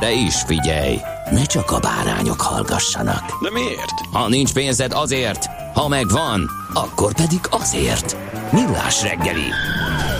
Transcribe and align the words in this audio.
De 0.00 0.12
is 0.12 0.42
figyelj, 0.46 0.96
ne 1.30 1.44
csak 1.44 1.70
a 1.70 1.78
bárányok 1.78 2.40
hallgassanak. 2.40 3.42
De 3.42 3.50
miért? 3.50 4.00
Ha 4.12 4.28
nincs 4.28 4.52
pénzed 4.52 4.92
azért, 4.92 5.46
ha 5.74 5.88
megvan, 5.88 6.50
akkor 6.72 7.14
pedig 7.14 7.40
azért. 7.50 8.16
Millás 8.52 9.02
reggeli. 9.02 9.50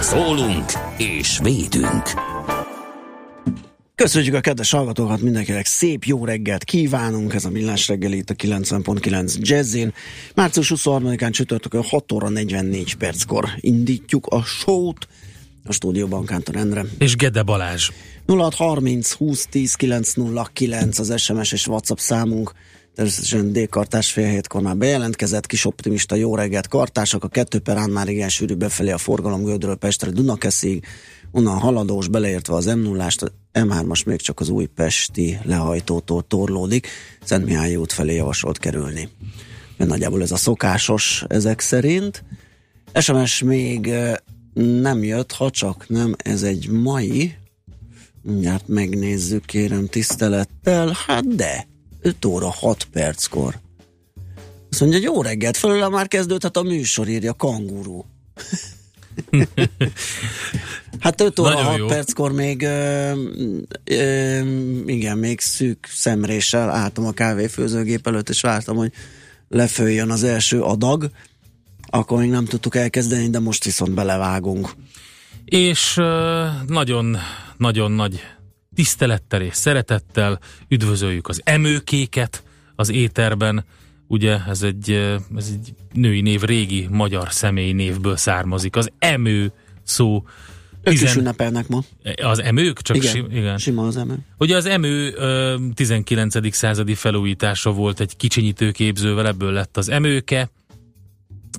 Szólunk 0.01 0.73
és 0.97 1.39
védünk. 1.43 2.03
Köszönjük 3.95 4.35
a 4.35 4.41
kedves 4.41 4.71
hallgatókat, 4.71 5.21
mindenkinek 5.21 5.67
szép 5.67 6.05
jó 6.05 6.25
reggelt 6.25 6.65
kívánunk, 6.65 7.35
ez 7.35 7.45
a 7.45 7.51
Millás 7.51 7.89
reggeli 7.89 8.17
itt 8.17 8.31
a 8.31 8.35
90.9 8.35 9.35
Jazzin. 9.39 9.93
Március 10.35 10.73
23-án 10.75 11.31
csütörtökön 11.31 11.83
6 11.83 12.13
óra 12.13 12.29
44 12.29 12.95
perckor 12.95 13.49
indítjuk 13.61 14.27
a 14.27 14.43
show-t, 14.43 15.09
a 15.69 15.73
stúdióban 15.73 16.25
Kántor 16.25 16.57
Endre. 16.57 16.85
És 16.99 17.17
Gede 17.17 17.43
Balázs. 17.43 17.91
0630 18.27 19.13
20 19.13 19.47
10 19.47 19.75
909 19.75 20.99
az 20.99 21.21
SMS 21.21 21.53
és 21.53 21.67
WhatsApp 21.67 21.99
számunk. 21.99 22.53
Természetesen 22.95 23.53
D-kartás 23.53 24.13
fél 24.13 24.29
hétkor 24.29 24.63
már 24.63 24.77
bejelentkezett, 24.77 25.47
kis 25.47 25.65
optimista 25.65 26.15
jó 26.15 26.35
reggelt 26.35 26.69
kartások, 26.69 27.25
a 27.25 27.29
kettő 27.29 27.59
perán 27.59 27.91
már 27.91 28.09
igen 28.09 28.29
sűrű 28.29 28.55
befelé 28.55 28.91
a 28.91 28.99
forgalom 28.99 29.45
Gödről 29.45 29.75
Pestre 29.75 30.11
Dunakeszig, 30.11 30.85
onnan 31.31 31.59
haladós, 31.59 32.09
beleértve 32.09 32.55
az 32.55 32.65
m 32.65 32.79
0 32.79 33.09
M3-as 33.53 34.07
még 34.07 34.21
csak 34.21 34.41
az 34.41 34.49
újpesti 34.49 35.39
lehajtótól 35.43 36.23
torlódik, 36.29 36.89
Szent 37.23 37.45
Mihály 37.45 37.77
út 37.77 37.93
felé 37.93 38.15
javasolt 38.15 38.59
kerülni. 38.59 39.09
Mert 39.77 39.91
nagyjából 39.91 40.23
ez 40.23 40.33
a 40.33 40.37
szokásos 40.37 41.25
ezek 41.29 41.61
szerint. 41.61 42.25
SMS 43.01 43.43
még 43.43 43.93
nem 44.63 45.03
jött, 45.03 45.33
ha 45.33 45.51
csak 45.51 45.89
nem, 45.89 46.15
ez 46.17 46.43
egy 46.43 46.69
mai, 46.69 47.35
mindjárt 48.23 48.69
megnézzük, 48.69 49.45
kérem 49.45 49.87
tisztelettel, 49.87 50.97
hát 51.07 51.35
de, 51.35 51.67
5 52.01 52.25
óra 52.25 52.51
6 52.51 52.85
perckor. 52.85 53.59
Azt 54.71 54.81
mondja, 54.81 54.99
jó 54.99 55.23
reggelt, 55.23 55.57
felőle 55.57 55.89
már 55.89 56.09
kezdődhet 56.09 56.57
a 56.57 56.63
műsor, 56.63 57.09
írja 57.09 57.35
kanguru. 57.35 58.05
hát 61.01 61.21
5 61.21 61.39
óra 61.39 61.57
6 61.57 61.87
perckor 61.87 62.33
még 62.33 62.63
ö, 62.63 63.13
ö, 63.85 64.41
igen, 64.87 65.19
még 65.19 65.41
szűk 65.41 65.89
szemréssel 65.93 66.71
álltam 66.71 67.07
a 67.07 67.13
kávéfőzőgép 67.13 68.07
előtt, 68.07 68.29
és 68.29 68.41
vártam, 68.41 68.77
hogy 68.77 68.93
lefőjön 69.49 70.11
az 70.11 70.23
első 70.23 70.61
adag, 70.63 71.11
akkor 71.87 72.19
még 72.19 72.31
nem 72.31 72.45
tudtuk 72.45 72.75
elkezdeni, 72.75 73.31
de 73.31 73.39
most 73.39 73.65
viszont 73.65 73.95
belevágunk. 73.95 74.71
És 75.45 75.95
nagyon, 76.67 77.17
nagyon 77.57 77.93
nagy 77.93 78.21
tisztelettel 78.75 79.43
és 79.43 79.55
szeretettel 79.55 80.39
üdvözöljük 80.69 81.29
az 81.29 81.41
emőkéket 81.45 82.43
az 82.75 82.91
éterben. 82.91 83.65
Ugye 84.07 84.39
ez 84.49 84.63
egy, 84.63 84.91
ez 85.37 85.51
egy 85.53 85.75
női 85.93 86.21
név, 86.21 86.43
régi 86.43 86.87
magyar 86.91 87.33
személyi 87.33 87.73
névből 87.73 88.17
származik. 88.17 88.77
Az 88.77 88.91
emő 88.99 89.53
szó 89.83 90.25
ők 90.83 90.93
tizen... 90.93 91.09
is 91.09 91.15
ünnepelnek 91.15 91.69
ma. 91.69 91.83
Az 92.23 92.43
emők? 92.43 92.81
Csak 92.83 92.97
igen, 92.97 93.11
si, 93.11 93.25
igen. 93.31 93.59
sima 93.59 93.87
az 93.87 93.97
emő. 93.97 94.19
Ugye 94.39 94.57
az 94.57 94.67
emő 94.67 95.15
19. 95.75 96.55
századi 96.55 96.95
felújítása 96.95 97.73
volt 97.73 98.01
egy 98.01 98.17
kicsinyítőképzővel, 98.17 99.27
ebből 99.27 99.53
lett 99.53 99.77
az 99.77 99.89
emőke, 99.89 100.51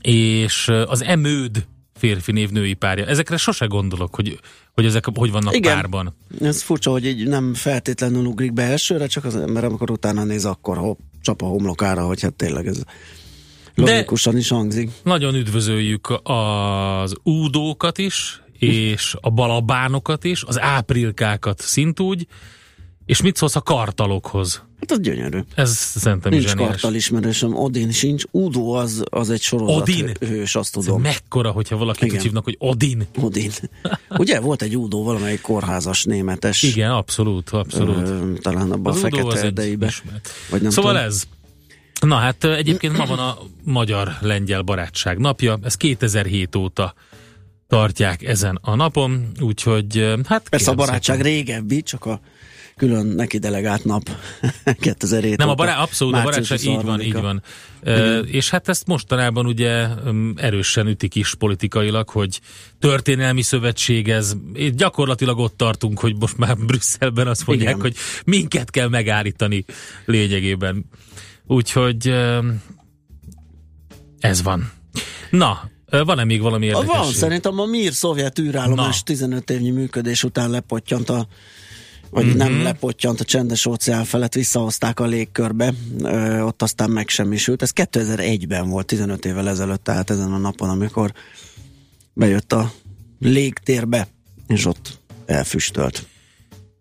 és 0.08 0.68
az 0.86 1.04
emőd 1.04 1.66
férfi 1.94 2.32
név 2.32 2.50
női 2.50 2.74
párja. 2.74 3.06
Ezekre 3.06 3.38
sose 3.38 3.66
gondolok, 3.66 4.16
hogy, 4.16 4.40
hogy 4.74 4.86
ezek 4.86 5.06
hogy 5.16 5.32
vannak 5.32 5.56
Igen. 5.56 5.74
párban. 5.74 6.16
Ez 6.42 6.62
furcsa, 6.62 6.92
hogy 6.92 7.06
így 7.06 7.28
nem 7.28 7.54
feltétlenül 7.54 8.26
ugrik 8.26 8.54
be 8.54 8.64
elsőre, 8.64 9.08
csak 9.08 9.26
az 9.26 9.36
ember, 9.36 9.64
amikor 9.64 9.92
utána 9.92 10.24
néz, 10.24 10.46
akkor 10.46 10.78
hopp, 10.78 11.00
csap 11.22 11.42
a 11.42 11.46
homlokára, 11.46 12.06
hogy 12.06 12.22
hát 12.22 12.34
tényleg 12.34 12.68
ez 12.68 12.82
logikusan 13.76 14.34
De 14.34 14.40
is 14.40 14.50
hangzik. 14.50 14.92
Nagyon 15.04 15.36
üdvözöljük 15.36 16.20
az 16.24 17.16
údókat 17.24 17.98
is, 17.98 18.42
és 18.60 19.16
a 19.22 19.30
balabánokat 19.30 20.24
is, 20.24 20.44
az 20.44 20.60
áprilkákat 20.60 21.62
szintúgy, 21.62 22.28
és 23.08 23.22
mit 23.22 23.36
szólsz 23.36 23.56
a 23.56 23.62
kartalokhoz? 23.62 24.64
Hát 24.80 24.92
az 24.92 25.00
gyönyörű. 25.00 25.40
Ez 25.56 25.76
szerintem 25.78 26.32
Nincs 26.32 26.48
zseniás. 26.48 26.70
kartal 26.70 26.94
ismerősöm, 26.94 27.56
Odin 27.56 27.92
sincs. 27.92 28.24
Udo 28.32 28.70
az, 28.70 29.04
az 29.10 29.30
egy 29.30 29.42
sorozat 29.42 29.82
Odin? 29.82 30.12
hős, 30.20 30.56
azt 30.56 30.74
tudom. 30.74 31.06
Ez 31.06 31.14
mekkora, 31.14 31.52
hogyha 31.52 31.78
valaki 31.78 32.10
úgy 32.10 32.22
hívnak, 32.22 32.44
hogy 32.44 32.56
Odin. 32.60 33.08
Odin. 33.22 33.52
Ugye 34.10 34.40
volt 34.40 34.62
egy 34.62 34.78
Udo, 34.78 35.04
valamelyik 35.04 35.42
kórházas 35.42 36.04
németes. 36.04 36.64
Igen, 36.64 36.92
abszolút, 36.92 37.50
abszolút. 37.50 38.08
Ö, 38.08 38.34
talán 38.42 38.72
abban 38.72 38.94
a 38.94 38.96
fekete 38.96 39.42
erdeibe. 39.42 39.94
Vagy 40.50 40.62
nem 40.62 40.72
szóval 40.72 40.92
tudom. 40.92 41.08
ez. 41.08 41.24
Na 42.02 42.16
hát 42.16 42.44
egyébként 42.44 42.98
ma 42.98 43.06
van 43.06 43.20
a 43.20 43.38
magyar-lengyel 43.64 44.62
barátság 44.62 45.18
napja, 45.18 45.60
ez 45.64 45.76
2007 45.76 46.56
óta 46.56 46.94
tartják 47.68 48.24
ezen 48.24 48.60
a 48.62 48.76
napon, 48.76 49.32
úgyhogy 49.40 50.16
hát... 50.28 50.50
Persze 50.50 50.72
a 50.72 50.76
barátság 50.76 51.22
régebbi, 51.22 51.82
csak 51.82 52.06
a 52.06 52.20
külön 52.78 53.06
neki 53.06 53.38
delegált 53.38 53.84
nap 53.84 54.10
2007 54.80 55.38
Nem, 55.38 55.50
a 55.50 55.54
bará- 55.54 55.80
abszolút 55.80 56.14
a 56.16 56.22
barátság 56.22 56.64
így 56.64 56.82
van, 56.84 57.02
így 57.02 57.14
van. 57.14 57.44
Uh, 57.84 58.20
és 58.26 58.50
hát 58.50 58.68
ezt 58.68 58.88
mostanában 58.88 59.46
ugye 59.46 59.88
um, 60.06 60.34
erősen 60.36 60.88
ütik 60.88 61.16
is 61.16 61.36
politikailag, 61.36 62.10
hogy 62.10 62.40
történelmi 62.80 63.42
szövetség 63.42 64.10
ez. 64.10 64.34
Gyakorlatilag 64.72 65.40
ott 65.40 65.58
tartunk, 65.58 66.00
hogy 66.00 66.16
most 66.20 66.38
már 66.38 66.58
Brüsszelben 66.58 67.28
azt 67.28 67.48
mondják, 67.48 67.70
Igen. 67.70 67.82
hogy 67.82 67.96
minket 68.26 68.70
kell 68.70 68.88
megállítani 68.88 69.66
lényegében. 70.06 70.86
Úgyhogy 71.48 72.14
ez 74.20 74.42
van. 74.44 74.72
Na, 75.30 75.70
van-e 75.90 76.24
még 76.24 76.42
valami 76.42 76.66
érdekes? 76.66 76.88
Van, 76.88 77.12
szerintem 77.12 77.60
a 77.60 77.66
MIR 77.66 77.94
szovjet 77.94 78.40
űrállomás 78.40 79.04
15 79.04 79.50
évnyi 79.50 79.70
működés 79.70 80.24
után 80.24 80.50
lepottyant 80.50 81.10
a 81.10 81.28
vagy 82.10 82.26
mm-hmm. 82.26 82.38
nem 82.38 82.62
lepottyant 82.62 83.20
a 83.20 83.24
csendes 83.24 83.66
óceán 83.66 84.04
felett, 84.04 84.34
visszahozták 84.34 85.00
a 85.00 85.06
légkörbe, 85.06 85.74
ö, 86.04 86.40
ott 86.40 86.62
aztán 86.62 86.90
megsemmisült. 86.90 87.62
Ez 87.62 87.72
2001-ben 87.76 88.70
volt, 88.70 88.86
15 88.86 89.26
évvel 89.26 89.50
ezelőtt, 89.50 89.84
tehát 89.84 90.10
ezen 90.10 90.34
a 90.34 90.38
napon, 90.38 90.70
amikor 90.70 91.14
bejött 92.14 92.54
a 92.54 92.72
légtérbe, 93.20 94.08
és 94.48 94.66
ott 94.66 95.00
elfüstölt. 95.26 96.06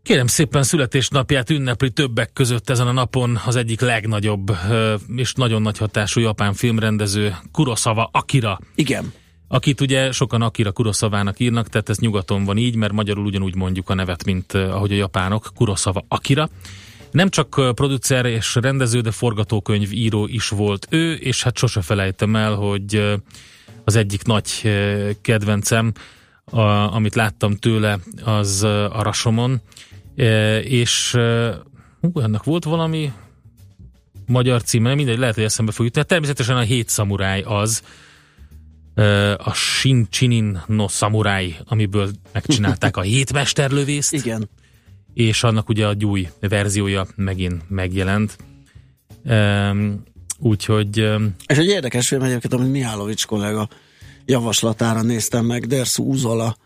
Kérem 0.03 0.27
szépen 0.27 0.63
születésnapját 0.63 1.51
ünnepli 1.51 1.91
többek 1.91 2.33
között 2.33 2.71
ezen 2.71 2.87
a 2.87 2.93
napon 2.93 3.41
az 3.47 3.57
egyik 3.57 3.81
legnagyobb 3.81 4.53
és 5.17 5.33
nagyon 5.33 5.63
nagy 5.63 5.79
hatású 5.79 6.21
japán 6.21 6.55
filmrendező 6.55 7.37
Kurosawa 7.53 8.09
Akira. 8.13 8.59
Igen 8.75 9.13
akit 9.49 9.81
ugye 9.81 10.13
sokan 10.13 10.43
Akira 10.43 10.73
Kurosavának 10.73 11.41
írnak, 11.41 11.69
tehát 11.69 11.89
ez 11.89 11.99
nyugaton 11.99 12.45
van 12.45 12.57
így, 12.57 12.77
mert 12.77 12.93
magyarul 12.93 13.25
ugyanúgy 13.25 13.55
mondjuk 13.55 13.89
a 13.89 13.95
nevet, 13.95 14.25
mint 14.25 14.55
ahogy 14.55 14.93
a 14.93 14.97
japánok, 14.97 15.51
Kurosawa 15.55 16.05
Akira. 16.09 16.49
Nem 17.11 17.29
csak 17.29 17.75
producer 17.75 18.25
és 18.25 18.55
rendező, 18.55 19.01
de 19.01 19.11
forgatókönyv 19.11 19.93
író 19.93 20.27
is 20.27 20.49
volt 20.49 20.87
ő, 20.91 21.15
és 21.15 21.43
hát 21.43 21.57
sose 21.57 21.81
felejtem 21.81 22.37
el, 22.37 22.55
hogy 22.55 23.21
az 23.85 23.97
egyik 23.97 24.25
nagy 24.25 24.51
kedvencem, 25.23 25.93
a, 26.45 26.61
amit 26.95 27.15
láttam 27.15 27.57
tőle, 27.57 27.99
az 28.25 28.63
a 28.63 29.03
Rasomon, 29.03 29.61
és 30.63 31.17
hú, 32.01 32.11
annak 32.15 32.45
volt 32.45 32.65
valami 32.65 33.13
magyar 34.27 34.63
címe, 34.63 34.95
mindegy, 34.95 35.19
lehet, 35.19 35.35
hogy 35.35 35.45
eszembe 35.45 35.73
fog 35.73 35.85
jutni. 35.85 36.01
Hát 36.01 36.09
természetesen 36.09 36.57
a 36.57 36.61
hét 36.61 36.89
szamuráj 36.89 37.43
az, 37.43 37.83
a 39.37 39.53
Shin 39.55 40.07
Chinin 40.11 40.63
no 40.67 40.89
Samurai, 40.89 41.57
amiből 41.65 42.11
megcsinálták 42.33 42.97
a 42.97 43.01
hétmesterlövészt. 43.13 44.13
Igen. 44.13 44.49
És 45.15 45.43
annak 45.43 45.69
ugye 45.69 45.87
a 45.87 45.95
új 46.05 46.29
verziója 46.41 47.07
megint 47.15 47.63
megjelent. 47.69 48.37
Um, 49.25 50.03
úgyhogy... 50.39 51.01
Um, 51.01 51.35
és 51.47 51.57
egy 51.57 51.69
érdekes 51.69 52.09
film 52.09 52.23
egyébként, 52.23 52.53
amit 52.53 52.71
Mihálovics 52.71 53.27
kollega 53.27 53.69
javaslatára 54.25 55.03
néztem 55.03 55.45
meg, 55.45 55.67
Dersu 55.67 56.03
Uzola 56.03 56.57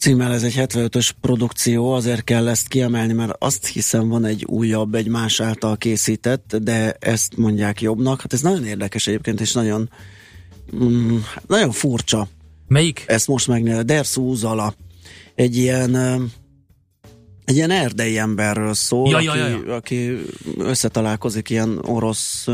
címmel, 0.00 0.32
ez 0.32 0.42
egy 0.42 0.54
75-ös 0.56 1.10
produkció, 1.20 1.92
azért 1.92 2.24
kell 2.24 2.48
ezt 2.48 2.68
kiemelni, 2.68 3.12
mert 3.12 3.36
azt 3.38 3.66
hiszem 3.66 4.08
van 4.08 4.24
egy 4.24 4.44
újabb, 4.44 4.94
egy 4.94 5.08
más 5.08 5.40
által 5.40 5.76
készített, 5.76 6.56
de 6.56 6.92
ezt 6.98 7.36
mondják 7.36 7.80
jobbnak. 7.80 8.20
Hát 8.20 8.32
ez 8.32 8.40
nagyon 8.40 8.64
érdekes 8.64 9.06
egyébként, 9.06 9.40
és 9.40 9.52
nagyon 9.52 9.90
mm, 10.76 11.16
nagyon 11.46 11.70
furcsa. 11.70 12.28
Melyik? 12.68 13.04
Ezt 13.06 13.28
most 13.28 13.48
megnézem. 13.48 13.86
Dersu 13.86 14.22
Uzala. 14.22 14.74
Egy 15.34 15.56
ilyen 15.56 15.96
egy 17.50 17.56
ilyen 17.56 17.70
erdei 17.70 18.18
emberről 18.18 18.74
szól, 18.74 19.08
ja, 19.08 19.20
ja, 19.20 19.34
ja, 19.34 19.46
ja. 19.46 19.56
Aki, 19.56 19.70
aki 19.70 20.22
összetalálkozik 20.58 21.50
ilyen 21.50 21.78
orosz, 21.82 22.46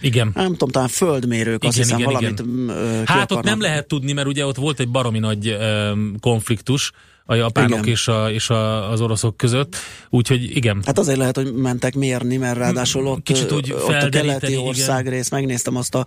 igen. 0.00 0.30
nem 0.34 0.50
tudom, 0.50 0.68
talán 0.68 0.88
földmérők, 0.88 1.56
igen, 1.56 1.68
azt 1.68 1.76
hiszem 1.76 1.98
igen, 1.98 2.12
valamit 2.12 2.40
igen. 2.40 3.06
Hát 3.06 3.32
ott 3.32 3.42
nem 3.42 3.60
lehet 3.60 3.86
tudni, 3.86 4.12
mert 4.12 4.26
ugye 4.28 4.46
ott 4.46 4.56
volt 4.56 4.80
egy 4.80 4.88
baromi 4.88 5.18
nagy 5.18 5.56
um, 5.60 6.14
konfliktus, 6.20 6.92
a 7.30 7.34
japánok 7.34 7.86
és, 7.86 8.08
a, 8.08 8.30
és 8.30 8.50
a, 8.50 8.90
az 8.90 9.00
oroszok 9.00 9.36
között, 9.36 9.76
úgyhogy 10.10 10.56
igen. 10.56 10.82
Hát 10.84 10.98
azért 10.98 11.18
lehet, 11.18 11.36
hogy 11.36 11.54
mentek 11.54 11.94
mérni, 11.94 12.36
mert 12.36 12.56
ráadásul 12.56 13.06
ott, 13.06 13.22
Kicsit 13.22 13.52
úgy 13.52 13.72
ott 13.72 14.02
a 14.02 14.08
keleti 14.08 14.56
országrész, 14.56 15.30
megnéztem 15.30 15.76
azt 15.76 15.94
a 15.94 16.06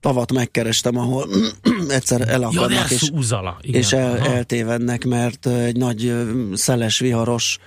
tavat, 0.00 0.32
megkerestem, 0.32 0.96
ahol 0.96 1.28
egyszer 1.88 2.28
elakadnak, 2.28 2.90
ja, 2.90 2.96
és, 2.96 3.10
uzala, 3.12 3.58
igen. 3.60 3.80
és 3.80 3.92
el, 3.92 4.18
eltévednek, 4.18 5.04
mert 5.04 5.46
egy 5.46 5.76
nagy 5.76 6.14
szeles, 6.54 6.98
viharos 6.98 7.58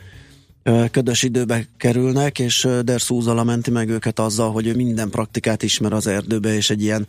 ködös 0.91 1.23
időbe 1.23 1.67
kerülnek, 1.77 2.39
és 2.39 2.67
Derszúzala 2.83 3.43
menti 3.43 3.71
meg 3.71 3.89
őket 3.89 4.19
azzal, 4.19 4.51
hogy 4.51 4.67
ő 4.67 4.75
minden 4.75 5.09
praktikát 5.09 5.63
ismer 5.63 5.93
az 5.93 6.07
erdőbe, 6.07 6.55
és 6.55 6.69
egy 6.69 6.81
ilyen, 6.81 7.07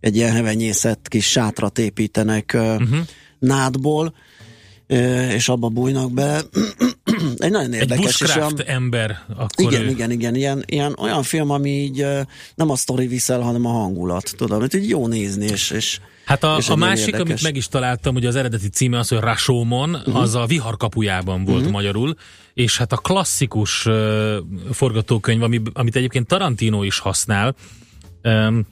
egy 0.00 0.16
ilyen 0.16 0.32
hevenyészet 0.32 1.08
kis 1.08 1.30
sátrat 1.30 1.78
építenek 1.78 2.52
uh-huh. 2.54 2.98
nádból, 3.38 4.14
és 4.86 5.48
abba 5.48 5.68
bújnak 5.68 6.12
be. 6.12 6.42
Egy 7.36 7.50
nagyon 7.50 7.72
érdekes. 7.72 8.20
Egy 8.20 8.28
és 8.28 8.36
olyan, 8.36 8.60
ember. 8.66 9.18
Akkor 9.36 9.72
igen, 9.72 9.82
ő... 9.82 9.90
igen, 9.90 10.10
igen. 10.10 10.34
Ilyen, 10.34 10.62
ilyen, 10.66 10.96
olyan 10.98 11.22
film, 11.22 11.50
ami 11.50 11.70
így 11.70 12.06
nem 12.54 12.70
a 12.70 12.76
sztori 12.76 13.06
viszel, 13.06 13.40
hanem 13.40 13.66
a 13.66 13.70
hangulat. 13.70 14.34
Tudom, 14.36 14.60
hogy 14.60 14.74
így 14.74 14.88
jó 14.88 15.06
nézni, 15.06 15.46
és, 15.46 15.70
és 15.70 16.00
Hát 16.24 16.44
a, 16.44 16.56
és 16.58 16.68
a 16.68 16.76
másik, 16.76 17.06
érdekes. 17.06 17.28
amit 17.28 17.42
meg 17.42 17.56
is 17.56 17.68
találtam, 17.68 18.12
hogy 18.12 18.26
az 18.26 18.36
eredeti 18.36 18.68
címe 18.68 18.98
az, 18.98 19.08
hogy 19.08 19.18
Rasómon, 19.18 19.94
uh-huh. 19.94 20.16
az 20.16 20.34
a 20.34 20.46
viharkapujában 20.46 21.44
volt 21.44 21.58
uh-huh. 21.58 21.72
magyarul, 21.72 22.16
és 22.54 22.78
hát 22.78 22.92
a 22.92 22.96
klasszikus 22.96 23.86
uh, 23.86 24.36
forgatókönyv, 24.72 25.42
ami, 25.42 25.62
amit 25.72 25.96
egyébként 25.96 26.26
Tarantino 26.26 26.82
is 26.82 26.98
használ, 26.98 27.54
um, 28.22 28.66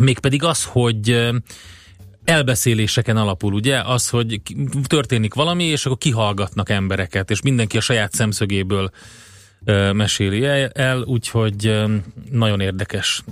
mégpedig 0.00 0.44
az, 0.44 0.64
hogy 0.64 1.10
uh, 1.10 1.34
elbeszéléseken 2.30 3.16
alapul, 3.16 3.52
ugye? 3.52 3.80
Az, 3.80 4.08
hogy 4.08 4.40
történik 4.82 5.34
valami, 5.34 5.64
és 5.64 5.86
akkor 5.86 5.98
kihallgatnak 5.98 6.68
embereket, 6.68 7.30
és 7.30 7.42
mindenki 7.42 7.76
a 7.76 7.80
saját 7.80 8.12
szemszögéből 8.12 8.90
ö, 9.64 9.92
meséli 9.92 10.44
el, 10.72 11.02
úgyhogy 11.02 11.66
ö, 11.66 11.94
nagyon 12.30 12.60
érdekes. 12.60 13.22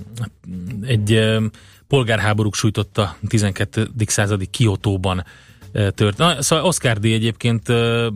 Egy 0.81 1.11
ö, 1.11 1.45
polgárháborúk 1.87 2.55
sújtotta 2.55 3.17
12. 3.27 3.87
századi 4.05 4.45
Kiotóban 4.45 5.25
tört. 5.71 6.17
Na, 6.17 6.41
szóval 6.41 6.65
Oscar 6.65 6.99
D. 6.99 7.05
egyébként 7.05 7.67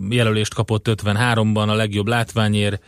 jelölést 0.09 0.53
kapott 0.53 0.87
53-ban 0.89 1.67
a 1.67 1.73
legjobb 1.73 2.07
látványért, 2.07 2.83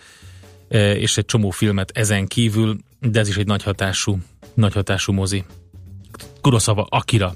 és 0.97 1.17
egy 1.17 1.25
csomó 1.25 1.49
filmet 1.49 1.91
ezen 1.93 2.27
kívül, 2.27 2.77
de 2.99 3.19
ez 3.19 3.27
is 3.27 3.37
egy 3.37 3.45
nagy 3.45 3.63
hatású, 3.63 4.19
nagy 4.53 4.73
hatású 4.73 5.13
mozi. 5.13 5.43
Kuroszava 6.41 6.87
Akira 6.89 7.33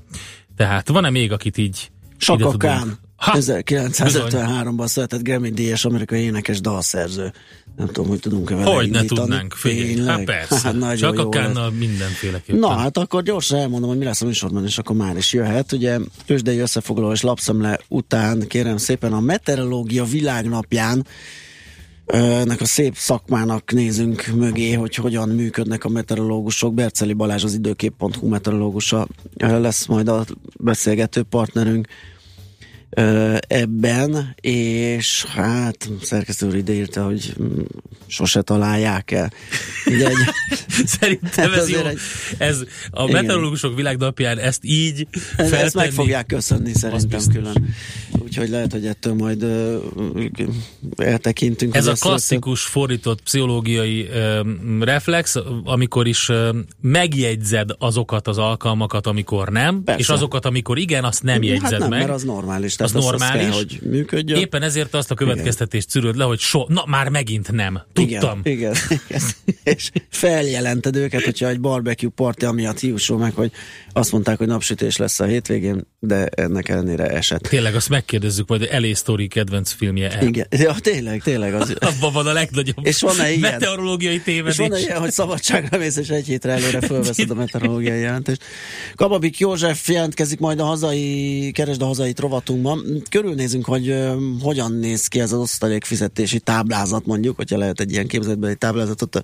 tehát 0.59 0.87
van-e 0.87 1.09
még, 1.09 1.31
akit 1.31 1.57
így 1.57 1.91
Saka 2.17 2.51
Khan. 2.57 2.99
1953-ban 3.19 4.87
született 4.87 5.21
Grammy 5.21 5.49
díjas 5.49 5.85
amerikai 5.85 6.21
énekes 6.21 6.61
dalszerző. 6.61 7.33
Nem 7.77 7.87
tudom, 7.87 8.07
hogy 8.07 8.19
tudunk-e 8.19 8.55
vele 8.55 8.75
Hogy 8.75 8.89
ne 8.89 9.03
tudnánk, 9.03 9.53
figyelj. 9.53 10.07
Hát 10.07 10.23
persze. 10.33 10.73
Hát 10.81 10.97
Csak 10.97 11.19
a 11.19 11.29
Kánnal 11.29 11.71
mindenféleképpen. 11.71 12.59
Na, 12.59 12.69
hát 12.69 12.97
akkor 12.97 13.23
gyorsan 13.23 13.59
elmondom, 13.59 13.89
hogy 13.89 13.97
mi 13.97 14.05
lesz 14.05 14.21
a 14.21 14.25
műsorban, 14.25 14.65
és 14.65 14.77
akkor 14.77 14.95
már 14.95 15.17
is 15.17 15.33
jöhet. 15.33 15.71
Ugye 15.71 15.97
tőzsdei 16.25 16.57
összefoglaló 16.57 17.11
és 17.11 17.21
lapszemle 17.21 17.79
után, 17.87 18.47
kérem 18.47 18.77
szépen, 18.77 19.13
a 19.13 19.19
meteorológia 19.19 20.03
világnapján 20.03 21.05
ennek 22.13 22.61
a 22.61 22.65
szép 22.65 22.95
szakmának 22.95 23.71
nézünk 23.71 24.25
mögé, 24.35 24.73
hogy 24.73 24.95
hogyan 24.95 25.29
működnek 25.29 25.83
a 25.83 25.89
meteorológusok. 25.89 26.73
Berceli 26.73 27.13
Balázs 27.13 27.43
az 27.43 27.53
időkép.hu 27.53 28.27
meteorológusa 28.27 29.07
lesz 29.37 29.85
majd 29.85 30.07
a 30.07 30.25
beszélgető 30.59 31.23
partnerünk 31.23 31.87
ebben, 33.47 34.35
és 34.41 35.25
hát 35.25 35.89
szerkesztő 36.01 36.57
ide 36.57 36.73
írta, 36.73 37.03
hogy 37.03 37.33
mm, 37.41 37.59
sose 38.07 38.41
találják 38.41 39.11
el. 39.11 39.31
Ugye 39.85 40.07
egy, 40.07 40.15
Szerintem 40.99 41.49
hát 41.49 41.59
ez 41.59 41.69
jó. 41.69 41.79
Egy, 41.79 41.97
ez 42.37 42.63
a 42.91 43.03
igen. 43.03 43.21
meteorológusok 43.21 43.75
világnapján 43.75 44.37
ezt 44.37 44.59
így 44.63 45.07
feltenni. 45.11 45.61
Ezt 45.61 45.75
meg 45.75 45.91
fogják 45.91 46.25
köszönni 46.25 46.73
szerintem 46.73 47.21
külön. 47.31 47.75
Úgyhogy 48.23 48.49
lehet, 48.49 48.71
hogy 48.71 48.85
ettől 48.85 49.13
majd 49.13 49.43
uh, 49.43 49.75
eltekintünk. 50.97 51.75
Ez 51.75 51.87
a 51.87 51.93
klasszikus 51.93 52.59
szó. 52.59 52.69
fordított 52.69 53.21
pszichológiai 53.21 54.01
uh, 54.01 54.47
reflex, 54.79 55.35
amikor 55.63 56.07
is 56.07 56.29
uh, 56.29 56.55
megjegyzed 56.81 57.69
azokat 57.77 58.27
az 58.27 58.37
alkalmakat, 58.37 59.07
amikor 59.07 59.49
nem, 59.49 59.83
Persze. 59.83 60.01
és 60.01 60.09
azokat, 60.09 60.45
amikor 60.45 60.77
igen, 60.77 61.03
azt 61.03 61.23
nem 61.23 61.43
jegyzed 61.43 61.71
hát 61.71 61.79
nem, 61.79 61.89
meg. 61.89 61.99
mert 61.99 62.11
az 62.11 62.23
normális 62.23 62.75
az 62.95 63.03
normális. 63.03 63.43
Kell, 63.43 63.51
hogy 63.51 63.79
működjön. 63.83 64.39
Éppen 64.39 64.61
ezért 64.61 64.93
azt 64.93 65.11
a 65.11 65.15
következtetést 65.15 65.89
szűröd 65.89 66.15
le, 66.15 66.23
hogy 66.23 66.39
so, 66.39 66.65
na 66.67 66.83
már 66.87 67.09
megint 67.09 67.51
nem. 67.51 67.81
Tudtam. 67.93 68.39
Igen, 68.43 68.75
igen, 68.89 69.01
igen. 69.07 69.21
és 69.63 69.91
feljelented 70.09 70.95
őket, 70.95 71.23
hogyha 71.23 71.47
egy 71.47 71.59
barbecue 71.59 72.11
party 72.15 72.45
amiatt 72.45 72.79
hiúsul 72.79 73.17
meg, 73.17 73.33
hogy 73.33 73.51
azt 73.99 74.11
mondták, 74.11 74.37
hogy 74.37 74.47
napsütés 74.47 74.97
lesz 74.97 75.19
a 75.19 75.25
hétvégén, 75.25 75.87
de 75.99 76.25
ennek 76.25 76.69
ellenére 76.69 77.07
esett. 77.07 77.41
Tényleg, 77.41 77.75
azt 77.75 77.89
megkérdezzük 77.89 78.47
majd, 78.47 78.61
hogy 78.61 78.69
Elé 78.69 78.93
Story 78.93 79.27
kedvenc 79.27 79.71
filmje 79.71 80.11
el. 80.11 80.27
Igen, 80.27 80.47
ja, 80.49 80.75
tényleg, 80.79 81.21
tényleg. 81.21 81.53
Az... 81.53 81.75
Abban 81.97 82.13
van 82.13 82.27
a 82.27 82.33
legnagyobb 82.33 82.85
és 82.85 83.01
van 83.01 83.15
ilyen? 83.15 83.39
meteorológiai 83.39 84.21
tévedés. 84.21 84.57
És 84.57 84.67
van 84.67 84.77
ilyen, 84.77 84.99
hogy 84.99 85.11
szabadságra 85.11 85.77
mész, 85.77 85.97
és 85.97 86.09
egy 86.09 86.25
hétre 86.25 86.51
előre 86.51 86.81
fölveszed 86.81 87.29
a 87.29 87.33
meteorológiai 87.43 87.99
jelentést. 87.99 88.43
Kababik 88.95 89.39
József 89.39 89.89
jelentkezik 89.89 90.39
majd 90.39 90.59
a 90.59 90.65
hazai, 90.65 91.51
keresd 91.53 91.81
a 91.81 91.85
hazai 91.85 92.13
rovatunkban. 92.17 93.03
Körülnézünk, 93.09 93.65
hogy 93.65 93.89
uh, 93.89 94.13
hogyan 94.41 94.71
néz 94.71 95.07
ki 95.07 95.19
ez 95.19 95.31
az 95.31 95.39
osztalékfizetési 95.39 96.39
táblázat, 96.39 97.05
mondjuk, 97.05 97.35
hogyha 97.35 97.57
lehet 97.57 97.79
egy 97.79 97.91
ilyen 97.91 98.07
képzetbeli 98.07 98.55
táblázatot 98.55 99.23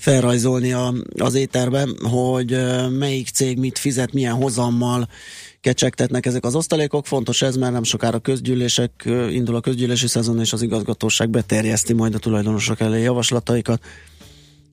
felrajzolni 0.00 0.72
a, 0.72 0.94
az 1.18 1.34
éterben, 1.34 1.96
hogy 2.02 2.56
melyik 2.98 3.28
cég 3.28 3.58
mit 3.58 3.78
fizet, 3.78 4.12
milyen 4.12 4.34
hozammal, 4.34 5.08
kecsegtetnek 5.60 6.26
ezek 6.26 6.44
az 6.44 6.54
osztalékok. 6.54 7.06
Fontos 7.06 7.42
ez, 7.42 7.56
mert 7.56 7.72
nem 7.72 7.82
sokára 7.82 8.18
közgyűlések, 8.18 9.02
indul 9.30 9.56
a 9.56 9.60
közgyűlési 9.60 10.06
szezon, 10.06 10.40
és 10.40 10.52
az 10.52 10.62
igazgatóság 10.62 11.30
beterjeszti 11.30 11.92
majd 11.92 12.14
a 12.14 12.18
tulajdonosok 12.18 12.80
elé 12.80 13.02
javaslataikat, 13.02 13.84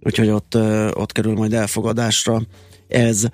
úgyhogy 0.02 0.30
ott, 0.30 0.56
ott 0.94 1.12
kerül 1.12 1.34
majd 1.34 1.54
elfogadásra 1.54 2.42
ez. 2.88 3.26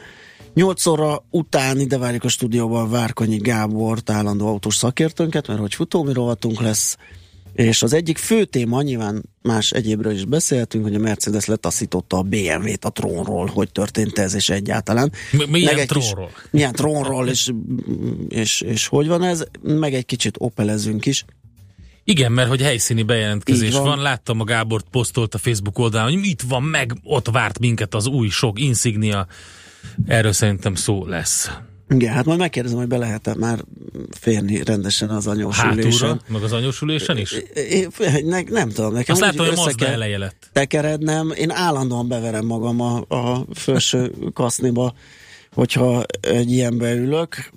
8 0.53 0.85
óra 0.85 1.25
után 1.29 1.79
ide 1.79 1.97
várjuk 1.97 2.23
a 2.23 2.27
stúdióban 2.27 2.89
Várkonyi 2.89 3.37
Gábor, 3.37 3.97
állandó 4.05 4.47
autós 4.47 4.75
szakértőnket, 4.75 5.47
mert 5.47 5.59
hogy 5.59 5.73
futómi 5.73 6.13
rovatunk 6.13 6.61
lesz, 6.61 6.97
és 7.53 7.81
az 7.83 7.93
egyik 7.93 8.17
fő 8.17 8.45
téma, 8.45 8.81
nyilván 8.81 9.23
más 9.41 9.71
egyébről 9.71 10.13
is 10.13 10.25
beszéltünk, 10.25 10.83
hogy 10.83 10.95
a 10.95 10.99
Mercedes 10.99 11.45
letaszította 11.45 12.17
a 12.17 12.21
BMW-t 12.21 12.85
a 12.85 12.89
trónról, 12.89 13.45
hogy 13.45 13.71
történt 13.71 14.19
ez, 14.19 14.33
és 14.33 14.49
egyáltalán. 14.49 15.11
Mi, 15.31 15.45
milyen 15.49 15.87
trónról? 15.87 16.27
Kis, 16.27 16.43
milyen 16.51 16.73
trónról, 16.73 17.27
és, 17.27 17.51
és, 18.29 18.61
és 18.61 18.87
hogy 18.87 19.07
van 19.07 19.23
ez, 19.23 19.43
meg 19.61 19.93
egy 19.93 20.05
kicsit 20.05 20.35
opelezünk 20.37 21.05
is. 21.05 21.25
Igen, 22.03 22.31
mert 22.31 22.49
hogy 22.49 22.61
helyszíni 22.61 23.03
bejelentkezés 23.03 23.73
van. 23.73 23.83
van. 23.83 24.01
Láttam 24.01 24.39
a 24.39 24.43
Gábort 24.43 24.85
posztolt 24.91 25.33
a 25.33 25.37
Facebook 25.37 25.79
oldalán, 25.79 26.07
hogy 26.07 26.19
mit 26.19 26.41
van 26.47 26.63
meg, 26.63 26.93
ott 27.03 27.27
várt 27.27 27.59
minket 27.59 27.93
az 27.93 28.07
új 28.07 28.29
sok 28.29 28.59
insignia. 28.59 29.27
Erről 30.05 30.31
szerintem 30.31 30.75
szó 30.75 31.05
lesz. 31.05 31.51
Igen, 31.93 32.13
hát 32.13 32.25
majd 32.25 32.39
megkérdezem, 32.39 32.77
hogy 32.77 32.87
be 32.87 32.97
lehet-e 32.97 33.35
már 33.35 33.63
férni 34.19 34.63
rendesen 34.63 35.09
az 35.09 35.27
anyós 35.27 35.57
Hátulra, 35.57 36.21
meg 36.27 36.43
az 36.43 36.51
anyós 36.51 36.81
ülésen 36.81 37.17
is? 37.17 37.31
É, 37.53 37.87
ne, 38.23 38.41
nem 38.41 38.69
tudom, 38.69 38.93
nekem 38.93 39.15
Azt 39.15 39.21
látom, 39.21 39.55
hogy 39.55 39.75
kell 39.75 39.91
eleje 39.91 40.17
lett. 40.17 40.49
tekerednem. 40.51 41.31
Én 41.35 41.51
állandóan 41.51 42.07
beverem 42.07 42.45
magam 42.45 42.81
a, 42.81 43.05
a 43.07 43.45
felső 43.53 44.11
kaszniba, 44.33 44.93
hogyha 45.53 46.03
egy 46.21 46.51
ilyenbe 46.51 46.93
ülök. 46.93 47.51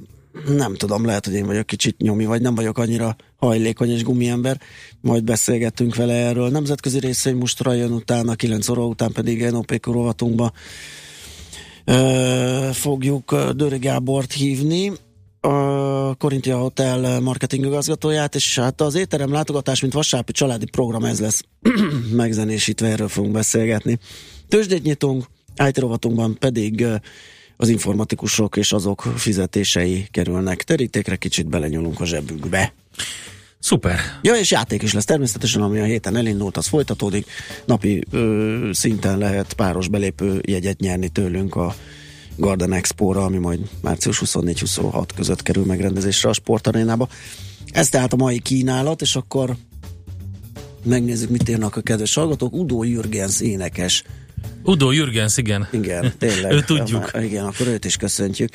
Nem 0.48 0.74
tudom, 0.74 1.04
lehet, 1.04 1.24
hogy 1.24 1.34
én 1.34 1.46
vagyok 1.46 1.66
kicsit 1.66 1.96
nyomi, 1.98 2.24
vagy 2.24 2.40
nem 2.40 2.54
vagyok 2.54 2.78
annyira 2.78 3.16
hajlékony 3.36 3.90
és 3.90 4.02
gumiember. 4.02 4.60
Majd 5.00 5.24
beszélgettünk 5.24 5.94
vele 5.94 6.14
erről. 6.14 6.48
Nemzetközi 6.48 6.98
részvény 6.98 7.36
mustra 7.36 7.72
jön 7.72 7.92
utána, 7.92 8.34
9 8.34 8.68
óra 8.68 8.86
után 8.86 9.12
pedig 9.12 9.50
NOP 9.50 9.84
rovatunkba 9.84 10.44
Ö, 10.44 10.58
fogjuk 12.72 13.52
Döri 13.52 13.78
Gábort 13.78 14.32
hívni, 14.32 14.92
a 15.40 16.14
Korintia 16.14 16.58
Hotel 16.58 17.20
marketing 17.20 17.64
igazgatóját, 17.64 18.34
és 18.34 18.58
hát 18.58 18.80
az 18.80 18.94
étterem 18.94 19.32
látogatás, 19.32 19.80
mint 19.80 19.92
vasárpi 19.92 20.32
családi 20.32 20.66
program, 20.70 21.04
ez 21.04 21.20
lesz 21.20 21.42
megzenésítve, 22.12 22.88
erről 22.88 23.08
fogunk 23.08 23.32
beszélgetni. 23.32 23.98
Tőzsdét 24.48 24.82
nyitunk, 24.82 25.24
IT 25.66 25.80
pedig 26.38 26.86
az 27.56 27.68
informatikusok 27.68 28.56
és 28.56 28.72
azok 28.72 29.00
fizetései 29.00 30.06
kerülnek 30.10 30.62
terítékre, 30.62 31.16
kicsit 31.16 31.48
belenyúlunk 31.48 32.00
a 32.00 32.04
zsebünkbe. 32.04 32.72
Szuper. 33.66 34.00
Ja, 34.22 34.34
és 34.34 34.50
játék 34.50 34.82
is 34.82 34.92
lesz 34.92 35.04
természetesen, 35.04 35.62
ami 35.62 35.78
a 35.78 35.84
héten 35.84 36.16
elindult, 36.16 36.56
az 36.56 36.66
folytatódik. 36.66 37.26
Napi 37.64 38.02
ö, 38.10 38.70
szinten 38.72 39.18
lehet 39.18 39.52
páros 39.52 39.88
belépő 39.88 40.40
jegyet 40.46 40.80
nyerni 40.80 41.08
tőlünk 41.08 41.54
a 41.54 41.74
Garden 42.36 42.72
Expo-ra, 42.72 43.24
ami 43.24 43.38
majd 43.38 43.60
március 43.80 44.22
24-26 44.24 45.08
között 45.14 45.42
kerül 45.42 45.64
megrendezésre 45.64 46.28
a 46.28 46.32
sportarénába. 46.32 47.08
Ez 47.72 47.88
tehát 47.88 48.12
a 48.12 48.16
mai 48.16 48.38
kínálat, 48.38 49.00
és 49.00 49.16
akkor 49.16 49.56
megnézzük, 50.84 51.30
mit 51.30 51.48
írnak 51.48 51.76
a 51.76 51.80
kedves 51.80 52.14
hallgatók. 52.14 52.52
Udo 52.52 52.82
Jürgens 52.82 53.40
énekes. 53.40 54.02
Udo 54.62 54.90
Jürgens, 54.90 55.36
igen. 55.36 55.68
Igen, 55.72 56.12
tényleg. 56.18 56.52
Ő 56.56 56.60
tudjuk. 56.60 57.10
Igen, 57.22 57.44
akkor 57.44 57.66
őt 57.66 57.84
is 57.84 57.96
köszöntjük. 57.96 58.50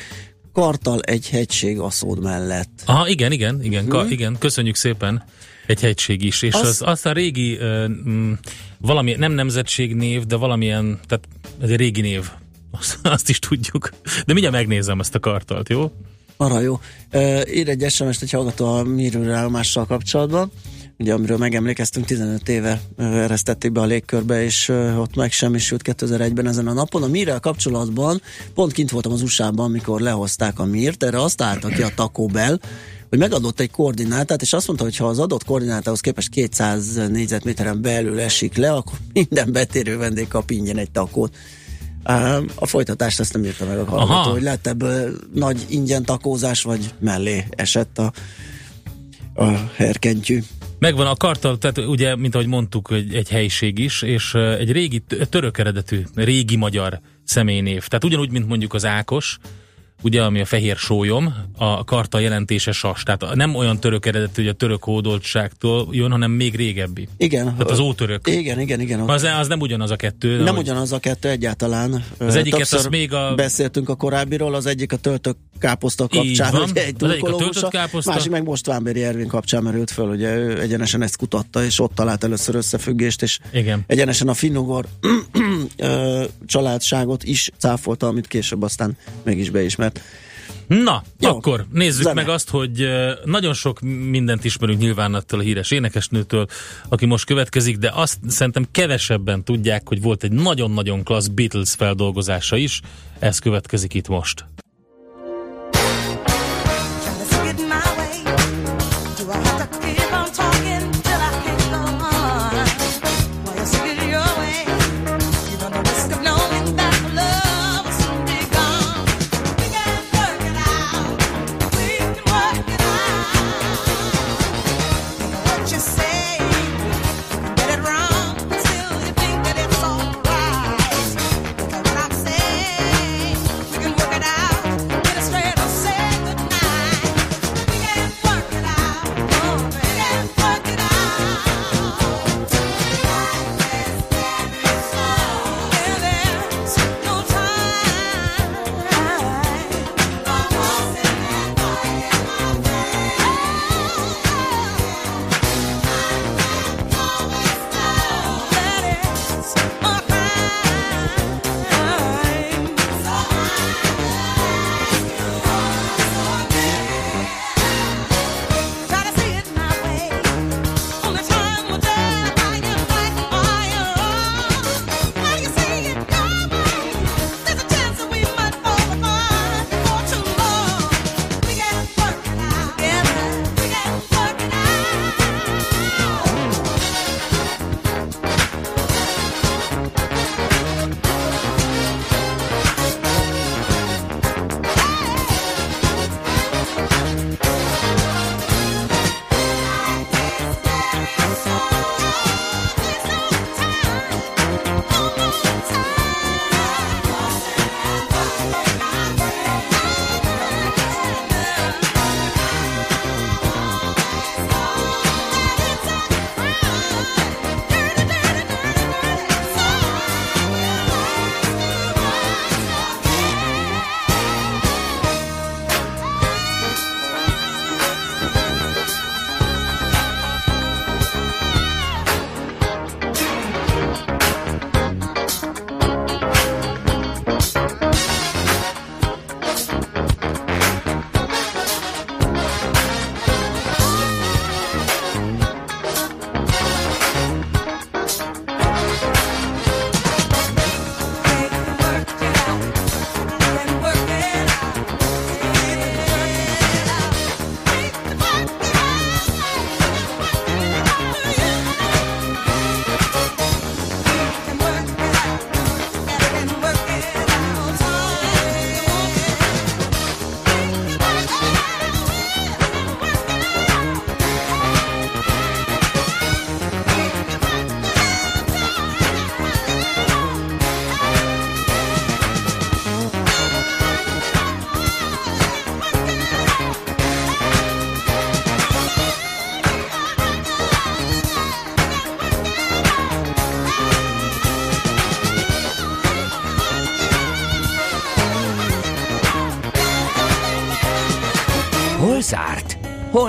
Kartal 0.53 0.99
egy 1.01 1.29
hegység 1.29 1.79
aszód 1.79 2.21
mellett. 2.21 2.83
Aha, 2.85 3.07
igen, 3.07 3.31
igen, 3.31 3.63
igen, 3.63 3.87
ka, 3.87 4.05
igen, 4.09 4.35
köszönjük 4.39 4.75
szépen. 4.75 5.23
Egy 5.67 5.81
hegység 5.81 6.23
is, 6.23 6.41
és 6.41 6.53
Az- 6.53 6.67
az, 6.67 6.81
azt 6.85 7.05
a 7.05 7.11
régi, 7.11 7.53
uh, 7.57 7.87
mm, 7.87 8.31
valami, 8.77 9.15
nem 9.17 9.31
nemzetségnév, 9.31 10.25
de 10.25 10.35
valamilyen, 10.35 10.99
tehát 11.07 11.27
ez 11.61 11.69
egy 11.69 11.75
régi 11.77 12.01
név, 12.01 12.29
azt, 12.71 12.99
azt 13.03 13.29
is 13.29 13.39
tudjuk. 13.39 13.89
De 14.25 14.33
mindjárt 14.33 14.55
megnézem 14.55 14.99
ezt 14.99 15.15
a 15.15 15.19
kartalt, 15.19 15.69
jó? 15.69 15.91
Arra 16.37 16.59
jó. 16.59 16.79
Ír 17.53 17.69
egy 17.69 17.91
SMS-t 17.91 18.21
egy 18.21 18.31
hallgató 18.31 18.65
a 18.73 18.83
mérőre 18.83 19.33
állomással 19.33 19.85
kapcsolatban, 19.85 20.51
ugye 21.01 21.13
amiről 21.13 21.37
megemlékeztünk, 21.37 22.05
15 22.05 22.49
éve 22.49 22.81
eresztették 22.97 23.71
be 23.71 23.81
a 23.81 23.85
légkörbe, 23.85 24.43
és 24.43 24.69
ott 24.97 25.15
megsemmisült 25.15 25.81
2001-ben 25.85 26.47
ezen 26.47 26.67
a 26.67 26.73
napon. 26.73 27.03
A 27.03 27.07
mírrel 27.07 27.39
kapcsolatban 27.39 28.21
pont 28.53 28.71
kint 28.71 28.91
voltam 28.91 29.11
az 29.11 29.21
USA-ban, 29.21 29.65
amikor 29.65 30.01
lehozták 30.01 30.59
a 30.59 30.65
mírt, 30.65 31.03
erre 31.03 31.21
azt 31.21 31.41
állta 31.41 31.67
ki 31.67 31.81
a 31.81 31.91
Taco 31.95 32.25
Bell, 32.25 32.59
hogy 33.09 33.19
megadott 33.19 33.59
egy 33.59 33.71
koordinátát, 33.71 34.41
és 34.41 34.53
azt 34.53 34.67
mondta, 34.67 34.85
hogy 34.85 34.97
ha 34.97 35.05
az 35.05 35.19
adott 35.19 35.45
koordinátához 35.45 35.99
képest 35.99 36.29
200 36.29 36.95
négyzetméteren 37.09 37.81
belül 37.81 38.19
esik 38.19 38.55
le, 38.57 38.71
akkor 38.71 38.97
minden 39.13 39.51
betérő 39.51 39.97
vendég 39.97 40.27
kap 40.27 40.51
ingyen 40.51 40.77
egy 40.77 40.91
takót. 40.91 41.35
A 42.55 42.65
folytatást 42.65 43.19
ezt 43.19 43.33
nem 43.33 43.43
írta 43.43 43.65
meg 43.65 43.77
a 43.77 43.85
hallgató, 43.85 44.11
Aha. 44.11 44.29
hogy 44.29 44.41
lett 44.41 44.67
ebből 44.67 45.17
nagy 45.33 45.65
ingyen 45.69 46.03
takózás, 46.03 46.61
vagy 46.61 46.93
mellé 46.99 47.45
esett 47.49 47.97
a, 47.97 48.11
a 49.33 49.49
herkentyű. 49.75 50.39
Megvan 50.79 51.07
a 51.07 51.15
kartal, 51.15 51.57
tehát 51.57 51.77
ugye, 51.77 52.15
mint 52.15 52.35
ahogy 52.35 52.47
mondtuk, 52.47 52.91
egy, 52.91 53.15
egy 53.15 53.29
helység 53.29 53.79
is, 53.79 54.01
és 54.01 54.33
egy 54.33 54.71
régi, 54.71 55.03
török 55.29 55.57
eredetű, 55.57 56.01
régi 56.15 56.55
magyar 56.55 56.99
személynév. 57.23 57.87
Tehát 57.87 58.03
ugyanúgy, 58.03 58.31
mint 58.31 58.47
mondjuk 58.47 58.73
az 58.73 58.85
Ákos, 58.85 59.37
ugye, 60.01 60.21
ami 60.23 60.41
a 60.41 60.45
fehér 60.45 60.75
sólyom, 60.75 61.33
a 61.57 61.83
karta 61.83 62.19
jelentése 62.19 62.71
sas. 62.71 63.03
Tehát 63.03 63.35
nem 63.35 63.55
olyan 63.55 63.79
török 63.79 64.05
eredetű, 64.05 64.41
hogy 64.41 64.51
a 64.51 64.53
török 64.55 64.83
hódoltságtól 64.83 65.87
jön, 65.91 66.11
hanem 66.11 66.31
még 66.31 66.55
régebbi. 66.55 67.07
Igen. 67.17 67.45
Tehát 67.45 67.71
az 67.71 67.79
ótörök. 67.79 68.27
Igen, 68.27 68.59
igen, 68.59 68.79
igen. 68.79 68.99
Az, 68.99 69.23
az 69.39 69.47
nem 69.47 69.59
ugyanaz 69.59 69.91
a 69.91 69.95
kettő. 69.95 70.43
Nem 70.43 70.55
hogy- 70.55 70.63
ugyanaz 70.63 70.91
a 70.91 70.99
kettő 70.99 71.29
egyáltalán. 71.29 72.03
Az 72.17 72.35
egyiket 72.35 72.59
többször 72.59 72.79
azt 72.79 72.89
még 72.89 73.13
a- 73.13 73.33
Beszéltünk 73.35 73.89
a 73.89 73.95
korábbiról, 73.95 74.53
az 74.55 74.65
egyik 74.65 74.91
a 74.93 74.97
töltök 74.97 75.37
káposzta 75.59 76.07
kapcsán, 76.07 76.51
van. 76.51 76.61
egy 76.73 76.95
Az 76.99 77.09
egyik 77.09 77.23
a 77.23 77.35
töltött 77.35 77.69
káposzta. 77.69 78.11
másik 78.13 78.31
meg 78.31 78.43
most 78.43 78.65
Vánbéri 78.65 79.03
Ervin 79.03 79.27
kapcsán 79.27 79.63
merült 79.63 79.91
föl, 79.91 80.09
ugye 80.09 80.35
ő 80.35 80.61
egyenesen 80.61 81.01
ezt 81.01 81.17
kutatta, 81.17 81.63
és 81.63 81.79
ott 81.79 81.95
talált 81.95 82.23
először 82.23 82.55
összefüggést, 82.55 83.21
és 83.21 83.39
Igen. 83.53 83.83
egyenesen 83.87 84.27
a 84.27 84.33
finnugor 84.33 84.85
családságot 86.45 87.23
is 87.23 87.51
cáfolta, 87.57 88.07
amit 88.07 88.27
később 88.27 88.61
aztán 88.61 88.97
mégis 89.23 89.49
beismert. 89.49 89.90
Na, 90.67 91.03
Jó. 91.19 91.29
Akkor 91.29 91.65
nézzük 91.71 92.03
Zene. 92.03 92.13
meg 92.21 92.29
azt, 92.29 92.49
hogy 92.49 92.87
nagyon 93.25 93.53
sok 93.53 93.79
mindent 94.09 94.43
ismerünk 94.43 94.79
nyilván 94.79 95.13
attól 95.13 95.39
a 95.39 95.43
híres 95.43 95.71
énekesnőtől, 95.71 96.47
aki 96.89 97.05
most 97.05 97.25
következik, 97.25 97.77
de 97.77 97.91
azt 97.93 98.17
szerintem 98.27 98.67
kevesebben 98.71 99.43
tudják, 99.43 99.87
hogy 99.87 100.01
volt 100.01 100.23
egy 100.23 100.31
nagyon-nagyon 100.31 101.03
klassz 101.03 101.27
Beatles 101.27 101.71
feldolgozása 101.71 102.55
is. 102.55 102.81
Ez 103.19 103.39
következik 103.39 103.93
itt 103.93 104.07
most. 104.07 104.45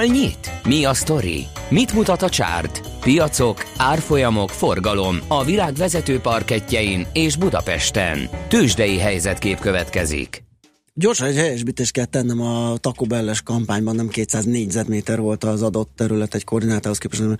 Hol 0.02 0.10
nyit? 0.10 0.50
Mi 0.64 0.84
a 0.84 0.94
sztori? 0.94 1.46
Mit 1.68 1.92
mutat 1.92 2.22
a 2.22 2.28
csárt? 2.28 2.80
Piacok, 3.00 3.64
árfolyamok, 3.76 4.50
forgalom 4.50 5.18
a 5.28 5.44
világ 5.44 5.74
vezető 5.74 6.18
parketjein 6.18 7.06
és 7.12 7.36
Budapesten. 7.36 8.28
Tősdei 8.48 8.98
helyzetkép 8.98 9.58
következik. 9.58 10.44
Gyorsan 10.94 11.26
egy 11.26 11.36
helyesbítést 11.36 11.92
kell 11.92 12.04
tennem 12.04 12.40
a 12.40 12.76
Taco 12.76 13.04
Bell-es 13.04 13.42
kampányban, 13.42 13.94
nem 13.94 14.08
200 14.08 14.44
négyzetméter 14.44 15.20
volt 15.20 15.44
az 15.44 15.62
adott 15.62 15.90
terület 15.96 16.34
egy 16.34 16.44
koordinátához 16.44 16.98
képest, 16.98 17.20
hanem 17.20 17.36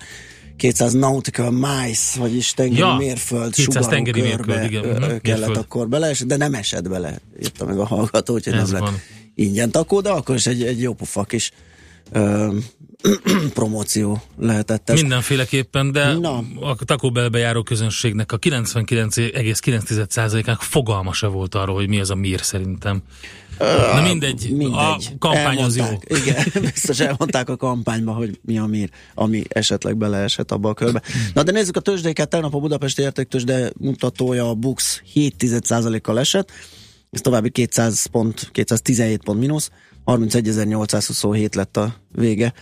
200 0.57 0.93
nautical 0.93 1.51
miles, 1.51 2.15
vagyis 2.17 2.53
tengeri 2.53 2.79
Ja, 2.79 2.95
mérföld, 2.99 3.55
200 3.55 3.65
sugarú 3.65 3.95
tengeri 3.95 4.21
mérföld, 4.21 4.65
igen. 4.65 4.85
Mhm, 4.85 4.99
kellett 5.01 5.21
mérföld. 5.23 5.57
akkor 5.57 5.89
beleesni, 5.89 6.27
de 6.27 6.37
nem 6.37 6.55
esett 6.55 6.89
bele, 6.89 7.21
írta 7.43 7.65
meg 7.65 7.79
a 7.79 7.87
hallgató, 7.87 8.35
úgyhogy 8.35 8.53
Ez 8.53 8.71
nem 8.71 8.73
lett 8.73 8.91
van. 8.91 9.01
ingyen 9.35 9.71
takó, 9.71 10.01
de 10.01 10.11
akkor 10.11 10.35
is 10.35 10.47
egy, 10.47 10.63
egy 10.63 10.81
jó 10.81 10.93
pofa 10.93 11.25
kis 11.25 11.53
ö, 12.13 12.57
promóció 13.55 14.23
lehetett 14.39 14.91
ez. 14.91 15.01
Mindenféleképpen, 15.01 15.93
de 15.93 16.13
Na. 16.13 16.37
a 16.61 16.77
Taco 16.85 17.11
Bellbe 17.11 17.39
járó 17.39 17.63
közönségnek 17.63 18.33
a 18.33 18.39
99,9%-ának 18.39 20.63
fogalma 20.63 21.13
se 21.13 21.27
volt 21.27 21.55
arról, 21.55 21.75
hogy 21.75 21.89
mi 21.89 22.01
az 22.01 22.11
a 22.11 22.15
mír 22.15 22.41
szerintem. 22.41 23.03
Na 23.59 24.03
mindegy, 24.03 24.49
Mindegy. 24.57 24.73
a 24.75 25.01
kampány 25.19 25.63
az 25.63 25.77
jó. 25.77 25.85
Elmondták. 25.85 26.19
Igen, 26.19 26.45
biztos 26.73 27.01
elmondták 27.01 27.49
a 27.49 27.57
kampányba, 27.57 28.13
hogy 28.13 28.41
mi 28.43 28.59
a 28.59 28.67
mir, 28.67 28.91
ami 29.15 29.43
esetleg 29.49 29.97
beleesett 29.97 30.53
abba 30.53 30.69
a 30.69 30.75
körbe. 30.75 31.03
Na 31.35 31.43
de 31.43 31.53
nézzük 31.53 31.77
a 31.77 31.81
tőzsdéket, 31.81 32.29
tegnap 32.29 32.55
a 32.55 32.59
Budapesti 32.59 33.03
értéktőzsde 33.03 33.73
mutatója 33.79 34.49
a 34.49 34.55
Bux 34.55 35.03
7,1%-kal 35.15 36.19
esett, 36.19 36.51
ez 37.11 37.21
további 37.21 37.51
200 37.51 38.07
pont, 38.07 38.49
217 38.53 39.23
pont 39.23 39.41
mínusz, 39.41 39.71
31.827 40.07 41.55
lett 41.55 41.77
a 41.77 41.95
vége. 42.13 42.53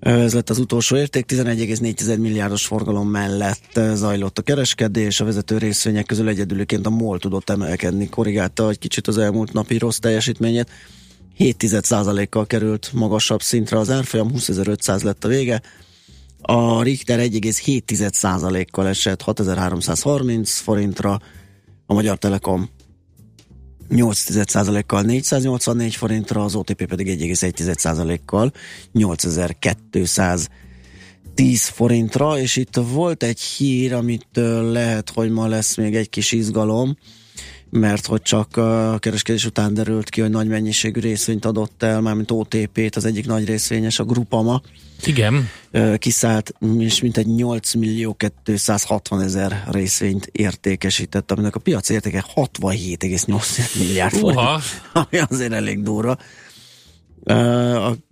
Ez 0.00 0.34
lett 0.34 0.50
az 0.50 0.58
utolsó 0.58 0.96
érték, 0.96 1.32
11,4 1.32 2.18
milliárdos 2.18 2.66
forgalom 2.66 3.08
mellett 3.08 3.80
zajlott 3.94 4.38
a 4.38 4.42
kereskedés, 4.42 5.20
a 5.20 5.24
vezető 5.24 5.58
részvények 5.58 6.06
közül 6.06 6.28
egyedülőként 6.28 6.86
a 6.86 6.90
MOL 6.90 7.18
tudott 7.18 7.50
emelkedni, 7.50 8.08
korrigálta 8.08 8.68
egy 8.68 8.78
kicsit 8.78 9.06
az 9.06 9.18
elmúlt 9.18 9.52
napi 9.52 9.78
rossz 9.78 9.98
teljesítményét, 9.98 10.70
7,1%-kal 11.38 12.46
került 12.46 12.90
magasabb 12.92 13.42
szintre 13.42 13.78
az 13.78 13.90
árfolyam, 13.90 14.30
20.500 14.34 15.04
lett 15.04 15.24
a 15.24 15.28
vége, 15.28 15.62
a 16.40 16.82
Richter 16.82 17.18
1,7%-kal 17.18 18.88
esett 18.88 19.22
6330 19.22 20.58
forintra, 20.58 21.20
a 21.86 21.94
Magyar 21.94 22.18
Telekom 22.18 22.70
8,1%-kal 23.90 25.02
484 25.02 25.94
forintra, 25.94 26.44
az 26.44 26.54
OTP 26.54 26.86
pedig 26.86 27.20
1,1%-kal 27.20 28.52
8210 28.92 30.48
forintra, 31.68 32.38
és 32.38 32.56
itt 32.56 32.74
volt 32.74 33.22
egy 33.22 33.40
hír, 33.40 33.92
amit 33.92 34.28
lehet, 34.70 35.10
hogy 35.10 35.30
ma 35.30 35.46
lesz 35.46 35.76
még 35.76 35.96
egy 35.96 36.08
kis 36.08 36.32
izgalom, 36.32 36.96
mert 37.70 38.06
hogy 38.06 38.22
csak 38.22 38.56
a 38.56 38.98
kereskedés 38.98 39.44
után 39.44 39.74
derült 39.74 40.08
ki, 40.08 40.20
hogy 40.20 40.30
nagy 40.30 40.48
mennyiségű 40.48 41.00
részvényt 41.00 41.44
adott 41.44 41.82
el, 41.82 42.00
mármint 42.00 42.30
OTP-t, 42.30 42.96
az 42.96 43.04
egyik 43.04 43.26
nagy 43.26 43.46
részvényes, 43.46 43.98
a 43.98 44.04
Grupama, 44.04 44.62
Igen, 45.04 45.48
kiszállt, 45.96 46.52
és 46.78 47.00
mintegy 47.00 47.26
8 47.26 47.74
millió 47.74 48.16
260 48.44 49.20
ezer 49.20 49.64
részvényt 49.70 50.28
értékesített, 50.32 51.30
aminek 51.30 51.54
a 51.54 51.58
piaci 51.60 51.92
értéke 51.92 52.24
67,8 52.34 53.78
milliárd 53.78 54.14
forint, 54.14 54.40
Uha. 54.40 54.60
ami 54.92 55.18
azért 55.28 55.52
elég 55.52 55.82
durva. 55.82 56.16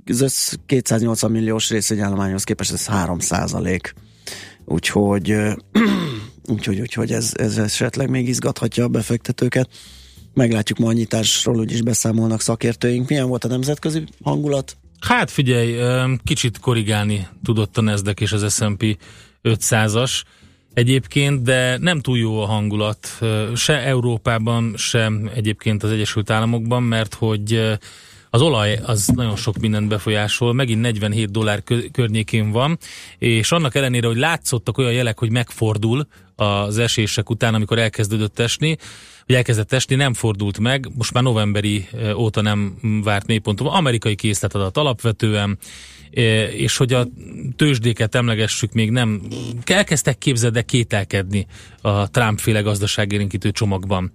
Az 0.07 0.21
össz 0.21 0.55
280 0.66 1.31
milliós 1.31 1.71
részvényállományhoz 1.71 2.44
képest 2.44 2.73
ez 2.73 2.87
3 2.87 3.18
százalék. 3.18 3.94
Úgyhogy, 4.64 5.35
úgyhogy, 6.48 6.80
úgyhogy 6.80 7.12
ez, 7.12 7.32
ez 7.37 7.58
esetleg 7.58 8.11
még 8.11 8.28
izgathatja 8.28 8.84
a 8.84 8.88
befektetőket. 8.88 9.68
Meglátjuk 10.34 10.78
ma 10.78 10.88
a 10.88 10.92
nyitásról, 10.92 11.58
úgyis 11.58 11.82
beszámolnak 11.82 12.40
szakértőink. 12.40 13.08
Milyen 13.08 13.28
volt 13.28 13.44
a 13.44 13.48
nemzetközi 13.48 14.04
hangulat? 14.22 14.76
Hát 15.00 15.30
figyelj, 15.30 15.76
kicsit 16.24 16.58
korrigálni 16.58 17.26
tudott 17.44 17.78
a 17.78 17.80
Nasdaq 17.80 18.22
és 18.22 18.32
az 18.32 18.54
S&P 18.54 18.98
500-as 19.42 20.22
egyébként, 20.74 21.42
de 21.42 21.78
nem 21.78 22.00
túl 22.00 22.18
jó 22.18 22.40
a 22.40 22.46
hangulat 22.46 23.08
se 23.54 23.78
Európában, 23.78 24.74
se 24.76 25.12
egyébként 25.34 25.82
az 25.82 25.90
Egyesült 25.90 26.30
Államokban, 26.30 26.82
mert 26.82 27.14
hogy 27.14 27.78
az 28.30 28.40
olaj 28.40 28.80
az 28.86 29.06
nagyon 29.06 29.36
sok 29.36 29.58
mindent 29.58 29.88
befolyásol, 29.88 30.52
megint 30.52 30.80
47 30.80 31.30
dollár 31.30 31.62
kö- 31.62 31.90
környékén 31.90 32.50
van, 32.50 32.78
és 33.18 33.52
annak 33.52 33.74
ellenére, 33.74 34.06
hogy 34.06 34.16
látszottak 34.16 34.78
olyan 34.78 34.92
jelek, 34.92 35.18
hogy 35.18 35.30
megfordul 35.30 36.06
az 36.36 36.78
esések 36.78 37.30
után, 37.30 37.54
amikor 37.54 37.78
elkezdődött 37.78 38.38
esni, 38.38 38.76
hogy 39.28 39.36
elkezdett 39.36 39.72
esni, 39.72 39.94
nem 39.94 40.14
fordult 40.14 40.58
meg, 40.58 40.88
most 40.94 41.12
már 41.12 41.22
novemberi 41.22 41.88
óta 42.14 42.40
nem 42.40 42.74
várt 43.04 43.26
mélyponton. 43.26 43.66
Amerikai 43.66 44.14
készletadat 44.14 44.76
alapvetően, 44.76 45.58
és 46.52 46.76
hogy 46.76 46.92
a 46.92 47.06
tőzsdéket 47.56 48.14
emlegessük, 48.14 48.72
még 48.72 48.90
nem 48.90 49.22
elkezdtek 49.64 50.18
képzeld 50.18 50.64
kételkedni 50.64 51.46
a 51.80 52.10
Trump-féle 52.10 52.60
gazdaságérénkítő 52.60 53.50
csomagban. 53.50 54.12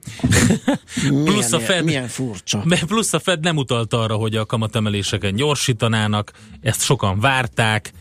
Plusz 1.23 1.52
a 1.52 1.58
milyen, 1.58 1.71
Fed, 1.71 1.84
milyen 1.84 2.08
furcsa. 2.08 2.63
plusz 2.88 3.13
a 3.13 3.19
Fed 3.19 3.39
nem 3.39 3.58
utalt 3.58 3.93
arra, 3.93 4.15
hogy 4.15 4.36
a 4.36 4.45
kamatemeléseken 4.45 5.36
gyorsítanának, 5.36 6.32
ezt 6.62 6.84
sokan 6.84 7.19
várták, 7.19 7.91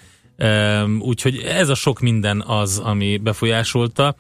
úgyhogy 0.98 1.36
ez 1.36 1.68
a 1.68 1.74
sok 1.74 2.00
minden 2.00 2.40
az, 2.46 2.78
ami 2.78 3.16
befolyásolta 3.16 4.16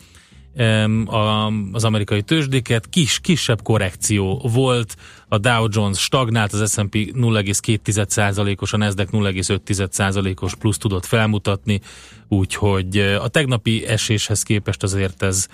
az 1.72 1.84
amerikai 1.84 2.22
tőzsdéket. 2.22 2.88
Kis, 2.88 3.20
kisebb 3.20 3.62
korrekció 3.62 4.48
volt, 4.52 4.96
a 5.28 5.38
Dow 5.38 5.66
Jones 5.70 5.98
stagnált, 5.98 6.52
az 6.52 6.72
S&P 6.72 6.94
0,2%-os, 6.94 8.72
a 8.72 8.76
Nasdaq 8.76 9.10
0,5%-os 9.12 10.54
plusz 10.54 10.78
tudott 10.78 11.06
felmutatni, 11.06 11.80
úgyhogy 12.28 12.98
eh, 12.98 13.24
a 13.24 13.28
tegnapi 13.28 13.86
eséshez 13.86 14.42
képest 14.42 14.82
azért 14.82 15.22
ez, 15.22 15.46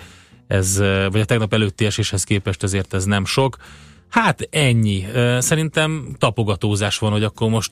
ez, 0.47 0.79
eh, 0.79 1.05
vagy 1.11 1.21
a 1.21 1.25
tegnap 1.25 1.53
előtti 1.53 1.85
eséshez 1.85 2.23
képest 2.23 2.63
ezért 2.63 2.93
ez 2.93 3.05
nem 3.05 3.25
sok. 3.25 3.57
Hát 4.09 4.47
ennyi. 4.51 5.05
Eh, 5.13 5.41
Szerintem 5.41 6.15
tapogatózás 6.17 6.97
van, 6.97 7.11
hogy 7.11 7.23
akkor 7.23 7.49
most 7.49 7.71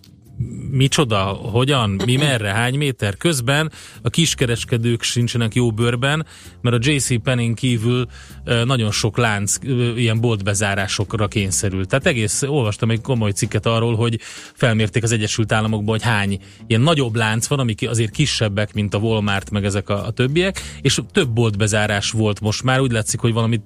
micsoda, 0.71 1.23
hogyan, 1.25 1.89
mi 2.05 2.15
merre, 2.25 2.49
hány 2.49 2.77
méter. 2.77 3.17
Közben 3.17 3.71
a 4.01 4.09
kiskereskedők 4.09 5.01
sincsenek 5.01 5.55
jó 5.55 5.71
bőrben, 5.71 6.25
mert 6.61 6.75
a 6.75 6.89
JC 6.91 7.21
Penning 7.21 7.55
kívül 7.55 8.07
nagyon 8.63 8.91
sok 8.91 9.17
lánc 9.17 9.55
ilyen 9.95 10.19
boltbezárásokra 10.19 11.27
kényszerült. 11.27 11.89
Tehát 11.89 12.05
egész, 12.05 12.41
olvastam 12.41 12.91
egy 12.91 13.01
komoly 13.01 13.31
cikket 13.31 13.65
arról, 13.65 13.95
hogy 13.95 14.19
felmérték 14.53 15.03
az 15.03 15.11
Egyesült 15.11 15.51
Államokban, 15.51 15.89
hogy 15.89 16.03
hány 16.03 16.39
ilyen 16.67 16.81
nagyobb 16.81 17.15
lánc 17.15 17.47
van, 17.47 17.59
amik 17.59 17.89
azért 17.89 18.11
kisebbek, 18.11 18.73
mint 18.73 18.93
a 18.93 18.97
Walmart, 18.97 19.49
meg 19.49 19.65
ezek 19.65 19.89
a, 19.89 20.05
a 20.05 20.11
többiek, 20.11 20.61
és 20.81 21.01
több 21.11 21.29
boltbezárás 21.29 22.11
volt 22.11 22.41
most 22.41 22.63
már, 22.63 22.79
úgy 22.79 22.91
látszik, 22.91 23.19
hogy 23.19 23.33
valami 23.33 23.61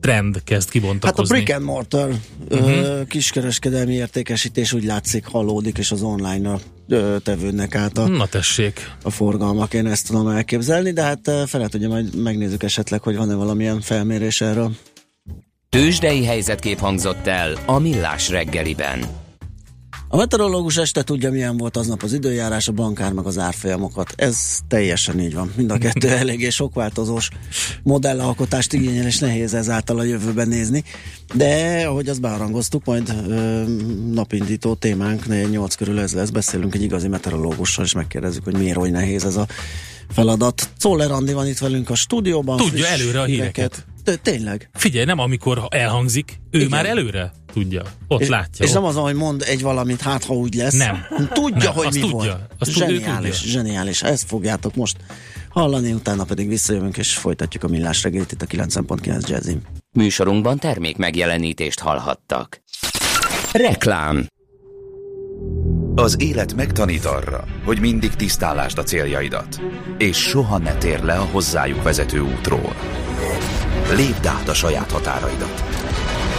trend 0.00 0.42
kezd 0.44 0.64
Hát 0.64 0.68
a 0.68 0.70
kibontakozni. 0.80 1.34
brick 1.34 1.54
and 1.56 1.64
mortar 1.64 2.10
uh-huh. 2.50 3.06
kiskereskedelmi 3.06 3.92
értékesítés 3.94 4.72
úgy 4.72 4.84
látszik 4.84 5.26
halódik, 5.26 5.78
és 5.78 5.90
az 5.90 6.02
online 6.02 6.58
ö, 6.88 7.16
tevődnek 7.24 7.74
át 7.74 7.98
a, 7.98 8.08
Na 8.08 8.26
tessék. 8.26 8.90
a 9.02 9.10
forgalmak, 9.10 9.74
én 9.74 9.86
ezt 9.86 10.06
tudom 10.06 10.28
elképzelni, 10.28 10.90
de 10.90 11.02
hát 11.02 11.30
fel 11.46 11.68
ugye 11.74 11.88
majd 11.88 12.22
megnézzük 12.22 12.62
esetleg, 12.62 13.02
hogy 13.02 13.16
van-e 13.16 13.34
valamilyen 13.34 13.80
felmérés 13.80 14.40
erről. 14.40 14.70
Tőzsdei 15.68 16.24
helyzetkép 16.24 16.78
hangzott 16.78 17.26
el 17.26 17.52
a 17.66 17.78
Millás 17.78 18.28
reggeliben. 18.28 19.19
A 20.12 20.16
meteorológus 20.16 20.76
este 20.76 21.02
tudja, 21.02 21.30
milyen 21.30 21.56
volt 21.56 21.76
aznap 21.76 22.02
az 22.02 22.12
időjárás, 22.12 22.68
a 22.68 22.72
bankár 22.72 23.12
meg 23.12 23.26
az 23.26 23.38
árfolyamokat. 23.38 24.12
Ez 24.16 24.58
teljesen 24.68 25.20
így 25.20 25.34
van. 25.34 25.52
Mind 25.56 25.70
a 25.70 25.78
kettő 25.78 26.08
eléggé 26.22 26.48
sokváltozós 26.48 27.28
modellalkotást 27.82 28.72
igényel, 28.72 29.06
és 29.06 29.18
nehéz 29.18 29.54
ezáltal 29.54 29.98
a 29.98 30.02
jövőben 30.02 30.48
nézni. 30.48 30.84
De, 31.34 31.82
ahogy 31.86 32.08
azt 32.08 32.20
beharangoztuk, 32.20 32.84
majd 32.84 33.14
ö, 33.28 33.64
napindító 34.12 34.74
témánk, 34.74 35.50
8 35.50 35.74
körül 35.74 36.00
ez 36.00 36.12
lesz, 36.12 36.30
beszélünk 36.30 36.74
egy 36.74 36.82
igazi 36.82 37.08
meteorológussal, 37.08 37.84
és 37.84 37.92
megkérdezzük, 37.92 38.44
hogy 38.44 38.56
miért 38.56 38.76
oly 38.76 38.90
nehéz 38.90 39.24
ez 39.24 39.36
a 39.36 39.46
feladat. 40.08 40.68
Czoller 40.76 41.10
Andi 41.10 41.32
van 41.32 41.46
itt 41.46 41.58
velünk 41.58 41.90
a 41.90 41.94
stúdióban. 41.94 42.56
Tudja 42.56 42.86
előre 42.86 43.20
a 43.20 43.24
híreket. 43.24 43.86
De, 44.04 44.16
tényleg. 44.16 44.70
Figyelj, 44.74 45.04
nem 45.04 45.18
amikor 45.18 45.66
elhangzik, 45.68 46.40
ő 46.50 46.58
Igen. 46.58 46.70
már 46.70 46.86
előre 46.86 47.32
tudja. 47.52 47.82
Ott 48.08 48.20
és, 48.20 48.28
látja. 48.28 48.64
És 48.64 48.70
ott. 48.70 48.76
nem 48.76 48.84
az, 48.84 48.94
hogy 48.96 49.14
mond 49.14 49.42
egy 49.42 49.62
valamit, 49.62 50.00
hát 50.00 50.24
ha 50.24 50.34
úgy 50.34 50.54
lesz. 50.54 50.74
Nem. 50.74 51.06
Tudja, 51.32 51.56
Nem, 51.64 51.72
hogy 51.72 51.86
azt 51.86 51.94
mi 51.94 52.00
tudja. 52.00 52.16
volt. 52.16 52.36
Azt 52.58 52.70
zseniális, 52.70 53.38
tudja. 53.40 53.52
zseniális. 53.52 54.02
Ezt 54.02 54.24
fogjátok 54.26 54.74
most 54.74 54.96
hallani, 55.48 55.92
utána 55.92 56.24
pedig 56.24 56.48
visszajövünk, 56.48 56.96
és 56.96 57.14
folytatjuk 57.14 57.62
a 57.62 57.68
millás 57.68 58.02
reggelit 58.02 58.32
itt 58.32 58.42
a 58.42 58.46
9.9 58.46 59.28
Jazzin. 59.28 59.62
Műsorunkban 59.92 60.58
termék 60.58 60.96
megjelenítést 60.96 61.78
hallhattak. 61.80 62.62
Reklám 63.52 64.26
Az 65.94 66.16
élet 66.18 66.54
megtanít 66.54 67.04
arra, 67.04 67.44
hogy 67.64 67.80
mindig 67.80 68.14
tisztálásd 68.14 68.78
a 68.78 68.82
céljaidat, 68.82 69.60
és 69.98 70.16
soha 70.16 70.58
ne 70.58 70.74
tér 70.74 71.02
le 71.02 71.14
a 71.14 71.24
hozzájuk 71.24 71.82
vezető 71.82 72.20
útról. 72.20 72.74
Lépd 73.96 74.26
át 74.26 74.48
a 74.48 74.54
saját 74.54 74.90
határaidat. 74.90 75.64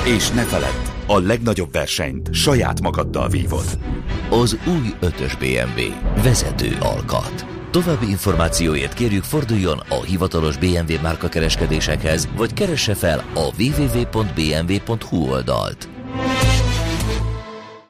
És 0.05 0.29
ne 0.29 0.43
feledd, 0.43 0.90
a 1.11 1.19
legnagyobb 1.19 1.71
versenyt 1.71 2.33
saját 2.33 2.81
magaddal 2.81 3.29
vívod. 3.29 3.77
Az 4.29 4.57
új 4.67 4.93
5-ös 5.01 5.33
BMW. 5.39 5.81
Vezető 6.23 6.77
alkat. 6.79 7.45
További 7.71 8.09
információért 8.09 8.93
kérjük 8.93 9.23
forduljon 9.23 9.81
a 9.89 10.03
hivatalos 10.03 10.57
BMW 10.57 11.01
márka 11.01 11.27
kereskedésekhez, 11.27 12.27
vagy 12.35 12.53
keresse 12.53 12.95
fel 12.95 13.23
a 13.33 13.49
www.bmw.hu 13.59 15.31
oldalt. 15.31 15.89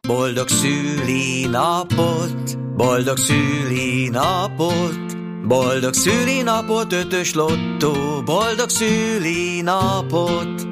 Boldog 0.08 0.48
szülinapot, 0.48 2.58
boldog 2.76 3.18
szülinapot, 3.18 5.18
boldog 5.48 5.94
szülinapot, 5.94 6.94
ötös 6.94 7.34
lottó, 7.34 8.22
boldog 8.26 8.70
szülinapot. 8.70 10.70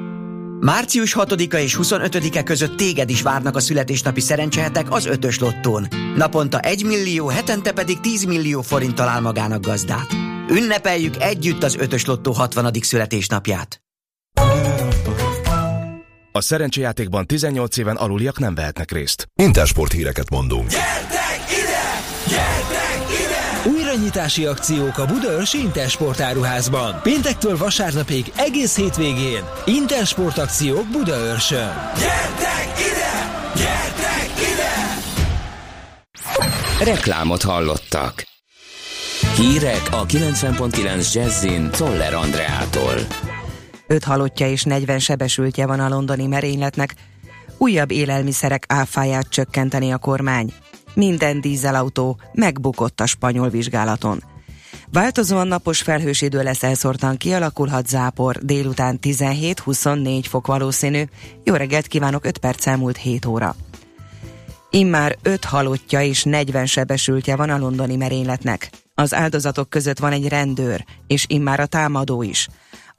Március 0.60 1.16
6-a 1.18 1.56
és 1.56 1.78
25-e 1.82 2.42
között 2.42 2.76
téged 2.76 3.10
is 3.10 3.22
várnak 3.22 3.56
a 3.56 3.60
születésnapi 3.60 4.20
szerencsehetek 4.20 4.92
az 4.92 5.06
ötös 5.06 5.38
lottón. 5.38 5.86
Naponta 6.16 6.60
1 6.60 6.84
millió, 6.84 7.26
hetente 7.28 7.72
pedig 7.72 8.00
10 8.00 8.24
millió 8.24 8.60
forint 8.60 8.94
talál 8.94 9.20
magának 9.20 9.64
gazdát. 9.64 10.12
Ünnepeljük 10.50 11.22
együtt 11.22 11.62
az 11.62 11.76
ötös 11.76 12.04
lottó 12.04 12.32
60. 12.32 12.72
születésnapját. 12.80 13.82
A 16.32 16.40
szerencsejátékban 16.40 17.26
18 17.26 17.76
éven 17.76 17.96
aluliak 17.96 18.38
nem 18.38 18.54
vehetnek 18.54 18.92
részt. 18.92 19.26
Intersport 19.34 19.92
híreket 19.92 20.30
mondunk. 20.30 20.68
Gyertek 20.70 21.44
ide! 21.48 22.00
Gyertek! 22.28 22.69
Újranyitási 23.90 24.44
akciók 24.44 24.98
a 24.98 25.06
Budaörsi 25.06 25.58
Intersport 25.58 26.20
áruházban. 26.20 27.00
Péntektől 27.02 27.56
vasárnapig 27.56 28.32
egész 28.36 28.76
hétvégén. 28.76 29.44
Intersport 29.64 30.38
akciók 30.38 30.86
Budaörsön. 30.90 31.72
Gyertek 31.98 32.72
ide! 32.78 33.42
Gyertek 33.56 34.30
ide! 34.52 34.98
Reklámot 36.92 37.42
hallottak. 37.42 38.24
Hírek 39.36 39.82
a 39.90 40.06
90.9 40.06 41.12
Jazzin 41.12 41.70
Toller 41.70 42.14
Andreától. 42.14 42.94
5 43.86 44.04
halottja 44.04 44.48
és 44.48 44.62
40 44.62 44.98
sebesültje 44.98 45.66
van 45.66 45.80
a 45.80 45.88
londoni 45.88 46.26
merényletnek. 46.26 46.94
Újabb 47.58 47.90
élelmiszerek 47.90 48.64
áfáját 48.68 49.28
csökkenteni 49.28 49.92
a 49.92 49.98
kormány. 49.98 50.52
Minden 50.94 51.40
dízelautó 51.40 52.20
megbukott 52.32 53.00
a 53.00 53.06
spanyol 53.06 53.48
vizsgálaton. 53.48 54.22
Változóan 54.92 55.46
napos 55.46 55.82
felhős 55.82 56.22
idő 56.22 56.42
lesz 56.42 56.62
elszórtan 56.62 57.16
kialakulhat 57.16 57.88
zápor, 57.88 58.36
délután 58.36 58.98
17-24 59.02 60.24
fok 60.28 60.46
valószínű. 60.46 61.02
Jó 61.44 61.54
reggelt 61.54 61.86
kívánok, 61.86 62.24
5 62.24 62.38
perc 62.38 62.66
elmúlt 62.66 62.96
7 62.96 63.26
óra. 63.26 63.56
Immár 64.70 65.16
5 65.22 65.44
halottja 65.44 66.02
és 66.02 66.24
40 66.24 66.66
sebesültje 66.66 67.36
van 67.36 67.50
a 67.50 67.58
londoni 67.58 67.96
merényletnek. 67.96 68.70
Az 68.94 69.14
áldozatok 69.14 69.70
között 69.70 69.98
van 69.98 70.12
egy 70.12 70.28
rendőr, 70.28 70.84
és 71.06 71.24
immár 71.28 71.60
a 71.60 71.66
támadó 71.66 72.22
is. 72.22 72.48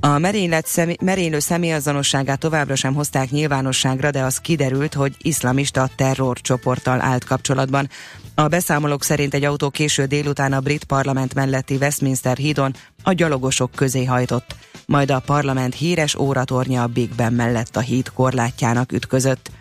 A 0.04 0.18
merénylet 0.18 0.66
szemi, 0.66 0.96
merénylő 1.02 1.40
személyazonosságát 1.40 2.40
továbbra 2.40 2.76
sem 2.76 2.94
hozták 2.94 3.30
nyilvánosságra, 3.30 4.12
de 4.12 4.24
az 4.24 4.38
kiderült, 4.38 4.94
hogy 4.94 5.16
iszlamista 5.22 5.90
terrorcsoporttal 5.96 7.02
állt 7.02 7.24
kapcsolatban. 7.24 7.90
A 8.36 8.48
beszámolók 8.48 9.04
szerint 9.04 9.34
egy 9.34 9.44
autó 9.44 9.70
késő 9.70 10.06
délután 10.06 10.54
a 10.54 10.60
brit 10.60 10.84
parlament 10.84 11.34
melletti 11.34 11.76
Westminster 11.76 12.38
hídon 12.38 12.76
a 13.04 13.14
gyalogosok 13.14 13.72
közé 13.72 14.06
hajtott, 14.06 14.56
majd 14.86 15.12
a 15.12 15.20
parlament 15.20 15.76
híres 15.76 16.16
óratornya 16.16 16.84
a 16.84 16.88
Big 16.88 17.16
Ben 17.16 17.34
mellett 17.34 17.76
a 17.76 17.80
híd 17.80 18.10
korlátjának 18.10 18.92
ütközött. 18.92 19.52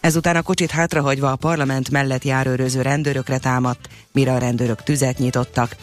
Ezután 0.00 0.36
a 0.36 0.42
kocsit 0.42 0.70
hátrahagyva 0.70 1.30
a 1.30 1.36
parlament 1.36 1.90
mellett 1.90 2.24
járőröző 2.24 2.82
rendőrökre 2.82 3.38
támadt, 3.38 3.88
mire 4.12 4.32
a 4.32 4.38
rendőrök 4.38 4.82
tüzet 4.82 5.18
nyitottak. 5.18 5.76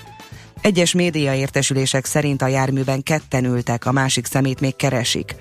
Egyes 0.61 0.93
média 0.93 1.33
értesülések 1.33 2.05
szerint 2.05 2.41
a 2.41 2.47
járműben 2.47 3.03
ketten 3.03 3.45
ültek, 3.45 3.85
a 3.85 3.91
másik 3.91 4.25
szemét 4.25 4.59
még 4.59 4.75
keresik. 4.75 5.35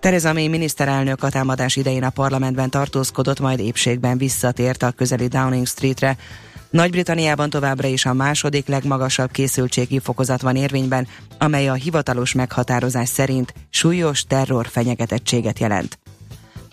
Tereza 0.00 0.32
May 0.32 0.48
miniszterelnök 0.48 1.22
a 1.22 1.28
támadás 1.28 1.76
idején 1.76 2.02
a 2.02 2.10
parlamentben 2.10 2.70
tartózkodott, 2.70 3.40
majd 3.40 3.58
épségben 3.58 4.18
visszatért 4.18 4.82
a 4.82 4.90
közeli 4.90 5.26
Downing 5.26 5.66
Streetre. 5.66 6.16
Nagy-Britanniában 6.70 7.50
továbbra 7.50 7.88
is 7.88 8.06
a 8.06 8.12
második 8.12 8.66
legmagasabb 8.66 9.30
készültségi 9.30 9.98
fokozat 9.98 10.40
van 10.40 10.56
érvényben, 10.56 11.06
amely 11.38 11.68
a 11.68 11.74
hivatalos 11.74 12.32
meghatározás 12.32 13.08
szerint 13.08 13.54
súlyos 13.70 14.24
terror 14.24 14.66
fenyegetettséget 14.66 15.58
jelent. 15.58 15.98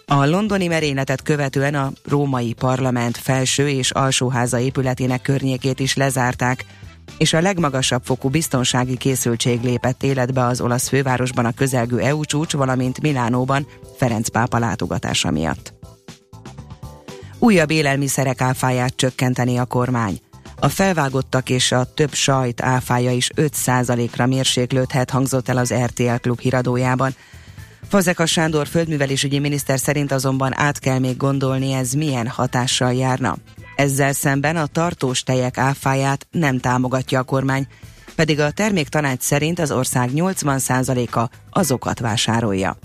A 0.05 0.25
londoni 0.25 0.67
merényletet 0.67 1.21
követően 1.21 1.75
a 1.75 1.91
római 2.09 2.53
parlament 2.53 3.17
felső 3.17 3.69
és 3.69 3.91
alsóháza 3.91 4.59
épületének 4.59 5.21
környékét 5.21 5.79
is 5.79 5.95
lezárták, 5.95 6.65
és 7.17 7.33
a 7.33 7.41
legmagasabb 7.41 8.01
fokú 8.03 8.29
biztonsági 8.29 8.97
készültség 8.97 9.61
lépett 9.61 10.03
életbe 10.03 10.45
az 10.45 10.61
olasz 10.61 10.87
fővárosban 10.87 11.45
a 11.45 11.53
közelgő 11.53 11.99
EU 11.99 12.25
csúcs, 12.25 12.53
valamint 12.53 13.01
Milánóban 13.01 13.67
Ferenc 13.97 14.27
pápa 14.27 14.59
látogatása 14.59 15.31
miatt. 15.31 15.73
Újabb 17.39 17.71
élelmiszerek 17.71 18.41
áfáját 18.41 18.95
csökkenteni 18.95 19.57
a 19.57 19.65
kormány. 19.65 20.19
A 20.59 20.69
felvágottak 20.69 21.49
és 21.49 21.71
a 21.71 21.93
több 21.93 22.13
sajt 22.13 22.61
áfája 22.61 23.11
is 23.11 23.29
5%-ra 23.35 24.25
mérséklődhet, 24.25 25.09
hangzott 25.09 25.49
el 25.49 25.57
az 25.57 25.73
RTL 25.73 26.15
klub 26.21 26.39
híradójában. 26.39 27.15
Fazekas 27.87 28.31
Sándor 28.31 28.67
földművelésügyi 28.67 29.39
miniszter 29.39 29.79
szerint 29.79 30.11
azonban 30.11 30.57
át 30.57 30.79
kell 30.79 30.99
még 30.99 31.17
gondolni, 31.17 31.71
ez 31.73 31.93
milyen 31.93 32.27
hatással 32.27 32.93
járna. 32.93 33.37
Ezzel 33.75 34.13
szemben 34.13 34.55
a 34.55 34.65
tartós 34.65 35.23
tejek 35.23 35.57
áfáját 35.57 36.27
nem 36.31 36.59
támogatja 36.59 37.19
a 37.19 37.23
kormány, 37.23 37.67
pedig 38.15 38.39
a 38.39 38.51
terméktanács 38.51 39.21
szerint 39.21 39.59
az 39.59 39.71
ország 39.71 40.09
80%-a 40.13 41.29
azokat 41.49 41.99
vásárolja. 41.99 42.77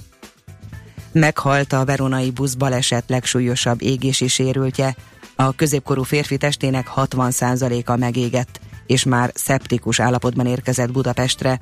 Meghalt 1.12 1.72
a 1.72 1.84
veronai 1.84 2.30
busz 2.30 2.54
baleset 2.54 3.04
legsúlyosabb 3.06 3.82
égési 3.82 4.28
sérültje, 4.28 4.96
a 5.36 5.54
középkorú 5.54 6.02
férfi 6.02 6.36
testének 6.36 6.90
60%-a 6.96 7.96
megégett, 7.96 8.60
és 8.86 9.04
már 9.04 9.30
szeptikus 9.34 10.00
állapotban 10.00 10.46
érkezett 10.46 10.92
Budapestre. 10.92 11.60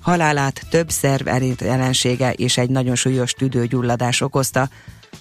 Halálát 0.00 0.66
több 0.70 0.90
szerv 0.90 1.26
jelensége 1.60 2.32
és 2.32 2.58
egy 2.58 2.70
nagyon 2.70 2.94
súlyos 2.94 3.32
tüdőgyulladás 3.32 4.20
okozta, 4.20 4.68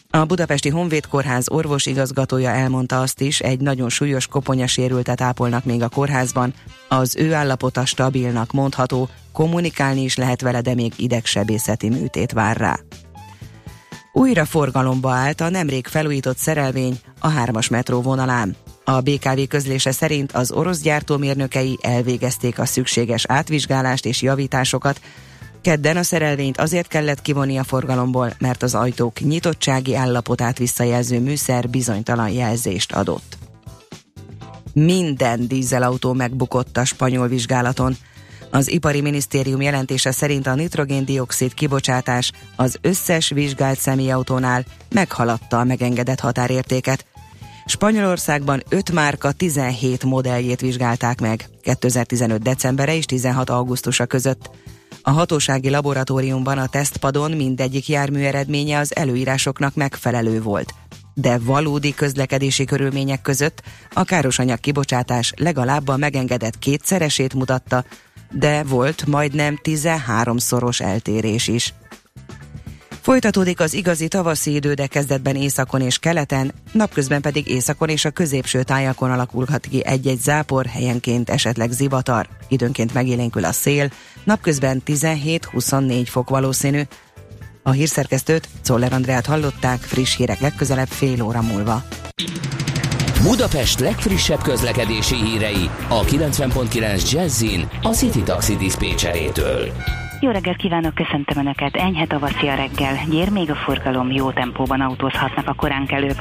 a 0.10 0.26
Budapesti 0.26 0.70
Honvéd 0.70 1.08
Kórház 1.08 1.50
orvosigazgatója 1.50 2.50
elmondta 2.50 3.02
azt 3.02 3.22
is, 3.22 3.40
egy 3.40 3.60
nagyon 3.60 3.90
súlyos 3.90 4.28
koponyasérültet 4.28 5.22
ápolnak 5.22 5.64
még 5.66 5.82
a 5.82 5.90
kórházban. 5.90 6.54
Az 6.88 7.16
ő 7.16 7.34
állapota 7.34 7.86
stabilnak 7.86 8.52
mondható, 8.52 9.10
kommunikálni 9.32 10.02
is 10.02 10.18
lehet 10.18 10.42
vele, 10.42 10.62
de 10.62 10.74
még 10.74 10.94
idegsebészeti 10.96 11.90
műtét 11.90 12.32
vár 12.32 12.58
rá. 12.58 12.80
Újra 14.14 14.46
forgalomba 14.46 15.12
állt 15.12 15.42
a 15.42 15.50
nemrég 15.50 15.88
felújított 15.88 16.38
szerelvény 16.38 17.00
a 17.20 17.28
hármas 17.28 17.68
metró 17.68 18.02
vonalán. 18.02 18.56
A 18.84 19.02
BKV 19.02 19.40
közlése 19.50 19.92
szerint 19.92 20.32
az 20.32 20.52
orosz 20.52 20.82
gyártómérnökei 20.82 21.78
elvégezték 21.82 22.60
a 22.60 22.66
szükséges 22.66 23.26
átvizsgálást 23.28 24.06
és 24.06 24.22
javításokat, 24.22 25.02
Kedden 25.62 25.98
a 25.98 26.04
szerelvényt 26.04 26.58
azért 26.58 26.88
kellett 26.88 27.22
kivonni 27.22 27.58
a 27.58 27.64
forgalomból, 27.64 28.34
mert 28.40 28.64
az 28.64 28.76
ajtók 28.76 29.20
nyitottsági 29.20 29.96
állapotát 29.96 30.58
visszajelző 30.58 31.20
műszer 31.20 31.70
bizonytalan 31.70 32.30
jelzést 32.30 32.92
adott. 32.92 33.38
Minden 34.74 35.48
dízelautó 35.48 36.14
megbukott 36.14 36.78
a 36.78 36.86
spanyol 36.86 37.28
vizsgálaton. 37.28 37.96
Az 38.52 38.70
ipari 38.72 39.02
minisztérium 39.02 39.62
jelentése 39.62 40.12
szerint 40.12 40.48
a 40.48 40.56
nitrogéndioxid 40.56 41.54
kibocsátás 41.54 42.32
az 42.56 42.78
összes 42.82 43.30
vizsgált 43.30 43.80
személyautónál 43.80 44.66
meghaladta 44.94 45.60
a 45.60 45.64
megengedett 45.64 46.20
határértéket. 46.20 47.06
Spanyolországban 47.66 48.64
5 48.70 48.92
márka 48.92 49.32
17 49.32 50.04
modelljét 50.04 50.62
vizsgálták 50.62 51.22
meg 51.22 51.50
2015. 51.62 52.42
decembere 52.42 52.96
és 52.96 53.06
16. 53.06 53.50
augusztusa 53.50 54.06
között. 54.06 54.50
A 55.02 55.12
hatósági 55.12 55.70
laboratóriumban 55.70 56.58
a 56.58 56.68
tesztpadon 56.68 57.32
mindegyik 57.32 57.88
jármű 57.88 58.20
eredménye 58.20 58.78
az 58.78 58.96
előírásoknak 58.96 59.76
megfelelő 59.76 60.42
volt. 60.42 60.74
De 61.14 61.38
valódi 61.38 61.94
közlekedési 61.94 62.66
körülmények 62.66 63.22
között 63.22 63.62
a 63.94 64.04
károsanyag 64.04 64.60
kibocsátás 64.60 65.34
legalább 65.38 65.88
a 65.88 65.98
megengedett 65.98 66.60
kétszeresét 66.60 67.34
mutatta, 67.34 67.84
de 68.32 68.64
volt 68.64 69.06
majdnem 69.06 69.60
13-szoros 69.64 70.82
eltérés 70.82 71.48
is. 71.48 71.74
Folytatódik 73.10 73.60
az 73.60 73.74
igazi 73.74 74.08
tavaszi 74.08 74.54
idő, 74.54 74.74
de 74.74 74.88
kezdetben 74.88 75.36
északon 75.36 75.82
és 75.82 76.00
keleten, 76.00 76.54
napközben 76.72 77.22
pedig 77.22 77.48
északon 77.48 77.90
és 77.90 78.06
a 78.06 78.10
középső 78.10 78.64
tájakon 78.64 79.12
alakulhat 79.12 79.66
ki 79.66 79.86
egy-egy 79.86 80.20
zápor, 80.20 80.66
helyenként 80.66 81.30
esetleg 81.30 81.72
zivatar. 81.72 82.28
Időnként 82.48 82.94
megélénkül 82.94 83.46
a 83.46 83.52
szél, 83.52 83.92
napközben 84.24 84.82
17-24 84.86 86.06
fok 86.10 86.30
valószínű. 86.30 86.82
A 87.64 87.72
hírszerkesztőt, 87.72 88.50
Czoller 88.62 88.94
Andrát 88.94 89.26
hallották, 89.26 89.80
friss 89.80 90.16
hírek 90.16 90.40
legközelebb 90.40 90.88
fél 90.88 91.22
óra 91.22 91.42
múlva. 91.42 91.84
Budapest 93.24 93.80
legfrissebb 93.80 94.42
közlekedési 94.42 95.16
hírei 95.16 95.70
a 95.88 96.04
90.9 96.04 97.12
Jazzin 97.12 97.70
a 97.82 97.90
City 97.90 98.24
Taxi 98.24 98.56
Dispécsejétől. 98.56 99.72
Jó 100.22 100.32
reggelt 100.32 100.58
kívánok, 100.58 100.96
köszöntöm 100.96 101.38
Önöket. 101.38 101.76
Enyhe 101.76 102.06
tavaszi 102.06 102.48
a 102.48 102.56
reggel. 102.56 102.96
Gyér 103.10 103.32
még 103.32 103.52
a 103.52 103.56
forgalom, 103.56 104.12
jó 104.12 104.32
tempóban 104.32 104.82
autózhatnak 104.82 105.48
a 105.48 105.54
koránkelők. 105.54 106.16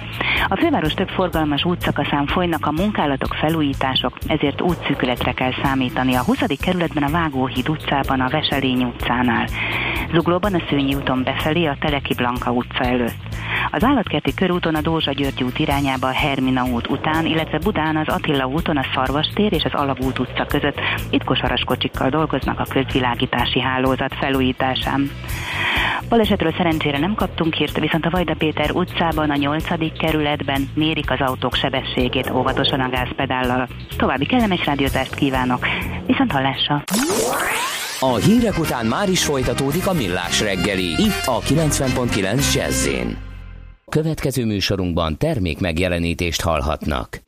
A 0.48 0.56
főváros 0.56 0.94
több 0.94 1.08
forgalmas 1.08 1.64
útszakaszán 1.64 2.26
folynak 2.26 2.66
a 2.66 2.72
munkálatok, 2.72 3.34
felújítások, 3.34 4.18
ezért 4.26 4.60
útszűkületre 4.60 5.32
kell 5.32 5.52
számítani. 5.62 6.14
A 6.14 6.22
20. 6.22 6.38
kerületben 6.60 7.02
a 7.02 7.10
Vágóhíd 7.10 7.68
utcában, 7.68 8.20
a 8.20 8.28
Veselény 8.28 8.84
utcánál. 8.84 9.46
Zuglóban 10.12 10.54
a 10.54 10.62
Szőnyi 10.68 10.94
úton 10.94 11.22
befelé 11.22 11.66
a 11.66 11.76
Teleki 11.80 12.14
Blanka 12.14 12.50
utca 12.50 12.84
előtt. 12.84 13.36
Az 13.70 13.84
állatkerti 13.84 14.34
körúton 14.34 14.74
a 14.74 14.80
Dózsa 14.80 15.12
György 15.12 15.42
út 15.42 15.58
irányába 15.58 16.06
a 16.06 16.12
Hermina 16.12 16.64
út 16.64 16.88
után, 16.88 17.26
illetve 17.26 17.58
Budán 17.58 17.96
az 17.96 18.08
Attila 18.08 18.46
úton 18.46 18.76
a 18.76 18.86
Szarvastér 18.94 19.52
és 19.52 19.64
az 19.64 19.74
Alagút 19.74 20.18
utca 20.18 20.46
között. 20.46 20.80
Itt 21.10 21.24
kosaras 21.24 21.62
kocsikkal 21.64 22.08
dolgoznak 22.08 22.60
a 22.60 22.66
közvilágítási 22.68 23.60
hálózat 23.88 24.14
felújításán. 24.14 25.10
Balesetről 26.08 26.54
szerencsére 26.56 26.98
nem 26.98 27.14
kaptunk 27.14 27.54
hírt, 27.54 27.78
viszont 27.78 28.04
a 28.04 28.10
Vajda 28.10 28.34
Péter 28.34 28.70
utcában, 28.70 29.30
a 29.30 29.36
8. 29.36 29.98
kerületben 29.98 30.68
mérik 30.74 31.10
az 31.10 31.20
autók 31.20 31.54
sebességét 31.54 32.30
óvatosan 32.30 32.80
a 32.80 32.88
gázpedállal. 32.88 33.68
További 33.96 34.26
kellemes 34.26 34.64
rádiózást 34.64 35.14
kívánok, 35.14 35.66
viszont 36.06 36.32
hallásra! 36.32 36.82
A 38.00 38.14
hírek 38.14 38.58
után 38.58 38.86
már 38.86 39.08
is 39.08 39.24
folytatódik 39.24 39.86
a 39.86 39.92
millás 39.92 40.40
reggeli, 40.40 40.86
itt 40.86 41.22
a 41.24 41.40
90.9 41.40 42.54
jazz 42.54 42.88
Következő 43.88 44.44
műsorunkban 44.44 45.18
termék 45.18 45.60
megjelenítést 45.60 46.40
hallhatnak. 46.40 47.27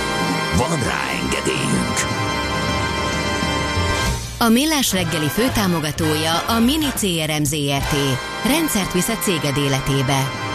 Van 0.57 0.83
rá 0.83 1.01
engedélyünk! 1.21 1.97
A 4.37 4.49
Millás 4.49 4.93
reggeli 4.93 5.27
főtámogatója 5.27 6.37
a 6.37 6.59
Mini 6.59 6.91
CRM 6.95 7.43
Zrt. 7.43 7.95
Rendszert 8.45 8.93
visz 8.93 9.07
a 9.07 9.17
céged 9.17 9.57
életébe. 9.57 10.50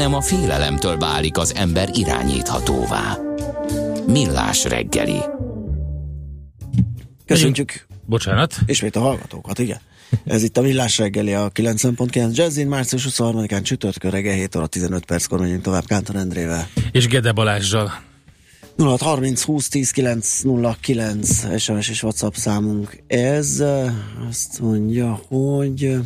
Hanem 0.00 0.18
a 0.18 0.20
félelemtől 0.22 0.98
válik 0.98 1.38
az 1.38 1.54
ember 1.54 1.90
irányíthatóvá. 1.92 3.18
Millás 4.06 4.64
reggeli. 4.64 5.18
Köszöntjük. 7.26 7.86
Bocsánat. 8.06 8.58
Ismét 8.66 8.96
a 8.96 9.00
hallgatókat, 9.00 9.58
igen. 9.58 9.80
Ez 10.24 10.42
itt 10.42 10.56
a 10.56 10.60
Millás 10.60 10.98
reggeli 10.98 11.34
a 11.34 11.50
90.9 11.50 12.34
Jazzin, 12.34 12.66
március 12.66 13.06
23-án 13.10 13.62
csütörtökön 13.62 14.10
reggel 14.10 14.34
7 14.34 14.56
óra 14.56 14.66
15 14.66 15.04
perckor 15.04 15.40
megyünk 15.40 15.62
tovább 15.62 15.84
Kántor 15.86 16.16
Endrével. 16.16 16.68
És 16.92 17.06
Gede 17.06 17.32
Balázsjal. 17.32 17.92
0630 18.76 19.42
20 19.42 19.68
10 19.68 19.90
909 19.90 21.60
SMS 21.60 21.88
és 21.88 22.02
WhatsApp 22.02 22.34
számunk. 22.34 23.02
Ez 23.06 23.62
azt 24.28 24.60
mondja, 24.60 25.20
hogy 25.28 26.00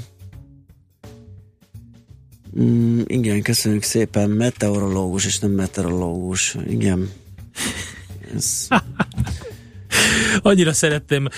mm, 2.60 3.00
igen, 3.06 3.42
köszönjük 3.42 3.82
szépen, 3.82 4.30
meteorológus 4.30 5.26
és 5.26 5.38
nem 5.38 5.50
meteorológus. 5.50 6.56
Igen. 6.68 7.10
Ez, 8.34 8.68
Annyira 10.42 10.72
szeretném, 10.72 11.28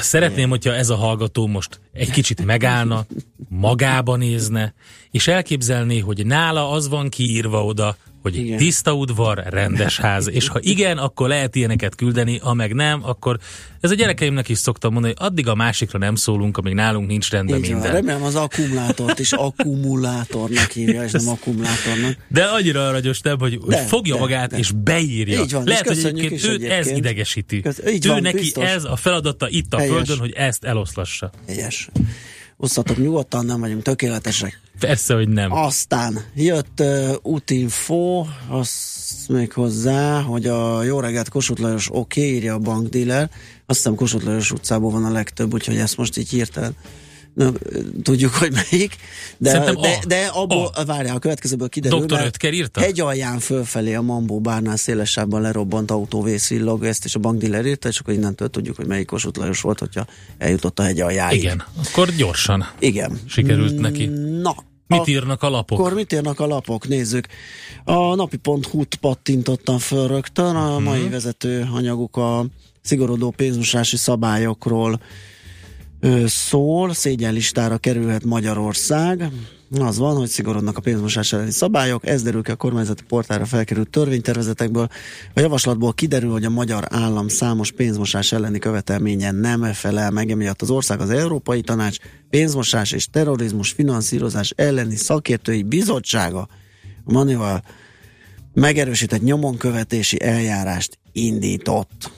szeretném, 0.00 0.48
hogyha 0.48 0.74
ez 0.74 0.88
a 0.88 0.96
hallgató 0.96 1.46
most 1.46 1.80
egy 1.92 2.10
kicsit 2.10 2.44
megállna, 2.44 3.06
magába 3.48 4.16
nézne, 4.16 4.74
és 5.10 5.28
elképzelné, 5.28 5.98
hogy 5.98 6.26
nála 6.26 6.70
az 6.70 6.88
van 6.88 7.08
kiírva 7.08 7.64
oda, 7.64 7.96
hogy 8.22 8.36
igen. 8.36 8.58
tiszta 8.58 8.92
udvar, 8.92 9.42
rendes 9.48 9.98
ház, 9.98 10.28
és 10.28 10.48
ha 10.48 10.58
igen, 10.60 10.98
akkor 10.98 11.28
lehet 11.28 11.54
ilyeneket 11.54 11.94
küldeni, 11.94 12.38
ha 12.38 12.54
meg 12.54 12.74
nem, 12.74 13.04
akkor 13.04 13.38
ez 13.80 13.90
a 13.90 13.94
gyerekeimnek 13.94 14.48
is 14.48 14.58
szoktam 14.58 14.92
mondani, 14.92 15.14
hogy 15.18 15.26
addig 15.26 15.48
a 15.48 15.54
másikra 15.54 15.98
nem 15.98 16.14
szólunk, 16.14 16.56
amíg 16.56 16.74
nálunk 16.74 17.08
nincs 17.08 17.30
rendben 17.30 17.56
így 17.56 17.62
minden. 17.62 17.80
Van, 17.80 17.90
remélem 17.90 18.22
az 18.22 18.34
akkumulátort 18.34 19.18
is 19.18 19.32
akkumulátornak 19.32 20.70
hívja, 20.70 21.04
és 21.04 21.12
nem 21.12 21.28
akkumulátornak. 21.28 22.16
De 22.28 22.44
annyira 22.44 22.88
aranyos, 22.88 23.20
nem, 23.20 23.38
hogy, 23.38 23.58
de, 23.58 23.76
hogy 23.78 23.86
fogja 23.86 24.14
de, 24.14 24.20
magát 24.20 24.50
de. 24.50 24.58
és 24.58 24.70
beírja. 24.70 25.40
Így 25.42 25.52
van, 25.52 25.64
Lehet, 25.64 25.90
és 25.90 26.02
hogy 26.02 26.04
egyébként 26.04 26.44
őt 26.44 26.50
egyébként. 26.50 26.72
ez 26.72 26.86
idegesíti. 26.86 27.62
Így 27.88 28.06
ő 28.06 28.08
van, 28.08 28.22
neki 28.22 28.36
biztos. 28.36 28.64
ez 28.64 28.84
a 28.84 28.96
feladata 28.96 29.48
itt 29.48 29.74
a 29.74 29.78
Helyes. 29.78 29.92
földön, 29.94 30.18
hogy 30.18 30.32
ezt 30.32 30.64
eloszlassa. 30.64 31.30
Helyes. 31.46 31.88
Osztatok 32.62 32.96
nyugodtan, 32.96 33.44
nem 33.44 33.60
vagyunk 33.60 33.82
tökéletesek. 33.82 34.60
Persze, 34.78 35.14
hogy 35.14 35.28
nem. 35.28 35.52
Aztán 35.52 36.24
jött 36.34 36.80
uh, 36.80 37.14
útinfo, 37.22 38.24
azt 38.48 39.28
még 39.28 39.52
hozzá, 39.52 40.20
hogy 40.20 40.46
a 40.46 40.82
jó 40.82 41.00
reggelt 41.00 41.28
Kossuth 41.28 41.60
Lajos 41.60 41.88
oké, 41.90 42.20
okay, 42.20 42.34
írja 42.34 42.54
a 42.54 42.58
bankdíler. 42.58 43.30
Azt 43.66 43.78
hiszem 43.78 43.94
Kossuth 43.94 44.24
Lajos 44.24 44.50
utcából 44.50 44.90
van 44.90 45.04
a 45.04 45.10
legtöbb, 45.10 45.52
úgyhogy 45.52 45.76
ezt 45.76 45.96
most 45.96 46.16
így 46.16 46.28
hirtelen 46.28 46.76
nem, 47.34 47.56
tudjuk, 48.02 48.32
hogy 48.34 48.52
melyik. 48.52 48.96
De, 49.38 49.50
Szerintem 49.50 49.74
de, 49.80 49.88
a. 50.02 50.06
de 50.06 50.26
abból, 50.26 50.70
várjál, 50.86 51.16
a 51.16 51.18
következőből 51.18 51.68
kiderül, 51.68 52.06
Dr. 52.06 52.20
Ötker 52.24 52.52
írta? 52.52 52.80
Hegy 52.80 53.00
alján 53.00 53.38
fölfelé 53.38 53.94
a 53.94 54.02
Mambó 54.02 54.40
bárnál 54.40 54.76
szélesebben 54.76 55.40
lerobbant 55.40 55.90
autó 55.90 56.22
vészvillog, 56.22 56.84
ezt 56.84 57.04
is 57.04 57.14
a 57.14 57.18
bankdíler 57.18 57.66
írta, 57.66 57.88
és 57.88 57.98
akkor 57.98 58.14
innentől 58.14 58.48
tudjuk, 58.48 58.76
hogy 58.76 58.86
melyik 58.86 59.06
Kossuth 59.06 59.38
Lajos 59.38 59.60
volt, 59.60 59.78
hogyha 59.78 60.06
eljutott 60.38 60.78
a 60.78 60.82
hegy 60.82 61.00
aljáig. 61.00 61.42
Igen, 61.42 61.62
akkor 61.86 62.10
gyorsan 62.14 62.66
Igen. 62.78 63.20
sikerült 63.28 63.78
neki. 63.80 64.04
Na, 64.42 64.54
Mit 64.86 65.06
írnak 65.06 65.42
a 65.42 65.48
lapok? 65.50 65.78
Akkor 65.78 65.94
mit 65.94 66.12
írnak 66.12 66.40
a 66.40 66.46
lapok? 66.46 66.88
Nézzük. 66.88 67.26
A 67.84 68.14
napi.hu-t 68.14 68.94
pattintottam 68.94 69.78
föl 69.78 70.06
rögtön. 70.08 70.56
A 70.56 70.74
Mhm. 70.74 70.82
mai 70.82 71.08
vezető 71.08 71.68
anyaguk 71.72 72.16
a 72.16 72.46
szigorodó 72.82 73.30
pénzmosási 73.30 73.96
szabályokról 73.96 75.00
szól. 76.26 76.94
Szégyenlistára 76.94 77.78
kerülhet 77.78 78.24
Magyarország. 78.24 79.30
Az 79.80 79.98
van, 79.98 80.16
hogy 80.16 80.28
szigorodnak 80.28 80.76
a 80.76 80.80
pénzmosás 80.80 81.32
elleni 81.32 81.50
szabályok, 81.50 82.06
ez 82.06 82.22
derül 82.22 82.42
ki 82.42 82.50
a 82.50 82.56
kormányzati 82.56 83.02
portára 83.08 83.44
felkerült 83.44 83.90
törvénytervezetekből. 83.90 84.88
A 85.34 85.40
javaslatból 85.40 85.92
kiderül, 85.92 86.30
hogy 86.30 86.44
a 86.44 86.50
magyar 86.50 86.84
állam 86.90 87.28
számos 87.28 87.72
pénzmosás 87.72 88.32
elleni 88.32 88.58
követelménye 88.58 89.30
nem 89.30 89.72
felel 89.72 90.10
meg, 90.10 90.30
emiatt 90.30 90.62
az 90.62 90.70
ország 90.70 91.00
az 91.00 91.10
Európai 91.10 91.60
Tanács 91.60 91.96
pénzmosás 92.30 92.92
és 92.92 93.06
terrorizmus 93.06 93.70
finanszírozás 93.70 94.52
elleni 94.56 94.96
szakértői 94.96 95.62
bizottsága, 95.62 96.48
a 97.04 97.12
Manival 97.12 97.62
megerősített 98.54 99.22
nyomonkövetési 99.22 100.22
eljárást 100.22 100.98
indított. 101.12 102.10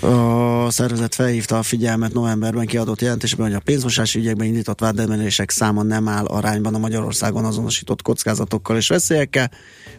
A 0.00 0.70
szervezet 0.70 1.14
felhívta 1.14 1.58
a 1.58 1.62
figyelmet 1.62 2.12
novemberben 2.12 2.66
kiadott 2.66 3.00
jelentésben, 3.00 3.46
hogy 3.46 3.54
a 3.54 3.60
pénzmosási 3.60 4.18
ügyekben 4.18 4.46
indított 4.46 4.80
vádemelések 4.80 5.50
száma 5.50 5.82
nem 5.82 6.08
áll 6.08 6.24
arányban 6.24 6.74
a 6.74 6.78
Magyarországon 6.78 7.44
azonosított 7.44 8.02
kockázatokkal 8.02 8.76
és 8.76 8.88
veszélyekkel. 8.88 9.50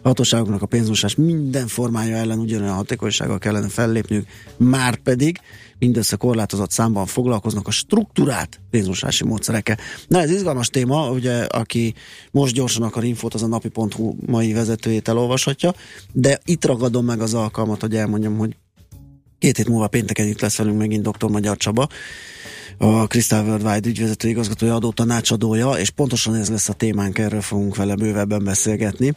A 0.01 0.07
hatóságoknak 0.07 0.61
a 0.61 0.65
pénzmosás 0.65 1.15
minden 1.15 1.67
formája 1.67 2.15
ellen 2.15 2.39
ugyanolyan 2.39 2.73
hatékonysággal 2.73 3.37
kellene 3.37 3.67
fellépniük, 3.67 4.27
már 4.57 4.95
pedig 4.95 5.39
mindössze 5.79 6.15
korlátozott 6.15 6.71
számban 6.71 7.05
foglalkoznak 7.05 7.67
a 7.67 7.71
struktúrát 7.71 8.61
pénzmosási 8.69 9.23
módszerekkel. 9.23 9.77
Na 10.07 10.21
ez 10.21 10.31
izgalmas 10.31 10.67
téma, 10.67 11.11
ugye 11.11 11.43
aki 11.43 11.93
most 12.31 12.53
gyorsan 12.53 12.83
akar 12.83 13.03
infót, 13.03 13.33
az 13.33 13.43
a 13.43 13.47
napi.hu 13.47 14.15
mai 14.25 14.53
vezetőjét 14.53 15.07
elolvashatja, 15.07 15.73
de 16.13 16.39
itt 16.45 16.65
ragadom 16.65 17.05
meg 17.05 17.21
az 17.21 17.33
alkalmat, 17.33 17.81
hogy 17.81 17.95
elmondjam, 17.95 18.37
hogy 18.37 18.55
Két 19.39 19.57
hét 19.57 19.67
múlva 19.67 19.87
pénteken 19.87 20.27
itt 20.27 20.41
lesz 20.41 20.57
velünk 20.57 20.77
megint 20.77 21.09
dr. 21.09 21.29
Magyar 21.29 21.57
Csaba, 21.57 21.87
a 22.77 23.07
Crystal 23.07 23.45
Worldwide 23.45 23.89
ügyvezető 23.89 24.27
igazgatója, 24.27 24.75
adó 24.75 24.91
tanácsadója, 24.91 25.69
és 25.69 25.89
pontosan 25.89 26.35
ez 26.35 26.49
lesz 26.49 26.69
a 26.69 26.73
témánk, 26.73 27.17
erről 27.17 27.41
fogunk 27.41 27.75
vele 27.75 27.95
bővebben 27.95 28.43
beszélgetni, 28.43 29.13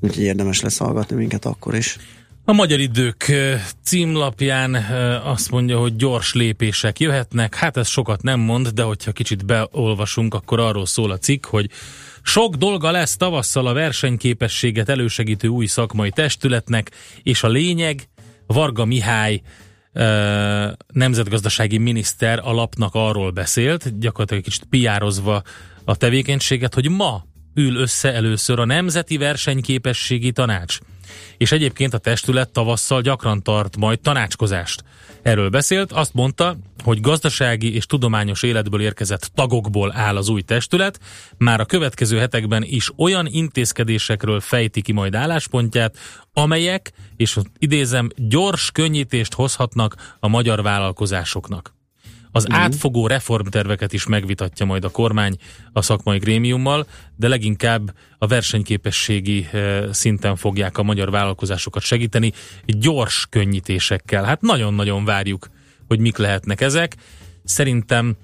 úgyhogy 0.00 0.22
érdemes 0.22 0.60
lesz 0.60 0.76
hallgatni 0.76 1.16
minket 1.16 1.44
akkor 1.44 1.74
is. 1.74 1.98
A 2.44 2.52
Magyar 2.52 2.80
Idők 2.80 3.32
címlapján 3.84 4.74
azt 5.24 5.50
mondja, 5.50 5.78
hogy 5.78 5.96
gyors 5.96 6.34
lépések 6.34 7.00
jöhetnek. 7.00 7.54
Hát 7.54 7.76
ez 7.76 7.88
sokat 7.88 8.22
nem 8.22 8.40
mond, 8.40 8.68
de 8.68 8.82
hogyha 8.82 9.12
kicsit 9.12 9.46
beolvasunk, 9.46 10.34
akkor 10.34 10.60
arról 10.60 10.86
szól 10.86 11.10
a 11.10 11.18
cikk, 11.18 11.46
hogy 11.46 11.70
sok 12.22 12.54
dolga 12.54 12.90
lesz 12.90 13.16
tavasszal 13.16 13.66
a 13.66 13.72
versenyképességet 13.72 14.88
elősegítő 14.88 15.48
új 15.48 15.66
szakmai 15.66 16.10
testületnek, 16.10 16.90
és 17.22 17.42
a 17.42 17.48
lényeg 17.48 18.08
Varga 18.46 18.84
Mihály 18.84 19.42
nemzetgazdasági 20.92 21.78
miniszter 21.78 22.40
a 22.42 22.52
lapnak 22.52 22.94
arról 22.94 23.30
beszélt, 23.30 23.98
gyakorlatilag 23.98 24.42
kicsit 24.42 24.64
piározva 24.64 25.42
a 25.84 25.96
tevékenységet, 25.96 26.74
hogy 26.74 26.90
ma 26.90 27.24
ül 27.54 27.76
össze 27.76 28.12
először 28.12 28.58
a 28.58 28.64
Nemzeti 28.64 29.16
Versenyképességi 29.16 30.32
Tanács. 30.32 30.78
És 31.36 31.52
egyébként 31.52 31.94
a 31.94 31.98
testület 31.98 32.50
tavasszal 32.50 33.00
gyakran 33.00 33.42
tart 33.42 33.76
majd 33.76 34.00
tanácskozást. 34.00 34.84
Erről 35.22 35.48
beszélt, 35.48 35.92
azt 35.92 36.14
mondta, 36.14 36.56
hogy 36.84 37.00
gazdasági 37.00 37.74
és 37.74 37.86
tudományos 37.86 38.42
életből 38.42 38.80
érkezett 38.80 39.30
tagokból 39.34 39.92
áll 39.96 40.16
az 40.16 40.28
új 40.28 40.42
testület, 40.42 40.98
már 41.36 41.60
a 41.60 41.64
következő 41.64 42.18
hetekben 42.18 42.62
is 42.62 42.90
olyan 42.96 43.26
intézkedésekről 43.30 44.40
fejti 44.40 44.82
ki 44.82 44.92
majd 44.92 45.14
álláspontját, 45.14 45.96
amelyek, 46.32 46.92
és 47.16 47.36
idézem, 47.58 48.08
gyors 48.16 48.70
könnyítést 48.70 49.34
hozhatnak 49.34 50.16
a 50.20 50.28
magyar 50.28 50.62
vállalkozásoknak. 50.62 51.81
Az 52.32 52.44
uh-huh. 52.44 52.60
átfogó 52.60 53.06
reformterveket 53.06 53.92
is 53.92 54.06
megvitatja 54.06 54.66
majd 54.66 54.84
a 54.84 54.90
kormány 54.90 55.36
a 55.72 55.82
szakmai 55.82 56.18
grémiummal, 56.18 56.86
de 57.16 57.28
leginkább 57.28 57.94
a 58.18 58.26
versenyképességi 58.26 59.48
eh, 59.52 59.84
szinten 59.92 60.36
fogják 60.36 60.78
a 60.78 60.82
magyar 60.82 61.10
vállalkozásokat 61.10 61.82
segíteni 61.82 62.32
gyors 62.66 63.26
könnyítésekkel. 63.30 64.24
Hát 64.24 64.40
nagyon-nagyon 64.40 65.04
várjuk, 65.04 65.48
hogy 65.88 66.00
mik 66.00 66.16
lehetnek 66.16 66.60
ezek. 66.60 66.96
Szerintem 67.44 68.16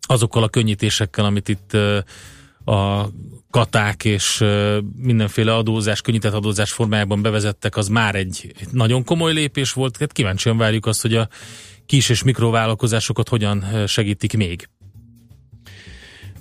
azokkal 0.00 0.42
a 0.42 0.48
könnyítésekkel, 0.48 1.24
amit 1.24 1.48
itt 1.48 1.74
eh, 1.74 1.98
a 2.64 3.08
katák 3.50 4.04
és 4.04 4.40
eh, 4.40 4.76
mindenféle 4.96 5.54
adózás, 5.54 6.00
könnyített 6.00 6.32
adózás 6.32 6.72
formájában 6.72 7.22
bevezettek, 7.22 7.76
az 7.76 7.88
már 7.88 8.14
egy 8.14 8.54
nagyon 8.70 9.04
komoly 9.04 9.32
lépés 9.32 9.72
volt. 9.72 9.96
Hát 9.96 10.12
kíváncsian 10.12 10.56
várjuk 10.56 10.86
azt, 10.86 11.02
hogy 11.02 11.14
a 11.14 11.28
kis 11.86 12.08
és 12.08 12.22
mikrovállalkozásokat 12.22 13.28
hogyan 13.28 13.86
segítik 13.86 14.36
még. 14.36 14.68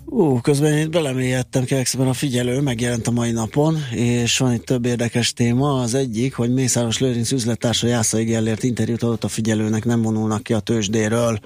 Ú, 0.05 0.41
közben 0.41 0.73
én 0.73 0.85
itt 0.85 0.91
belemélyedtem 0.91 1.63
kérlek 1.63 1.87
a 1.97 2.13
figyelő, 2.13 2.61
megjelent 2.61 3.07
a 3.07 3.11
mai 3.11 3.31
napon, 3.31 3.77
és 3.91 4.37
van 4.37 4.53
itt 4.53 4.65
több 4.65 4.85
érdekes 4.85 5.33
téma. 5.33 5.81
Az 5.81 5.93
egyik, 5.93 6.33
hogy 6.33 6.53
Mészáros 6.53 6.99
Lőrinc 6.99 7.31
üzlettársa 7.31 7.87
Jászai 7.87 8.23
Gellért 8.23 8.63
interjút 8.63 9.03
adott 9.03 9.23
a 9.23 9.27
figyelőnek, 9.27 9.85
nem 9.85 10.01
vonulnak 10.01 10.43
ki 10.43 10.53
a 10.53 10.59
tőzsdéről. 10.59 11.39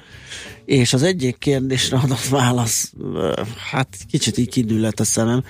És 0.66 0.94
az 0.94 1.04
egyik 1.04 1.38
kérdésre 1.38 1.98
adott 1.98 2.28
válasz, 2.28 2.94
hát 3.72 3.98
kicsit 4.10 4.38
így 4.38 4.50
kidüllett 4.50 5.00
a 5.00 5.04
szemem. 5.04 5.44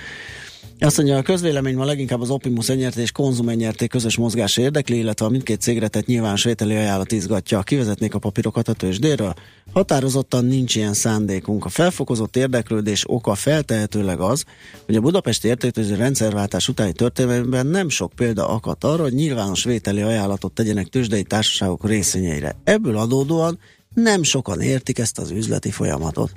Azt 0.82 0.98
mondja, 0.98 1.18
a 1.18 1.22
közvélemény 1.22 1.76
ma 1.76 1.86
leginkább 1.86 2.22
az 2.22 2.30
Optimus 2.30 2.70
enyerté 2.70 3.02
és 3.02 3.12
Konzum 3.12 3.50
enyerté 3.50 3.88
közös 3.88 4.18
mozgás 4.18 4.58
érdekli, 4.58 4.98
illetve 4.98 5.26
a 5.26 5.30
mindkét 5.30 5.62
cégre 5.62 5.88
tett 5.88 6.06
nyilvános 6.06 6.44
vételi 6.44 6.76
ajánlat 6.76 7.12
izgatja. 7.12 7.62
Kivezetnék 7.62 8.14
a 8.14 8.20
papírokat 8.20 8.68
a 8.68 8.74
tőzsdéről? 8.74 9.34
Határozottan 9.74 10.46
nincs 10.46 10.76
ilyen 10.76 10.94
szándékunk. 10.94 11.66
A 11.66 11.70
felfokozott 11.70 12.36
érdeklődés 12.36 13.04
oka 13.08 13.36
feltehetőleg 13.36 14.20
az, 14.20 14.44
hogy 14.86 14.96
a 14.96 15.02
budapesti 15.02 15.48
értéköző 15.48 15.96
rendszerváltás 15.96 16.68
utáni 16.68 16.92
történetben 16.92 17.66
nem 17.66 17.90
sok 17.90 18.14
példa 18.16 18.48
akadt 18.48 18.84
arra, 18.84 19.02
hogy 19.02 19.14
nyilvános 19.14 19.64
vételi 19.64 20.02
ajánlatot 20.02 20.54
tegyenek 20.54 20.88
tőzsdei 20.88 21.24
társaságok 21.24 21.88
részvényeire. 21.88 22.56
Ebből 22.64 22.98
adódóan 22.98 23.60
nem 23.94 24.24
sokan 24.24 24.62
értik 24.62 25.00
ezt 25.00 25.20
az 25.20 25.32
üzleti 25.32 25.72
folyamatot. 25.72 26.32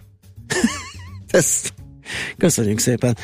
ezt 1.30 1.72
Köszönjük 2.36 2.78
szépen. 2.78 3.16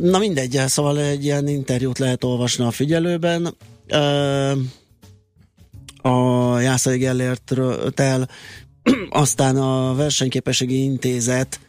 Na 0.00 0.18
mindegy, 0.18 0.60
szóval 0.66 1.00
egy 1.00 1.24
ilyen 1.24 1.48
interjút 1.48 1.98
lehet 1.98 2.24
olvasni 2.24 2.64
a 2.64 2.70
figyelőben. 2.70 3.56
A 6.02 6.58
Jászai 6.60 6.98
Gellérttel, 6.98 8.28
aztán 9.10 9.56
a 9.56 9.94
Versenyképességi 9.94 10.82
Intézet 10.82 11.60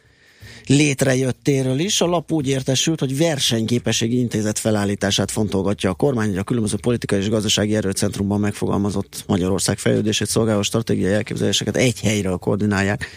létrejöttéről 0.66 1.78
is. 1.78 2.00
A 2.00 2.06
lap 2.06 2.32
úgy 2.32 2.48
értesült, 2.48 3.00
hogy 3.00 3.18
versenyképességi 3.18 4.18
intézet 4.18 4.58
felállítását 4.58 5.30
fontolgatja 5.30 5.90
a 5.90 5.94
kormány, 5.94 6.28
hogy 6.28 6.38
a 6.38 6.42
különböző 6.42 6.76
politikai 6.80 7.18
és 7.18 7.28
gazdasági 7.28 7.76
erőcentrumban 7.76 8.40
megfogalmazott 8.40 9.24
Magyarország 9.26 9.78
fejlődését 9.78 10.28
szolgáló 10.28 10.62
stratégiai 10.62 11.12
elképzeléseket 11.12 11.76
egy 11.76 12.00
helyről 12.00 12.36
koordinálják 12.36 13.08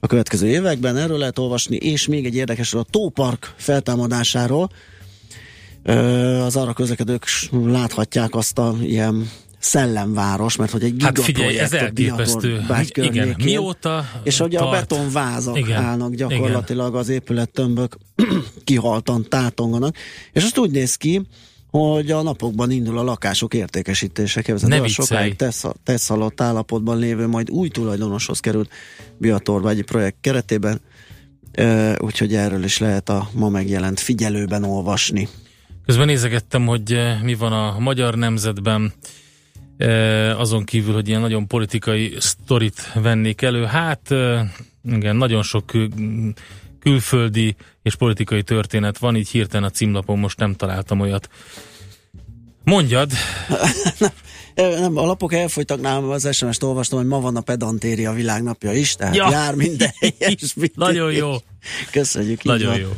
a 0.00 0.06
következő 0.06 0.46
években. 0.46 0.96
Erről 0.96 1.18
lehet 1.18 1.38
olvasni, 1.38 1.76
és 1.76 2.06
még 2.06 2.24
egy 2.24 2.34
érdekesről 2.34 2.80
a 2.80 2.90
Tópark 2.90 3.54
feltámadásáról. 3.56 4.70
Az 6.44 6.56
arra 6.56 6.72
közlekedők 6.72 7.24
láthatják 7.50 8.34
azt 8.34 8.58
a 8.58 8.74
ilyen 8.80 9.30
szellemváros, 9.58 10.56
mert 10.56 10.70
hogy 10.70 10.82
egy 10.82 10.94
Hát 11.02 11.20
figyelj, 11.20 11.58
ez 11.58 11.70
gigaprojekt 11.70 11.98
a 11.98 12.02
elképesztő. 12.02 12.48
Biatorbágy 12.48 12.92
Igen, 12.94 13.36
mióta 13.44 14.04
És 14.22 14.40
ugye 14.40 14.58
a 14.58 14.62
tart? 14.62 14.80
betonvázak 14.80 15.58
Igen, 15.58 15.82
állnak 15.82 16.14
gyakorlatilag 16.14 16.94
az 16.94 17.08
épülettömbök 17.08 17.96
kihaltan 18.64 19.26
tátonganak, 19.28 19.96
és 20.32 20.42
azt 20.42 20.58
úgy 20.58 20.70
néz 20.70 20.94
ki, 20.94 21.22
hogy 21.70 22.10
a 22.10 22.22
napokban 22.22 22.70
indul 22.70 22.98
a 22.98 23.02
lakások 23.02 23.54
értékesítése. 23.54 24.42
Képzeld, 24.42 24.72
Ne 24.72 24.86
sokáig 24.86 25.36
tesz, 25.82 26.10
alatt 26.10 26.40
állapotban 26.40 26.98
lévő, 26.98 27.26
majd 27.26 27.50
új 27.50 27.68
tulajdonoshoz 27.68 28.40
került 28.40 28.70
Biatorvágyi 29.16 29.82
projekt 29.82 30.16
keretében, 30.20 30.80
úgyhogy 31.98 32.34
erről 32.34 32.64
is 32.64 32.78
lehet 32.78 33.08
a 33.08 33.28
ma 33.32 33.48
megjelent 33.48 34.00
figyelőben 34.00 34.64
olvasni. 34.64 35.28
Közben 35.86 36.06
nézegettem, 36.06 36.66
hogy 36.66 36.98
mi 37.22 37.34
van 37.34 37.52
a 37.52 37.78
magyar 37.78 38.14
nemzetben, 38.14 38.92
azon 40.36 40.64
kívül, 40.64 40.94
hogy 40.94 41.08
ilyen 41.08 41.20
nagyon 41.20 41.46
politikai 41.46 42.14
sztorit 42.18 42.92
vennék 42.94 43.42
elő. 43.42 43.64
Hát 43.64 44.10
igen, 44.84 45.16
nagyon 45.16 45.42
sok 45.42 45.72
külföldi 46.88 47.56
és 47.82 47.94
politikai 47.94 48.42
történet 48.42 48.98
van, 48.98 49.16
így 49.16 49.28
hirtelen 49.28 49.68
a 49.68 49.70
címlapon 49.70 50.18
most 50.18 50.38
nem 50.38 50.54
találtam 50.54 51.00
olyat. 51.00 51.28
Mondjad, 52.64 53.10
Ö, 54.54 54.78
Nem, 54.80 54.96
a 54.96 55.06
lapok 55.06 55.32
elfogytak 55.32 55.80
nálam, 55.80 56.10
az 56.10 56.36
SMS-t 56.36 56.62
olvastam, 56.62 56.98
hogy 56.98 57.08
ma 57.08 57.20
van 57.20 57.36
a 57.36 57.40
pedantéria 57.40 58.12
világnapja 58.12 58.72
is, 58.72 58.94
tehát 58.94 59.14
Ja. 59.16 59.28
jár 59.30 59.54
minden 59.54 59.90
helyes. 60.00 60.54
Nagyon 60.74 61.12
jó. 61.12 61.34
Köszönjük. 61.90 62.42
nagyon 62.42 62.70
van. 62.70 62.78
jó. 62.78 62.88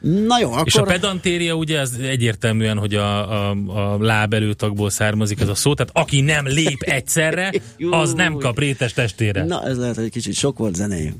Na 0.00 0.38
jó, 0.40 0.52
akkor... 0.52 0.66
És 0.66 0.74
a 0.74 0.82
pedantéria 0.82 1.54
ugye 1.54 1.78
ez 1.78 1.92
egyértelműen, 2.02 2.78
hogy 2.78 2.94
a, 2.94 3.32
a, 3.32 3.50
a 3.66 3.98
láb 4.02 4.34
előtagból 4.34 4.90
származik 4.90 5.40
ez 5.40 5.48
a 5.48 5.54
szó, 5.54 5.74
tehát 5.74 5.92
aki 5.94 6.20
nem 6.20 6.46
lép 6.46 6.82
egyszerre, 6.98 7.52
az 7.90 8.12
nem 8.12 8.34
kap 8.34 8.58
rétes 8.58 8.92
testére. 8.92 9.44
Na, 9.44 9.64
ez 9.66 9.78
lehet, 9.78 9.94
hogy 9.94 10.04
egy 10.04 10.10
kicsit 10.10 10.34
sok 10.34 10.58
volt 10.58 10.74
zenéjünk. 10.74 11.16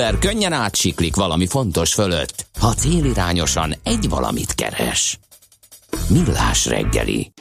Ember 0.00 0.18
könnyen 0.18 0.52
átsiklik 0.52 1.16
valami 1.16 1.46
fontos 1.46 1.94
fölött, 1.94 2.46
ha 2.58 2.74
célirányosan 2.74 3.74
egy 3.84 4.08
valamit 4.08 4.54
keres. 4.54 5.18
Millás 6.08 6.66
reggeli. 6.66 7.32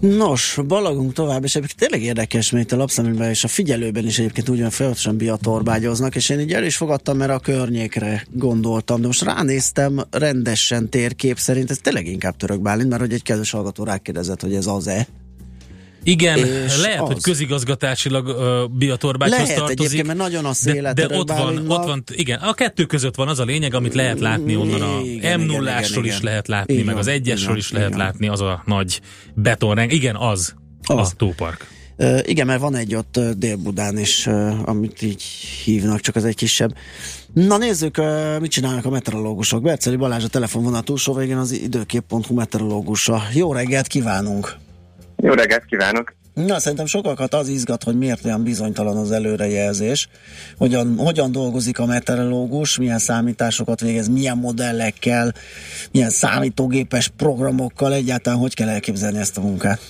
Nos, 0.00 0.58
balagunk 0.66 1.12
tovább, 1.12 1.44
és 1.44 1.54
egyébként 1.54 1.78
tényleg 1.78 2.08
érdekes, 2.08 2.50
mert 2.50 2.72
a 2.72 2.76
lapszemünkben 2.76 3.28
és 3.28 3.44
a 3.44 3.48
figyelőben 3.48 4.06
is 4.06 4.18
egyébként 4.18 4.48
ugyan 4.48 4.70
folyamatosan 4.70 5.16
biatorbágyoznak, 5.16 6.14
és 6.14 6.28
én 6.28 6.40
így 6.40 6.52
el 6.52 6.64
is 6.64 6.76
fogadtam, 6.76 7.16
mert 7.16 7.30
a 7.30 7.38
környékre 7.38 8.26
gondoltam, 8.30 9.00
de 9.00 9.06
most 9.06 9.22
ránéztem 9.22 10.04
rendesen 10.10 10.88
térkép 10.88 11.38
szerint, 11.38 11.70
ez 11.70 11.78
tényleg 11.78 12.06
inkább 12.06 12.36
török 12.36 12.60
Bálint, 12.60 12.88
mert 12.88 13.00
hogy 13.00 13.12
egy 13.12 13.22
kedves 13.22 13.50
hallgató 13.50 13.84
rákérdezett, 13.84 14.40
hogy 14.40 14.54
ez 14.54 14.66
az-e. 14.66 15.06
Igen, 16.04 16.38
És 16.38 16.80
lehet, 16.82 17.00
az. 17.00 17.06
hogy 17.06 17.22
közigazgatásilag 17.22 18.26
uh, 18.26 18.70
Biatorbágyhoz 18.78 19.38
Lehet 19.38 19.56
tartozik. 19.56 19.80
egyébként, 19.80 20.06
mert 20.06 20.18
nagyon 20.18 20.44
a 20.44 20.52
de, 20.64 20.92
de 20.92 21.04
ott 21.18 21.28
van, 21.28 21.44
Bálintnak. 21.44 21.78
ott 21.78 21.86
van, 21.86 22.04
igen, 22.12 22.38
a 22.38 22.52
kettő 22.54 22.84
között 22.84 23.14
van 23.14 23.28
az 23.28 23.38
a 23.38 23.44
lényeg, 23.44 23.74
amit 23.74 23.94
lehet 23.94 24.20
látni 24.20 24.56
onnan 24.56 24.82
a 24.82 25.00
Igen, 25.04 25.40
m 25.40 25.42
igen, 25.42 25.56
0 25.56 25.70
igen, 25.70 25.82
is 25.82 25.96
igen. 25.96 26.18
lehet 26.22 26.48
látni, 26.48 26.74
Így 26.74 26.84
meg 26.84 26.96
az 26.96 27.06
egyesről 27.06 27.56
is 27.56 27.70
lehet 27.70 27.88
van. 27.88 27.98
látni, 27.98 28.28
az 28.28 28.40
a 28.40 28.62
nagy 28.66 29.00
betonreng. 29.34 29.92
Igen, 29.92 30.16
az, 30.16 30.54
az. 30.82 31.08
A 31.10 31.16
tópark. 31.16 31.66
Ö, 31.96 32.18
igen, 32.24 32.46
mert 32.46 32.60
van 32.60 32.74
egy 32.74 32.94
ott 32.94 33.16
ö, 33.16 33.30
Dél-Budán 33.36 33.98
is, 33.98 34.26
ö, 34.26 34.50
amit 34.64 35.02
így 35.02 35.22
hívnak, 35.64 36.00
csak 36.00 36.16
az 36.16 36.24
egy 36.24 36.34
kisebb. 36.34 36.74
Na 37.32 37.56
nézzük, 37.56 38.00
mit 38.40 38.50
csinálnak 38.50 38.84
a 38.84 38.90
meteorológusok. 38.90 39.62
Berceli 39.62 39.96
Balázs 39.96 40.24
a 40.24 40.28
telefonvonal 40.28 40.82
túlsó 40.82 41.14
végén 41.14 41.36
az 41.36 41.52
időkép.hu 41.52 42.34
meteorológusa. 42.34 43.22
Jó 43.34 43.52
reggelt 43.52 43.86
kívánunk! 43.86 44.56
Jó 45.24 45.32
reggelt 45.32 45.64
kívánok! 45.64 46.14
Na, 46.34 46.58
szerintem 46.58 46.86
sokakat 46.86 47.34
az 47.34 47.48
izgat, 47.48 47.82
hogy 47.82 47.98
miért 47.98 48.24
olyan 48.24 48.42
bizonytalan 48.42 48.96
az 48.96 49.10
előrejelzés, 49.10 50.08
hogyan, 50.58 50.96
hogyan 50.96 51.32
dolgozik 51.32 51.78
a 51.78 51.86
meteorológus, 51.86 52.78
milyen 52.78 52.98
számításokat 52.98 53.80
végez, 53.80 54.08
milyen 54.08 54.38
modellekkel, 54.38 55.32
milyen 55.92 56.10
számítógépes 56.10 57.08
programokkal, 57.08 57.92
egyáltalán 57.92 58.38
hogy 58.38 58.54
kell 58.54 58.68
elképzelni 58.68 59.18
ezt 59.18 59.38
a 59.38 59.40
munkát. 59.40 59.80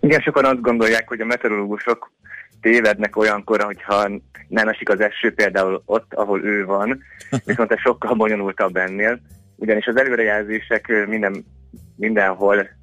Igen, 0.00 0.20
sokan 0.20 0.44
azt 0.44 0.60
gondolják, 0.60 1.08
hogy 1.08 1.20
a 1.20 1.24
meteorológusok 1.24 2.12
tévednek 2.60 3.16
olyankor, 3.16 3.62
hogyha 3.62 4.08
nem 4.48 4.68
esik 4.68 4.88
az 4.88 5.00
eső 5.00 5.34
például 5.34 5.82
ott, 5.86 6.14
ahol 6.14 6.44
ő 6.44 6.64
van, 6.64 7.02
viszont 7.44 7.72
ez 7.72 7.80
sokkal 7.80 8.14
bonyolultabb 8.14 8.76
ennél, 8.76 9.20
ugyanis 9.56 9.86
az 9.86 9.96
előrejelzések 9.96 11.06
minden, 11.06 11.44
mindenhol 11.96 12.76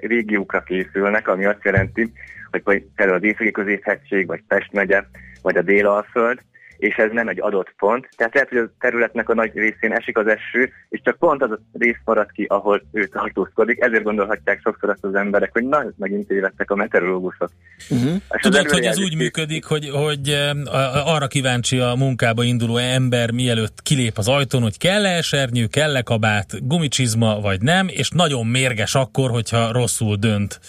régiókra 0.00 0.62
készülnek, 0.62 1.28
ami 1.28 1.44
azt 1.44 1.64
jelenti, 1.64 2.12
hogy 2.50 2.62
például 2.96 3.18
az 3.18 3.24
északi 3.24 3.50
középhegység, 3.50 4.26
vagy 4.26 4.42
Pest 4.48 4.72
megye, 4.72 5.04
vagy 5.42 5.56
a 5.56 5.62
Délalföld, 5.62 6.38
és 6.84 6.96
ez 6.96 7.10
nem 7.12 7.28
egy 7.28 7.40
adott 7.40 7.74
pont. 7.78 8.08
Tehát 8.16 8.34
lehet, 8.34 8.48
hogy 8.48 8.58
a 8.58 8.70
területnek 8.78 9.28
a 9.28 9.34
nagy 9.34 9.50
részén 9.54 9.92
esik 9.92 10.18
az 10.18 10.26
eső, 10.26 10.72
és 10.88 11.00
csak 11.04 11.18
pont 11.18 11.42
az 11.42 11.50
a 11.50 11.58
rész 11.72 12.00
marad 12.04 12.30
ki, 12.32 12.44
ahol 12.48 12.82
ő 12.92 13.06
tartózkodik. 13.06 13.80
Ezért 13.80 14.02
gondolhatják 14.02 14.60
sokszor 14.62 14.90
azt 14.90 15.04
az 15.04 15.14
emberek, 15.14 15.50
hogy 15.52 15.64
na, 15.64 15.84
megint 15.96 16.26
tévedtek 16.26 16.70
a 16.70 16.74
meteorológusok. 16.74 17.50
Uh-huh. 17.90 18.14
És 18.14 18.40
Tudod, 18.40 18.70
hogy 18.70 18.84
ez 18.84 18.98
úgy 18.98 19.16
működik, 19.16 19.64
hogy, 19.64 19.88
hogy 19.88 20.28
a- 20.64 21.14
arra 21.14 21.26
kíváncsi 21.26 21.78
a 21.78 21.94
munkába 21.94 22.42
induló 22.42 22.76
ember, 22.76 23.30
mielőtt 23.30 23.82
kilép 23.82 24.18
az 24.18 24.28
ajtón, 24.28 24.62
hogy 24.62 24.78
kell-e 24.78 25.16
esernyő, 25.16 25.66
kell-e 25.66 26.02
kabát, 26.02 26.68
gumicsizma, 26.68 27.40
vagy 27.40 27.60
nem, 27.60 27.88
és 27.88 28.10
nagyon 28.10 28.46
mérges 28.46 28.94
akkor, 28.94 29.30
hogyha 29.30 29.72
rosszul 29.72 30.16
dönt, 30.16 30.60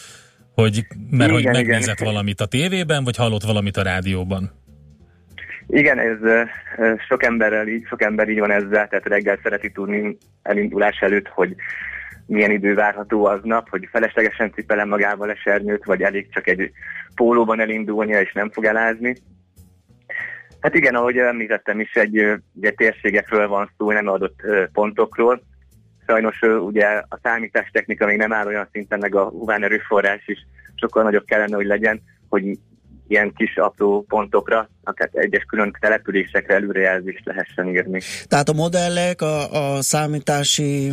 hogy, 0.54 0.86
mert 1.10 1.30
Igen, 1.30 1.32
hogy 1.32 1.40
igen. 1.40 1.54
megnézett 1.54 2.00
valamit 2.00 2.42
a 2.42 2.46
tévében, 2.46 3.04
vagy 3.04 3.16
hallott 3.16 3.44
valamit 3.44 3.78
a 3.78 3.82
rádióban. 3.82 4.64
Igen, 5.68 6.00
ez 6.00 6.48
sok 7.08 7.24
emberrel 7.24 7.66
sok 7.88 8.02
ember 8.02 8.30
így 8.30 8.40
van 8.40 8.52
ezzel, 8.52 8.88
tehát 8.88 9.06
reggel 9.06 9.40
szereti 9.44 9.72
tudni 9.72 10.18
elindulás 10.42 11.00
előtt, 11.00 11.28
hogy 11.28 11.56
milyen 12.28 12.52
idő 12.52 12.74
várható 12.74 13.26
aznap, 13.26 13.70
hogy 13.70 13.88
feleslegesen 13.92 14.52
cipelem 14.54 14.88
magával 14.88 15.32
esernyőt, 15.32 15.86
vagy 15.86 16.02
elég 16.02 16.30
csak 16.30 16.48
egy 16.48 16.72
pólóban 17.16 17.60
elindulnia, 17.60 18.22
és 18.22 18.34
nem 18.34 18.50
fog 18.50 18.66
elázni. 18.66 19.16
Hát 20.60 20.76
igen, 20.76 20.96
ahogy 20.96 21.18
említettem 21.18 21.80
is, 21.80 21.94
egy, 21.94 22.34
ugye 22.54 22.72
térségekről 22.72 23.48
van 23.48 23.70
szó, 23.78 23.92
nem 23.92 24.08
adott 24.08 24.40
pontokról. 24.74 25.42
Sajnos 26.08 26.42
ugye 26.42 26.86
a 26.86 27.20
számítástechnika 27.24 28.06
még 28.06 28.18
nem 28.18 28.34
áll 28.34 28.48
olyan 28.48 28.68
szinten, 28.72 29.00
meg 29.00 29.16
a 29.16 29.30
humán 29.30 29.64
erőforrás 29.64 30.28
is 30.28 30.46
sokkal 30.76 31.04
nagyobb 31.04 31.26
kellene, 31.26 31.56
hogy 31.56 31.66
legyen, 31.66 32.02
hogy 32.30 32.58
ilyen 33.08 33.34
kis 33.38 33.58
apró 33.58 34.06
pontokra, 34.08 34.70
akár 34.84 35.10
egyes 35.12 35.44
külön 35.44 35.76
településekre 35.80 36.54
előrejelzést 36.54 37.26
lehessen 37.26 37.68
írni. 37.68 38.02
Tehát 38.28 38.50
a 38.50 38.54
modellek, 38.54 39.22
a, 39.22 39.76
a 39.76 39.82
számítási 39.82 40.92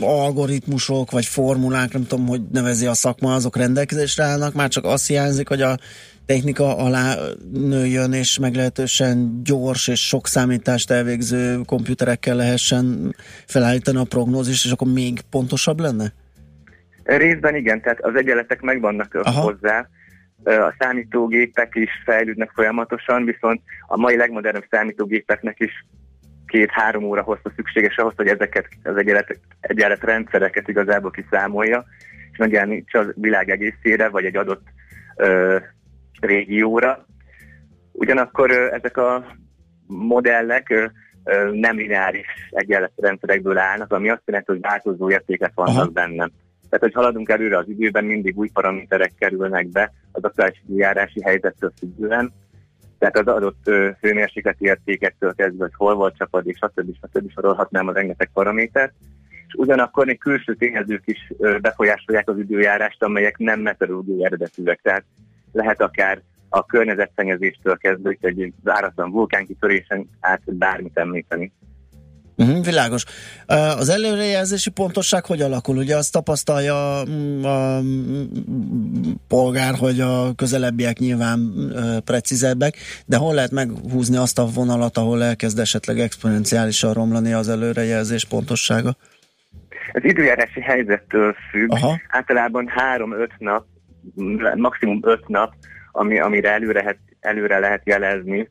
algoritmusok, 0.00 1.10
vagy 1.10 1.26
formulák, 1.26 1.92
nem 1.92 2.06
tudom, 2.06 2.26
hogy 2.26 2.40
nevezi 2.52 2.86
a 2.86 2.94
szakma, 2.94 3.34
azok 3.34 3.56
rendelkezésre 3.56 4.24
állnak, 4.24 4.54
már 4.54 4.68
csak 4.68 4.84
azt 4.84 5.06
hiányzik, 5.06 5.48
hogy 5.48 5.62
a 5.62 5.76
technika 6.26 6.76
alá 6.76 7.16
nőjön, 7.52 8.12
és 8.12 8.38
meglehetősen 8.38 9.40
gyors 9.44 9.88
és 9.88 10.06
sok 10.06 10.26
számítást 10.26 10.90
elvégző 10.90 11.60
komputerekkel 11.66 12.36
lehessen 12.36 13.14
felállítani 13.46 13.98
a 13.98 14.04
prognózist, 14.04 14.64
és 14.64 14.70
akkor 14.70 14.92
még 14.92 15.20
pontosabb 15.30 15.80
lenne? 15.80 16.12
Részben 17.04 17.54
igen, 17.54 17.80
tehát 17.80 18.00
az 18.00 18.14
egyenletek 18.14 18.60
megvannak 18.60 19.14
Aha. 19.14 19.40
hozzá, 19.40 19.88
a 20.44 20.74
számítógépek 20.78 21.74
is 21.74 21.90
fejlődnek 22.04 22.50
folyamatosan, 22.54 23.24
viszont 23.24 23.60
a 23.86 23.96
mai 23.96 24.16
legmodernebb 24.16 24.66
számítógépeknek 24.70 25.60
is 25.60 25.86
két-három 26.46 27.04
óra 27.04 27.22
hosszú 27.22 27.50
szükséges 27.56 27.96
ahhoz, 27.96 28.12
hogy 28.16 28.26
ezeket 28.26 28.68
az 28.82 28.96
egyenlet, 28.96 29.40
egyenlet 29.60 30.04
rendszereket 30.04 30.68
igazából 30.68 31.10
kiszámolja, 31.10 31.84
és 32.32 32.38
megjelenítse 32.38 32.98
a 32.98 33.06
világ 33.14 33.50
egészére, 33.50 34.08
vagy 34.08 34.24
egy 34.24 34.36
adott 34.36 34.62
ö, 35.16 35.58
régióra. 36.20 37.06
Ugyanakkor 37.92 38.50
ö, 38.50 38.74
ezek 38.74 38.96
a 38.96 39.24
modellek 39.86 40.70
ö, 40.70 40.86
ö, 41.24 41.50
nem 41.52 41.76
lineáris 41.76 42.26
egyenletrendszerekből 42.50 43.58
állnak, 43.58 43.92
ami 43.92 44.10
azt 44.10 44.22
jelenti, 44.24 44.50
hogy 44.52 44.60
változó 44.60 45.10
értékek 45.10 45.52
vannak 45.54 45.76
Aha. 45.76 45.90
benne. 45.90 46.30
Tehát, 46.70 46.84
hogy 46.84 46.92
haladunk 46.92 47.28
előre 47.28 47.58
az 47.58 47.68
időben, 47.68 48.04
mindig 48.04 48.38
új 48.38 48.48
paraméterek 48.48 49.12
kerülnek 49.18 49.68
be 49.68 49.92
az 50.12 50.24
aktuális 50.24 50.62
időjárási 50.68 51.22
helyzettől 51.22 51.72
függően. 51.78 52.32
Tehát 52.98 53.18
az 53.18 53.26
adott 53.26 53.70
hőmérsékleti 54.00 54.64
értékektől 54.64 55.34
kezdve, 55.34 55.64
hogy 55.64 55.74
hol 55.76 55.94
volt 55.94 56.16
csapadék, 56.16 56.56
stb. 56.56 56.94
stb. 56.94 57.30
sorolhatnám 57.30 57.88
a 57.88 57.92
rengeteg 57.92 58.30
paramétert. 58.32 58.92
És 59.46 59.54
ugyanakkor 59.54 60.06
még 60.06 60.18
külső 60.18 60.54
tényezők 60.54 61.02
is 61.04 61.32
befolyásolják 61.60 62.28
az 62.28 62.38
időjárást, 62.38 63.02
amelyek 63.02 63.38
nem 63.38 63.60
meteorológiai 63.60 64.24
eredetűek. 64.24 64.80
Tehát 64.82 65.04
lehet 65.52 65.80
akár 65.80 66.22
a 66.48 66.66
környezetszennyezéstől 66.66 67.76
kezdve, 67.76 68.16
hogy 68.20 68.40
egy 68.40 68.52
váratlan 68.62 69.10
vulkánkitörésen 69.10 70.08
át 70.20 70.54
bármit 70.54 70.98
említeni. 70.98 71.52
Uh-huh, 72.38 72.64
világos. 72.64 73.04
Az 73.78 73.88
előrejelzési 73.88 74.70
pontosság 74.70 75.24
hogy 75.24 75.40
alakul? 75.40 75.76
Ugye 75.76 75.96
azt 75.96 76.12
tapasztalja 76.12 77.02
mm, 77.08 77.44
a 77.44 77.80
mm, 77.80 78.22
polgár, 79.28 79.74
hogy 79.74 80.00
a 80.00 80.34
közelebbiek 80.36 80.98
nyilván 80.98 81.40
precízebbek, 82.04 82.76
de 83.06 83.16
hol 83.16 83.34
lehet 83.34 83.50
meghúzni 83.50 84.16
azt 84.16 84.38
a 84.38 84.46
vonalat, 84.54 84.96
ahol 84.96 85.22
elkezd 85.22 85.58
esetleg 85.58 85.98
exponenciálisan 85.98 86.92
romlani 86.92 87.32
az 87.32 87.48
előrejelzés 87.48 88.24
pontossága? 88.24 88.96
Az 89.92 90.04
időjárási 90.04 90.60
helyzettől 90.60 91.34
függ. 91.50 91.72
Aha. 91.72 92.00
Általában 92.08 92.68
három-öt 92.68 93.32
nap, 93.38 93.64
maximum 94.54 95.00
öt 95.02 95.28
nap, 95.28 95.54
ami, 95.92 96.20
amire 96.20 96.50
előre, 96.52 96.80
lehet, 96.80 96.98
előre 97.20 97.58
lehet 97.58 97.82
jelezni 97.84 98.48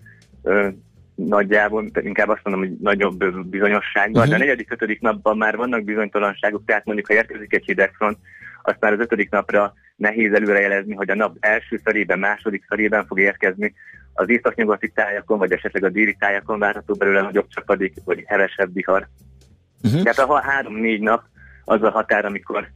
nagyjából, 1.26 1.86
inkább 2.02 2.30
azt 2.30 2.42
mondom, 2.44 2.64
hogy 2.68 2.78
nagyobb 2.82 3.48
bizonyossággal, 3.50 4.22
Mhm. 4.22 4.30
de 4.30 4.36
a 4.36 4.40
negyedik, 4.40 4.72
ötödik 4.72 5.02
napban 5.02 5.38
már 5.38 5.56
vannak 5.56 5.84
bizonytalanságok, 5.84 6.66
tehát 6.66 6.86
mondjuk 6.86 7.08
ha 7.08 7.14
érkezik 7.14 7.54
egy 7.54 7.66
hidegfront, 7.66 8.18
azt 8.64 8.78
már 8.80 8.94
az 8.94 9.00
ötödik 9.00 9.30
napra 9.30 9.74
nehéz 9.96 10.34
előrejelezni, 10.34 10.96
hogy 10.96 11.10
a 11.10 11.16
nap 11.16 11.38
első 11.40 11.80
felében, 11.84 12.20
második 12.20 12.66
felében 12.68 13.06
fog 13.06 13.20
érkezni. 13.20 13.74
Az 14.14 14.30
északnyugati 14.30 14.90
tájakon, 14.90 15.38
vagy 15.38 15.52
esetleg 15.52 15.84
a 15.84 15.90
déli 15.90 16.16
tájakon 16.20 16.60
várható 16.60 16.94
belőle 16.94 17.22
nagyobb 17.22 17.48
csapadék, 17.50 17.94
vagy 18.06 18.24
hevesebb 18.26 18.74
vihar. 18.74 19.08
Uh-huh. 19.84 20.02
Tehát 20.02 20.30
a 20.30 20.42
három-négy 20.42 21.02
nap 21.02 21.24
az 21.66 21.84
a 21.84 21.90
határ, 21.90 22.26
amikor 22.26 22.68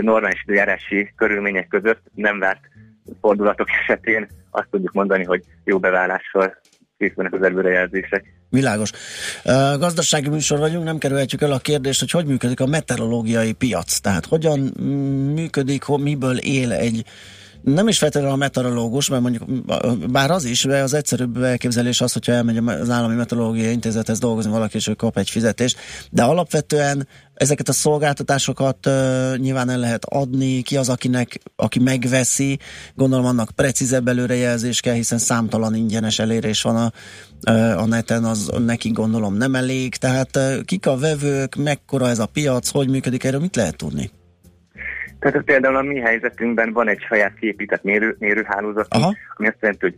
normális 0.00 0.42
időjárási 0.42 1.12
körülmények 1.16 1.68
között 1.68 2.02
nem 2.14 2.38
várt 2.38 2.60
fordulatok 3.20 3.68
esetén 3.82 4.28
azt 4.50 4.68
tudjuk 4.70 4.92
mondani, 4.92 5.24
hogy 5.24 5.42
jó 5.64 5.78
beválással 5.78 6.56
készülnek 7.00 7.32
az 7.32 7.42
előrejelzések. 7.42 8.24
Világos. 8.48 8.90
Gazdasági 9.78 10.28
műsor 10.28 10.58
vagyunk, 10.58 10.84
nem 10.84 10.98
kerülhetjük 10.98 11.42
el 11.42 11.52
a 11.52 11.58
kérdést, 11.58 12.00
hogy 12.00 12.10
hogy 12.10 12.26
működik 12.26 12.60
a 12.60 12.66
meteorológiai 12.66 13.52
piac. 13.52 13.98
Tehát 13.98 14.26
hogyan 14.26 14.72
mm, 14.82 15.32
működik, 15.32 15.82
ho, 15.82 15.96
miből 15.96 16.38
él 16.38 16.72
egy 16.72 17.04
nem 17.62 17.88
is 17.88 17.98
feltétlenül 17.98 18.34
a 18.34 18.38
meteorológus, 18.38 19.08
mert 19.08 19.22
mondjuk 19.22 19.44
bár 20.10 20.30
az 20.30 20.44
is, 20.44 20.64
de 20.64 20.82
az 20.82 20.94
egyszerűbb 20.94 21.42
elképzelés 21.42 22.00
az, 22.00 22.12
hogyha 22.12 22.32
elmegy 22.32 22.56
az 22.66 22.90
állami 22.90 23.14
meteorológiai 23.14 23.72
intézethez 23.72 24.18
dolgozni 24.18 24.50
valaki, 24.50 24.76
és 24.76 24.86
ő 24.86 24.94
kap 24.94 25.18
egy 25.18 25.30
fizetést, 25.30 25.78
de 26.10 26.22
alapvetően 26.22 27.08
ezeket 27.34 27.68
a 27.68 27.72
szolgáltatásokat 27.72 28.86
uh, 28.86 29.36
nyilván 29.36 29.70
el 29.70 29.78
lehet 29.78 30.04
adni, 30.04 30.62
ki 30.62 30.76
az, 30.76 30.88
akinek, 30.88 31.40
aki 31.56 31.78
megveszi, 31.78 32.58
gondolom 32.94 33.24
annak 33.24 33.50
precízebb 33.50 34.08
előrejelzés 34.08 34.80
kell, 34.80 34.94
hiszen 34.94 35.18
számtalan 35.18 35.74
ingyenes 35.74 36.18
elérés 36.18 36.62
van 36.62 36.76
a, 36.76 37.52
a 37.76 37.86
neten, 37.86 38.24
az 38.24 38.50
neki 38.58 38.90
gondolom 38.90 39.34
nem 39.34 39.54
elég, 39.54 39.94
tehát 39.94 40.36
uh, 40.36 40.60
kik 40.64 40.86
a 40.86 40.96
vevők, 40.96 41.54
mekkora 41.54 42.08
ez 42.08 42.18
a 42.18 42.26
piac, 42.26 42.68
hogy 42.68 42.88
működik, 42.88 43.24
erről 43.24 43.40
mit 43.40 43.56
lehet 43.56 43.76
tudni? 43.76 44.10
Tehát 45.20 45.42
például 45.42 45.76
a 45.76 45.82
mi 45.82 45.98
helyzetünkben 45.98 46.72
van 46.72 46.88
egy 46.88 47.00
saját 47.08 47.34
képített 47.34 47.82
mérő, 47.82 48.16
mérőhálózat, 48.18 48.86
ami 49.36 49.46
azt 49.46 49.60
jelenti, 49.60 49.84
hogy 49.84 49.96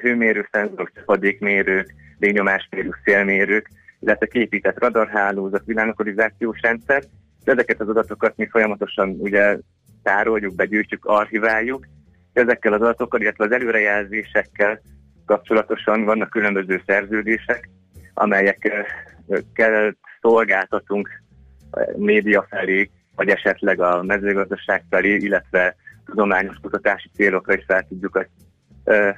hőmérő, 0.00 0.48
szenzorok, 0.50 0.92
csapadékmérők, 0.94 1.94
légnyomásmérők, 2.18 3.00
szélmérők, 3.04 3.68
illetve 4.00 4.26
képített 4.26 4.78
radarhálózat, 4.78 5.62
világokorizációs 5.64 6.60
rendszer. 6.60 7.02
Ezeket 7.44 7.80
az 7.80 7.88
adatokat 7.88 8.36
mi 8.36 8.48
folyamatosan 8.50 9.16
ugye 9.18 9.58
tároljuk, 10.02 10.54
begyűjtjük, 10.54 11.04
archiváljuk. 11.04 11.86
Ezekkel 12.32 12.72
az 12.72 12.80
adatokkal, 12.80 13.20
illetve 13.20 13.44
az 13.44 13.52
előrejelzésekkel 13.52 14.80
kapcsolatosan 15.26 16.04
vannak 16.04 16.30
különböző 16.30 16.82
szerződések, 16.86 17.68
amelyekkel 18.14 18.86
szolgáltatunk 20.20 21.22
média 21.96 22.46
felé, 22.50 22.90
vagy 23.14 23.28
esetleg 23.28 23.80
a 23.80 24.02
mezőgazdaság 24.02 24.84
illetve 25.00 25.76
tudományos 26.04 26.56
kutatási 26.62 27.08
célokra 27.14 27.54
is 27.54 27.64
fel 27.66 27.86
tudjuk 27.88 28.16
azt 28.16 28.30
ö, 28.84 29.10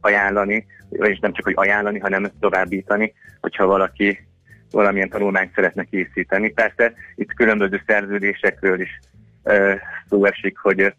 ajánlani, 0.00 0.66
vagyis 0.88 1.18
nem 1.18 1.32
csak, 1.32 1.44
hogy 1.44 1.54
ajánlani, 1.56 1.98
hanem 1.98 2.30
továbbítani, 2.40 3.14
hogyha 3.40 3.66
valaki 3.66 4.26
valamilyen 4.70 5.08
tanulmányt 5.08 5.54
szeretne 5.54 5.84
készíteni. 5.84 6.52
Persze 6.52 6.92
itt 7.14 7.34
különböző 7.34 7.82
szerződésekről 7.86 8.80
is 8.80 8.98
ö, 9.42 9.74
szó 10.08 10.24
esik, 10.24 10.58
hogy 10.58 10.94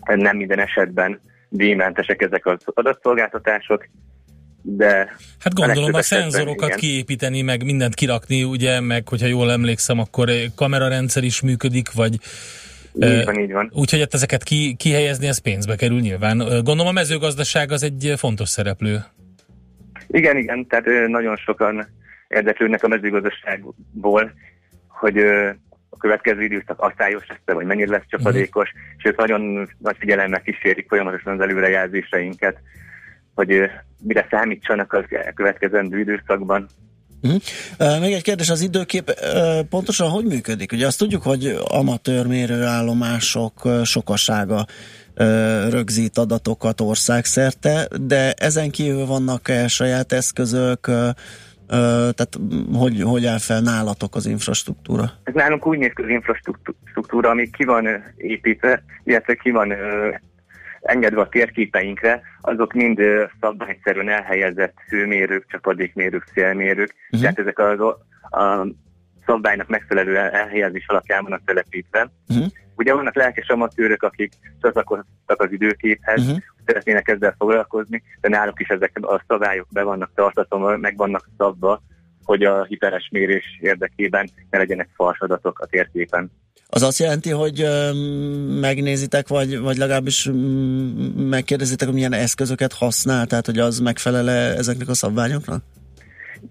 nem 0.00 0.36
minden 0.36 0.58
esetben 0.58 1.20
díjmentesek 1.48 2.22
ezek 2.22 2.46
az 2.46 2.62
adatszolgáltatások, 2.64 3.88
de... 4.62 5.16
Hát 5.38 5.54
gondolom 5.54 5.94
a 5.94 6.02
szenzorokat 6.02 6.68
igen. 6.68 6.78
kiépíteni, 6.78 7.42
meg 7.42 7.64
mindent 7.64 7.94
kirakni, 7.94 8.42
ugye, 8.42 8.80
meg 8.80 9.08
hogyha 9.08 9.26
jól 9.26 9.50
emlékszem, 9.50 9.98
akkor 9.98 10.30
kamerarendszer 10.54 11.22
is 11.24 11.40
működik, 11.40 11.92
vagy 11.92 12.18
így 12.94 13.24
van, 13.24 13.38
így 13.38 13.52
van. 13.52 13.70
Úgyhogy 13.74 13.98
hát 13.98 14.14
ezeket 14.14 14.42
ki, 14.42 14.74
kihelyezni, 14.78 15.26
ez 15.26 15.38
pénzbe 15.38 15.76
kerül 15.76 16.00
nyilván. 16.00 16.38
Gondolom 16.38 16.86
a 16.86 16.92
mezőgazdaság 16.92 17.72
az 17.72 17.82
egy 17.82 18.12
fontos 18.16 18.48
szereplő. 18.48 19.04
Igen, 20.06 20.36
igen, 20.36 20.66
tehát 20.66 20.84
nagyon 21.08 21.36
sokan 21.36 21.86
érdeklődnek 22.28 22.84
a 22.84 22.88
mezőgazdaságból, 22.88 24.32
hogy 24.88 25.18
a 25.88 25.96
következő 25.98 26.42
időszak 26.42 26.80
asszályos 26.80 27.26
lesz, 27.28 27.56
vagy 27.56 27.66
mennyire 27.66 27.90
lesz 27.90 28.06
csapadékos, 28.08 28.68
uh-huh. 28.68 28.92
és 28.96 29.04
ők 29.04 29.16
nagyon 29.16 29.68
nagy 29.78 29.96
figyelemmel 29.98 30.42
kísérik 30.42 30.88
folyamatosan 30.88 31.32
az 31.32 31.40
előrejelzéseinket, 31.40 32.58
hogy 33.46 33.70
mire 34.02 34.26
számítsanak 34.30 34.92
az 34.92 35.04
következő 35.34 35.98
időszakban. 35.98 36.68
Uh-huh. 37.22 37.40
Uh, 37.78 38.00
még 38.00 38.12
egy 38.12 38.22
kérdés, 38.22 38.50
az 38.50 38.60
időkép 38.60 39.10
pontosan 39.70 40.08
hogy 40.08 40.24
működik? 40.24 40.72
Ugye 40.72 40.86
azt 40.86 40.98
tudjuk, 40.98 41.22
hogy 41.22 41.56
amatőr 41.64 42.26
mérőállomások 42.26 43.68
sokasága 43.84 44.66
rögzít 45.70 46.18
adatokat 46.18 46.80
országszerte, 46.80 47.88
de 48.00 48.32
ezen 48.32 48.70
kívül 48.70 49.06
vannak-e 49.06 49.68
saját 49.68 50.12
eszközök, 50.12 50.90
tehát 51.66 52.38
hogy, 52.72 53.02
hogy 53.02 53.26
áll 53.26 53.38
fel 53.38 53.60
nálatok 53.60 54.14
az 54.14 54.26
infrastruktúra? 54.26 55.10
Ez 55.24 55.34
nálunk 55.34 55.66
úgy 55.66 55.78
néz 55.78 55.92
ki 55.94 56.02
az 56.02 56.08
infrastruktúra, 56.08 57.30
ami 57.30 57.50
ki 57.50 57.64
van 57.64 57.86
építve, 58.16 58.82
illetve 59.04 59.34
ki 59.34 59.50
van 59.50 59.72
engedve 60.90 61.20
a 61.20 61.28
térképeinkre, 61.28 62.22
azok 62.40 62.72
mind 62.72 63.00
szabványszerűen 63.40 64.08
elhelyezett 64.08 64.74
hőmérők, 64.88 65.46
csapadékmérők, 65.48 66.24
szélmérők, 66.34 66.94
uh-huh. 67.04 67.20
tehát 67.20 67.38
ezek 67.38 67.58
az, 67.58 67.80
a 68.40 68.66
szabványnak 69.26 69.68
megfelelő 69.68 70.16
elhelyezés 70.16 70.86
alapján 70.86 71.22
vannak 71.22 71.42
telepítve. 71.44 72.10
Uh-huh. 72.28 72.46
Ugye 72.76 72.94
vannak 72.94 73.14
lelkes 73.14 73.48
amatőrök, 73.48 74.02
akik 74.02 74.32
csatlakoztak 74.60 75.40
az 75.42 75.52
időképhez, 75.52 76.22
uh-huh. 76.22 76.38
szeretnének 76.66 77.08
ezzel 77.08 77.34
foglalkozni, 77.38 78.02
de 78.20 78.28
náluk 78.28 78.60
is 78.60 78.68
ezek 78.68 78.98
a 79.00 79.24
szabályok 79.28 79.66
be 79.72 79.82
vannak 79.82 80.10
tartatva, 80.14 80.76
meg 80.76 80.96
vannak 80.96 81.28
szabva, 81.38 81.82
hogy 82.30 82.42
a 82.42 82.64
hiteles 82.64 83.08
mérés 83.10 83.58
érdekében 83.60 84.30
ne 84.50 84.58
legyenek 84.58 84.88
fals 84.94 85.18
adatok 85.20 85.58
a 85.58 85.66
térképen. 85.66 86.30
Az 86.66 86.82
azt 86.82 86.98
jelenti, 86.98 87.30
hogy 87.30 87.60
ö, 87.60 87.92
megnézitek, 88.60 89.28
vagy, 89.28 89.58
vagy 89.58 89.76
legalábbis 89.76 90.30
megkérdezitek, 91.16 91.86
hogy 91.86 91.96
milyen 91.96 92.12
eszközöket 92.12 92.72
használ, 92.72 93.26
tehát 93.26 93.46
hogy 93.46 93.58
az 93.58 93.78
megfelele 93.78 94.32
ezeknek 94.56 94.88
a 94.88 94.94
szabványoknak? 94.94 95.62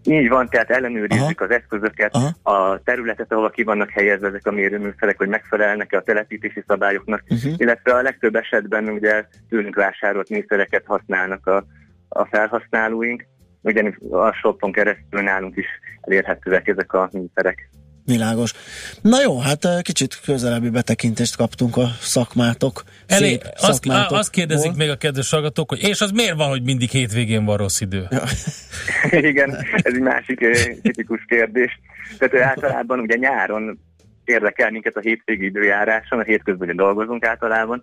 Így 0.03 0.29
van, 0.29 0.47
tehát 0.49 0.69
ellenőrizzük 0.69 1.41
Aha. 1.41 1.45
az 1.45 1.51
eszközöket, 1.51 2.15
Aha. 2.15 2.55
a 2.57 2.81
területet, 2.83 3.31
ahol 3.31 3.49
ki 3.49 3.63
vannak 3.63 3.89
helyezve 3.89 4.27
ezek 4.27 4.47
a 4.47 4.51
mérőműszerek, 4.51 5.17
hogy 5.17 5.27
megfelelnek-e 5.27 5.97
a 5.97 6.01
telepítési 6.01 6.63
szabályoknak, 6.67 7.23
uh-huh. 7.29 7.53
illetve 7.57 7.93
a 7.93 8.01
legtöbb 8.01 8.35
esetben 8.35 8.89
ugye 8.89 9.25
tőlünk 9.49 9.75
vásárolt 9.75 10.29
műszereket 10.29 10.83
használnak 10.85 11.47
a, 11.47 11.65
a 12.09 12.25
felhasználóink, 12.25 13.25
ugyanis 13.61 13.95
a 14.09 14.33
shopon 14.33 14.71
keresztül 14.71 15.21
nálunk 15.21 15.57
is 15.57 15.65
elérhetőek 16.01 16.67
ezek 16.67 16.93
a 16.93 17.09
műszerek. 17.11 17.69
Világos. 18.05 18.53
Na 19.01 19.21
jó, 19.21 19.39
hát 19.39 19.81
kicsit 19.81 20.19
közelebbi 20.25 20.69
betekintést 20.69 21.35
kaptunk 21.35 21.77
a 21.77 21.87
szakmátok. 21.99 22.83
Elé, 23.07 23.37
azt, 23.55 23.85
azt 24.07 24.29
kérdezik 24.29 24.75
még 24.75 24.89
a 24.89 24.95
kedves 24.95 25.29
hallgatók, 25.29 25.69
hogy 25.69 25.83
és 25.83 26.01
az 26.01 26.11
miért 26.11 26.35
van, 26.35 26.49
hogy 26.49 26.63
mindig 26.63 26.89
hétvégén 26.89 27.45
van 27.45 27.57
rossz 27.57 27.81
idő? 27.81 28.05
Ja. 28.09 28.23
Igen, 29.29 29.55
ez 29.71 29.93
egy 29.93 29.99
másik 29.99 30.39
tipikus 30.81 31.25
kérdés. 31.27 31.79
Tehát 32.17 32.47
általában 32.47 32.99
ugye 32.99 33.15
nyáron 33.15 33.79
érdekel 34.23 34.71
minket 34.71 34.95
a 34.95 34.99
hétvégi 34.99 35.45
időjáráson, 35.45 36.19
a 36.19 36.23
hétközben 36.23 36.67
ugye 36.67 36.77
dolgozunk 36.77 37.25
általában, 37.25 37.81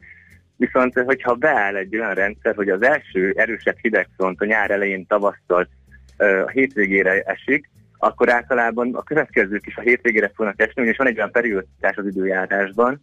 viszont 0.57 0.95
hogyha 0.95 1.35
beáll 1.35 1.77
egy 1.77 1.97
olyan 1.97 2.15
rendszer, 2.15 2.55
hogy 2.55 2.69
az 2.69 2.83
első 2.83 3.35
erősebb 3.37 3.77
hidegfront 3.81 4.41
a 4.41 4.45
nyár 4.45 4.71
elején 4.71 5.07
tavasszal 5.07 5.69
a 6.17 6.51
hétvégére 6.51 7.21
esik, 7.21 7.71
akkor 7.99 8.33
általában 8.33 8.95
a 8.95 9.03
következők 9.03 9.67
is 9.67 9.77
a 9.77 9.81
hétvégére 9.81 10.33
fognak 10.35 10.61
esni, 10.61 10.87
és 10.87 10.97
van 10.97 11.07
egy 11.07 11.17
olyan 11.17 11.31
periódítás 11.31 11.97
az 11.97 12.07
időjárásban, 12.07 13.01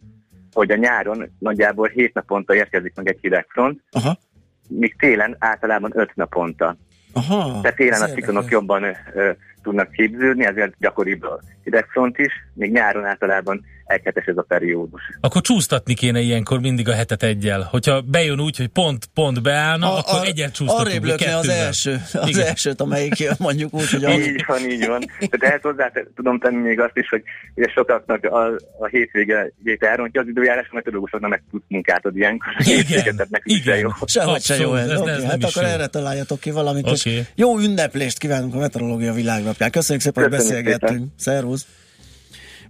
hogy 0.52 0.70
a 0.70 0.76
nyáron 0.76 1.30
nagyjából 1.38 1.88
hét 1.88 2.14
naponta 2.14 2.54
érkezik 2.54 2.92
meg 2.94 3.08
egy 3.08 3.18
hidegfront, 3.20 3.80
Aha. 3.90 4.18
míg 4.68 4.96
télen 4.96 5.36
általában 5.38 5.90
öt 5.94 6.14
naponta. 6.14 6.76
Aha, 7.12 7.60
Tehát 7.60 7.76
télen 7.76 8.02
a 8.02 8.08
ciklonok 8.08 8.50
jobban 8.50 8.82
ö, 9.14 9.30
tudnak 9.64 9.90
képződni, 9.90 10.44
ezért 10.44 10.74
gyakoribb 10.78 11.22
a 11.22 11.40
hidegfront 11.64 12.18
is, 12.18 12.32
még 12.54 12.72
nyáron 12.72 13.04
általában 13.04 13.64
egyhetes 13.86 14.24
ez 14.24 14.36
a 14.36 14.42
periódus. 14.42 15.02
Akkor 15.20 15.40
csúsztatni 15.40 15.94
kéne 15.94 16.20
ilyenkor 16.20 16.60
mindig 16.60 16.88
a 16.88 16.94
hetet 16.94 17.22
egyel. 17.22 17.68
Hogyha 17.70 18.00
bejön 18.00 18.40
úgy, 18.40 18.56
hogy 18.56 18.68
pont-pont 18.68 19.42
beállna, 19.42 19.94
a, 19.94 19.98
akkor 19.98 20.26
egyet 20.26 20.54
csúsztatunk. 20.54 20.86
Arrébb 20.86 21.04
lökne 21.04 21.36
az 21.36 21.48
első, 21.48 22.00
az 22.12 22.28
Igen. 22.28 22.46
elsőt, 22.46 22.80
amelyik 22.80 23.38
mondjuk 23.38 23.74
úgy, 23.74 23.90
hogy... 23.90 24.04
Az... 24.04 24.26
Így 24.26 24.44
van, 24.46 24.70
így 24.70 24.86
van. 24.86 25.04
De 25.38 25.46
ehhez 25.46 25.60
hozzá 25.62 25.92
tudom 26.14 26.38
tenni 26.38 26.56
még 26.56 26.80
azt 26.80 26.96
is, 26.96 27.08
hogy 27.08 27.22
ugye 27.54 27.68
sokaknak 27.68 28.24
a, 28.24 28.46
a 28.78 28.86
hétvége 28.86 29.52
elrontja 29.78 30.20
az 30.20 30.28
időjárás, 30.28 30.66
a 30.70 30.74
meteorológusoknak 30.74 31.30
meg 31.30 31.42
tudsz 31.50 31.64
munkát 31.68 32.06
ad 32.06 32.16
ilyenkor. 32.16 32.52
Igen, 32.58 33.28
Igen. 33.44 33.78
jó. 33.78 33.88
Sehogy 34.06 34.42
se 34.42 34.56
jó 34.56 34.74
ez. 34.74 34.88
ez, 34.90 35.00
okay, 35.00 35.14
ez 35.14 35.24
hát 35.24 35.44
akkor 35.44 35.62
jó. 35.62 35.68
erre 35.68 35.86
találjatok 35.86 36.40
ki 36.40 36.50
valamit, 36.50 36.82
okay. 36.82 36.94
és 36.94 37.22
jó 37.34 37.58
ünneplést 37.58 38.18
kívánunk 38.18 38.54
a 38.54 38.58
Meteorológia 38.58 39.12
világnapján. 39.54 39.70
Köszönjük 39.70 40.04
szépen, 40.04 40.22
hogy 40.22 40.32
beszélgettünk. 40.32 41.12
Szervusz! 41.18 41.66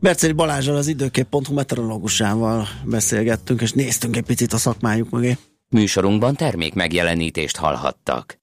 Berceli 0.01 0.33
Balázsral 0.33 0.77
az 0.77 0.87
időkép.hu 0.87 1.55
meteorológusával 1.55 2.69
beszélgettünk, 2.85 3.61
és 3.61 3.73
néztünk 3.73 4.17
egy 4.17 4.25
picit 4.25 4.53
a 4.53 4.59
szakmájuk 4.59 5.11
mögé. 5.11 5.37
Műsorunkban 5.69 6.35
termék 6.35 6.75
megjelenítést 6.75 7.57
hallhattak. 7.57 8.39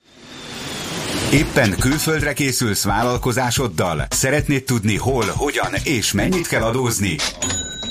Éppen 1.34 1.76
külföldre 1.80 2.34
készülsz 2.34 2.84
vállalkozásoddal? 2.84 4.06
Szeretnéd 4.10 4.64
tudni 4.64 4.98
hol, 4.98 5.26
hogyan 5.36 5.74
és 5.84 6.12
mennyit 6.12 6.48
kell 6.48 6.62
adózni? 6.62 7.16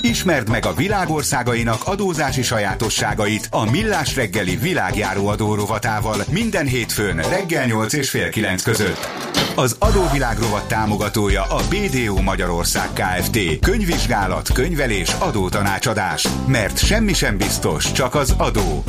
Ismerd 0.01 0.49
meg 0.49 0.65
a 0.65 0.73
világországainak 0.73 1.81
adózási 1.85 2.41
sajátosságait 2.41 3.47
a 3.51 3.71
Millás 3.71 4.15
reggeli 4.15 4.55
világjáró 4.55 5.27
adórovatával 5.27 6.23
minden 6.31 6.67
hétfőn 6.67 7.17
reggel 7.17 7.65
8 7.65 7.93
és 7.93 8.09
fél 8.09 8.29
9 8.29 8.61
között. 8.61 9.07
Az 9.61 9.75
adóvilág 9.79 10.39
rovat 10.39 10.67
támogatója 10.67 11.43
a 11.43 11.61
BDO 11.69 12.21
Magyarország 12.21 12.89
Kft. 12.93 13.59
Könyvvizsgálat, 13.59 14.51
könyvelés, 14.53 15.13
adótanácsadás. 15.19 16.27
Mert 16.47 16.85
semmi 16.85 17.13
sem 17.13 17.37
biztos, 17.37 17.91
csak 17.91 18.15
az 18.15 18.35
adó. 18.37 18.83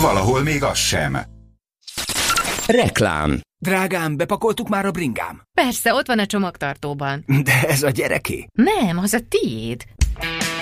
Valahol 0.00 0.42
még 0.42 0.62
az 0.62 0.78
sem. 0.78 1.18
Reklám. 2.66 3.40
Drágám, 3.58 4.16
bepakoltuk 4.16 4.68
már 4.68 4.86
a 4.86 4.90
bringám? 4.90 5.42
Persze, 5.60 5.94
ott 5.94 6.06
van 6.06 6.18
a 6.18 6.26
csomagtartóban. 6.26 7.24
De 7.42 7.62
ez 7.68 7.82
a 7.82 7.90
gyereké. 7.90 8.46
Nem, 8.52 8.98
az 8.98 9.12
a 9.12 9.20
tiéd. 9.28 9.84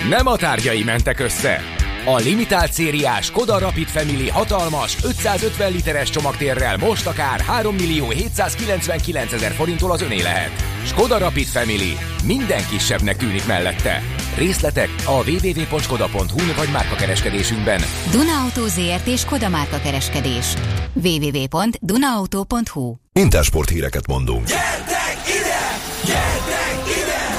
Nem 0.08 0.26
a 0.26 0.36
tárgyai 0.36 0.82
mentek 0.82 1.20
össze. 1.20 1.60
A 2.05 2.16
limitált 2.16 2.72
szériás 2.72 3.24
Skoda 3.24 3.59
Rapid 3.59 3.88
Family 3.88 4.28
hatalmas 4.28 4.96
550 5.03 5.72
literes 5.72 6.11
csomagtérrel 6.11 6.76
most 6.76 7.07
akár 7.07 7.40
3 7.40 7.74
millió 7.74 8.11
799 8.11 9.32
ezer 9.32 9.53
forinttól 9.53 9.90
az 9.90 10.03
öné 10.03 10.22
lehet. 10.22 10.50
Skoda 10.84 11.18
Rapid 11.18 11.46
Family. 11.46 11.96
Minden 12.24 12.66
kisebbnek 12.70 13.16
tűnik 13.16 13.46
mellette. 13.46 14.03
Részletek 14.36 14.88
a 15.05 15.30
www.skoda.hu 15.30 16.55
vagy 16.57 16.68
márkakereskedésünkben. 16.72 17.80
Duna 18.11 18.40
Auto 18.42 18.66
ZRT 18.66 19.18
Skoda 19.18 19.48
márka 19.48 19.80
kereskedés. 19.80 20.55
www.dunaauto.hu 20.92 22.94
Intersport 23.12 23.68
híreket 23.68 24.07
mondunk. 24.07 24.48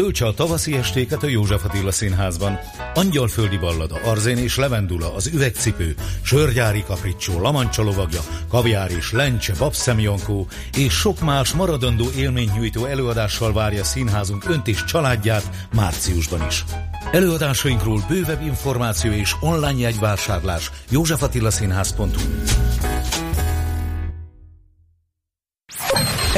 Töltse 0.00 0.26
a 0.26 0.34
tavaszi 0.34 0.76
estéket 0.76 1.22
a 1.22 1.28
József 1.28 1.64
Attila 1.64 1.90
Színházban. 1.90 2.58
Angyalföldi 2.94 3.56
ballada, 3.56 3.94
Arzén 4.04 4.36
és 4.36 4.56
Levendula, 4.56 5.14
az 5.14 5.26
üvegcipő, 5.26 5.94
Sörgyári 6.22 6.82
kapricsó, 6.82 7.40
Lamancsa 7.40 7.82
lovagja, 7.82 8.20
Kaviár 8.48 8.90
és 8.90 9.12
Lencse, 9.12 9.54
Babszemjankó 9.58 10.46
és 10.76 10.92
sok 10.92 11.20
más 11.20 11.52
maradandó 11.52 12.04
élményt 12.16 12.54
nyújtó 12.54 12.84
előadással 12.84 13.52
várja 13.52 13.84
színházunk 13.84 14.48
önt 14.48 14.68
és 14.68 14.84
családját 14.84 15.68
márciusban 15.74 16.46
is. 16.46 16.64
Előadásainkról 17.12 18.04
bővebb 18.08 18.42
információ 18.42 19.12
és 19.12 19.34
online 19.40 19.78
jegyvásárlás 19.78 20.70
józsefatilaszínház.hu 20.90 22.08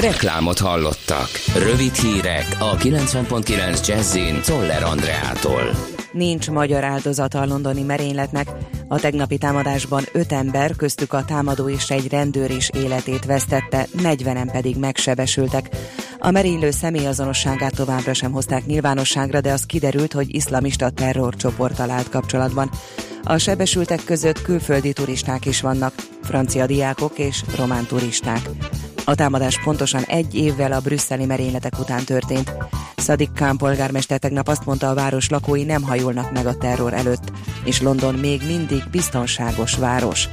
Reklámot 0.01 0.59
hallottak. 0.59 1.28
Rövid 1.55 1.95
hírek 1.95 2.57
a 2.59 2.76
90.9 2.76 3.86
Jazzin 3.86 4.40
Toller 4.47 4.82
Andreától. 4.82 5.62
Nincs 6.12 6.51
magyar 6.51 6.84
áldozata 6.84 7.40
a 7.40 7.47
londoni 7.47 7.82
merényletnek. 7.82 8.49
A 8.88 9.01
tegnapi 9.01 9.38
támadásban 9.38 10.03
öt 10.12 10.32
ember, 10.32 10.76
köztük 10.76 11.12
a 11.12 11.24
támadó 11.24 11.68
és 11.68 11.90
egy 11.90 12.09
rendőr 12.11 12.51
is 12.51 12.70
életét 12.74 13.24
vesztette, 13.24 13.86
40-en 13.99 14.49
pedig 14.53 14.76
megsebesültek. 14.76 15.68
A 16.18 16.30
merénylő 16.30 16.70
személyazonosságát 16.70 17.74
továbbra 17.74 18.14
sem 18.14 18.32
hozták 18.32 18.66
nyilvánosságra, 18.66 19.40
de 19.40 19.53
az 19.53 19.66
kiderült, 19.66 20.12
hogy 20.12 20.34
iszlamista 20.34 20.90
terrorcsoport 20.90 21.76
talált 21.76 22.09
kapcsolatban. 22.09 22.70
A 23.22 23.38
sebesültek 23.38 24.05
között 24.05 24.43
külföldi 24.43 24.93
turisták 24.93 25.47
is 25.47 25.61
vannak, 25.61 25.95
francia 26.22 26.66
diákok 26.66 27.18
és 27.18 27.43
román 27.57 27.86
turisták. 27.86 28.40
A 29.05 29.14
támadás 29.14 29.61
pontosan 29.64 30.03
egy 30.03 30.34
évvel 30.34 30.72
a 30.72 30.80
brüsszeli 30.80 31.24
merényletek 31.24 31.78
után 31.78 32.05
történt. 32.05 32.53
Szadik 32.96 33.32
Kán 33.32 33.57
polgármester 33.57 34.18
tegnap 34.18 34.48
azt 34.48 34.64
mondta, 34.64 34.88
a 34.88 34.94
város 34.94 35.28
lakói 35.28 35.64
nem 35.64 35.82
hajolnak 35.82 36.32
meg 36.32 36.46
a 36.46 36.57
terror 36.57 36.94
előtt, 36.94 37.32
és 37.64 37.80
London 37.80 38.14
még 38.14 38.42
mindig 38.46 38.82
biztonságos 38.90 39.76
város. 39.76 40.28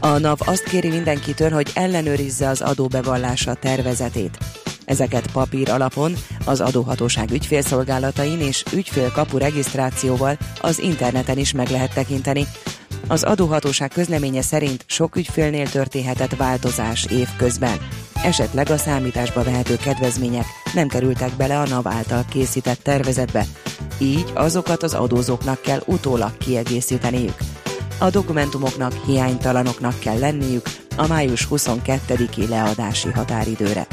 A 0.00 0.18
NAV 0.18 0.38
azt 0.44 0.62
kéri 0.62 0.88
mindenkitől, 0.88 1.50
hogy 1.50 1.70
ellenőrizze 1.74 2.48
az 2.48 2.60
adóbevallása 2.60 3.54
tervezetét. 3.54 4.38
Ezeket 4.84 5.32
papír 5.32 5.70
alapon 5.70 6.14
az 6.44 6.60
adóhatóság 6.60 7.30
ügyfélszolgálatain 7.30 8.40
és 8.40 8.64
ügyfélkapu 8.72 9.38
regisztrációval 9.38 10.38
az 10.60 10.78
interneten 10.78 11.38
is 11.38 11.52
meg 11.52 11.68
lehet 11.68 11.94
tekinteni. 11.94 12.46
Az 13.10 13.22
adóhatóság 13.22 13.90
közleménye 13.90 14.42
szerint 14.42 14.84
sok 14.86 15.16
ügyfélnél 15.16 15.68
történhetett 15.68 16.36
változás 16.36 17.04
évközben. 17.04 17.78
Esetleg 18.24 18.70
a 18.70 18.76
számításba 18.76 19.42
vehető 19.42 19.76
kedvezmények 19.76 20.44
nem 20.74 20.88
kerültek 20.88 21.36
bele 21.36 21.58
a 21.58 21.66
NAV 21.66 21.86
által 21.86 22.24
készített 22.30 22.82
tervezetbe, 22.82 23.46
így 23.98 24.32
azokat 24.34 24.82
az 24.82 24.94
adózóknak 24.94 25.60
kell 25.60 25.82
utólag 25.86 26.36
kiegészíteniük. 26.36 27.36
A 27.98 28.10
dokumentumoknak 28.10 28.92
hiánytalanoknak 29.06 29.98
kell 29.98 30.18
lenniük 30.18 30.66
a 30.96 31.06
május 31.06 31.48
22-i 31.50 32.48
leadási 32.48 33.10
határidőre. 33.10 33.86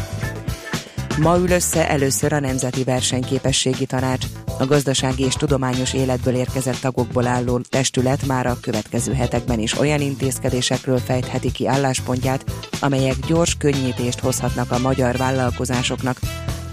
Ma 1.18 1.38
ül 1.38 1.50
össze 1.50 1.90
először 1.90 2.34
a 2.34 2.40
Nemzeti 2.40 2.84
Versenyképességi 2.84 3.86
Tanács. 3.86 4.26
A 4.60 4.66
gazdasági 4.66 5.24
és 5.24 5.34
tudományos 5.34 5.94
életből 5.94 6.36
érkezett 6.36 6.80
tagokból 6.80 7.28
álló 7.28 7.60
testület 7.60 8.26
már 8.26 8.46
a 8.46 8.58
következő 8.62 9.14
hetekben 9.14 9.60
is 9.60 9.80
olyan 9.80 10.02
intézkedésekről 10.02 10.98
fejtheti 10.98 11.52
ki 11.52 11.68
álláspontját, 11.68 12.44
amelyek 12.82 13.16
gyors 13.28 13.56
könnyítést 13.58 14.20
hozhatnak 14.20 14.72
a 14.72 14.80
magyar 14.80 15.18
vállalkozásoknak, 15.18 16.20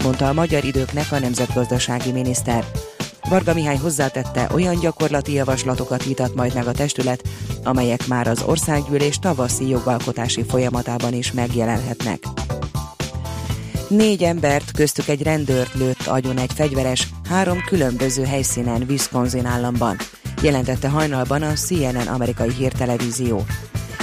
mondta 0.02 0.28
a 0.28 0.32
magyar 0.32 0.64
időknek 0.64 1.12
a 1.12 1.18
nemzetgazdasági 1.18 2.12
miniszter. 2.12 2.64
Varga 3.28 3.54
Mihály 3.54 3.76
hozzátette, 3.76 4.48
olyan 4.54 4.80
gyakorlati 4.80 5.32
javaslatokat 5.32 6.04
vitat 6.04 6.34
majd 6.34 6.54
meg 6.54 6.66
a 6.66 6.72
testület, 6.72 7.28
amelyek 7.62 8.06
már 8.06 8.26
az 8.26 8.42
országgyűlés 8.42 9.18
tavaszi 9.18 9.68
jogalkotási 9.68 10.42
folyamatában 10.42 11.12
is 11.12 11.32
megjelenhetnek. 11.32 12.18
Négy 13.96 14.22
embert, 14.22 14.70
köztük 14.70 15.08
egy 15.08 15.22
rendőrt 15.22 15.74
lőtt 15.74 16.06
agyon 16.06 16.38
egy 16.38 16.52
fegyveres 16.54 17.08
három 17.28 17.58
különböző 17.66 18.24
helyszínen 18.24 18.82
Wisconsin 18.88 19.46
államban, 19.46 19.96
jelentette 20.42 20.88
hajnalban 20.88 21.42
a 21.42 21.52
CNN 21.52 22.06
amerikai 22.06 22.52
hírtelevízió. 22.52 23.44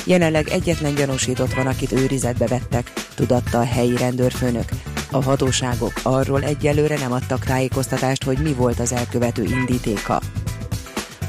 Jelenleg 0.05 0.47
egyetlen 0.47 0.95
gyanúsított 0.95 1.53
van, 1.53 1.67
akit 1.67 1.91
őrizetbe 1.91 2.47
vettek, 2.47 2.93
tudatta 3.15 3.59
a 3.59 3.65
helyi 3.65 3.97
rendőrfőnök. 3.97 4.69
A 5.11 5.23
hatóságok 5.23 5.93
arról 6.03 6.43
egyelőre 6.43 6.97
nem 6.97 7.11
adtak 7.11 7.45
tájékoztatást, 7.45 8.23
hogy 8.23 8.37
mi 8.37 8.53
volt 8.53 8.79
az 8.79 8.91
elkövető 8.91 9.43
indítéka. 9.43 10.21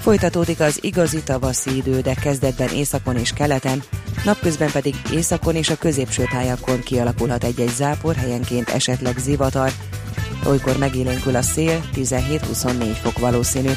Folytatódik 0.03 0.61
az 0.61 0.79
igazi 0.85 1.23
tavaszi 1.23 1.77
idő, 1.77 2.01
de 2.01 2.15
kezdetben 2.15 2.69
északon 2.69 3.17
és 3.17 3.33
keleten, 3.33 3.83
napközben 4.25 4.71
pedig 4.71 4.95
északon 5.13 5.55
és 5.55 5.71
a 5.71 5.77
középső 5.77 6.25
tájakon 6.31 6.81
kialakulhat 6.81 7.45
egy-egy 7.45 7.69
zápor, 7.69 8.15
helyenként 8.15 8.69
esetleg 8.69 9.19
zivatar. 9.19 9.73
Olykor 10.47 10.77
megélénkül 10.79 11.37
a 11.37 11.43
szél, 11.43 11.81
17-24 11.95 12.97
fok 13.03 13.19
valószínű. 13.19 13.71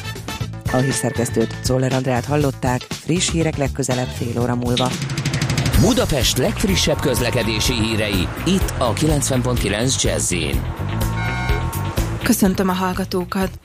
A 0.71 0.77
hírszerkesztőt 0.77 1.55
Czoller 1.63 1.93
Andrát 1.93 2.25
hallották, 2.25 2.81
friss 2.81 3.31
hírek 3.31 3.57
legközelebb 3.57 4.07
fél 4.07 4.41
óra 4.41 4.55
múlva. 4.55 4.89
Budapest 5.81 6.37
legfrissebb 6.37 6.99
közlekedési 6.99 7.73
hírei, 7.73 8.27
itt 8.45 8.73
a 8.77 8.93
90.9 8.93 10.01
jazz 10.01 10.33
Köszöntöm 12.23 12.69
a 12.69 12.73
hallgatókat! 12.73 13.59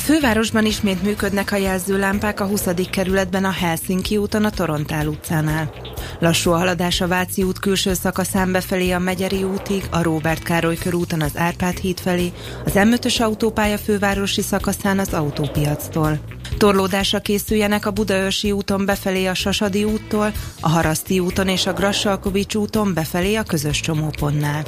A 0.00 0.02
fővárosban 0.02 0.66
ismét 0.66 1.02
működnek 1.02 1.52
a 1.52 1.56
jelzőlámpák 1.56 2.40
a 2.40 2.46
20. 2.46 2.66
kerületben 2.90 3.44
a 3.44 3.50
Helsinki 3.50 4.16
úton 4.16 4.44
a 4.44 4.50
Torontál 4.50 5.06
utcánál. 5.06 5.72
Lassú 6.18 6.50
a 6.50 6.56
haladás 6.56 7.00
a 7.00 7.06
Váci 7.06 7.42
út 7.42 7.58
külső 7.58 7.94
szakaszán 7.94 8.52
befelé 8.52 8.90
a 8.90 8.98
Megyeri 8.98 9.42
útig, 9.42 9.84
a 9.90 10.02
Róbert 10.02 10.42
Károly 10.42 10.76
körúton 10.76 11.20
az 11.20 11.36
Árpád 11.36 11.76
híd 11.76 12.00
felé, 12.00 12.32
az 12.64 12.72
M5-ös 12.74 13.20
autópálya 13.20 13.78
fővárosi 13.78 14.42
szakaszán 14.42 14.98
az 14.98 15.14
autópiactól. 15.14 16.39
Torlódásra 16.56 17.20
készüljenek 17.20 17.86
a 17.86 17.90
Budaörsi 17.90 18.52
úton 18.52 18.84
befelé 18.84 19.26
a 19.26 19.34
Sasadi 19.34 19.84
úttól, 19.84 20.32
a 20.60 20.68
Haraszti 20.68 21.18
úton 21.18 21.48
és 21.48 21.66
a 21.66 21.72
Grassalkovics 21.72 22.54
úton 22.54 22.94
befelé 22.94 23.34
a 23.34 23.42
közös 23.42 23.80
csomópontnál. 23.80 24.64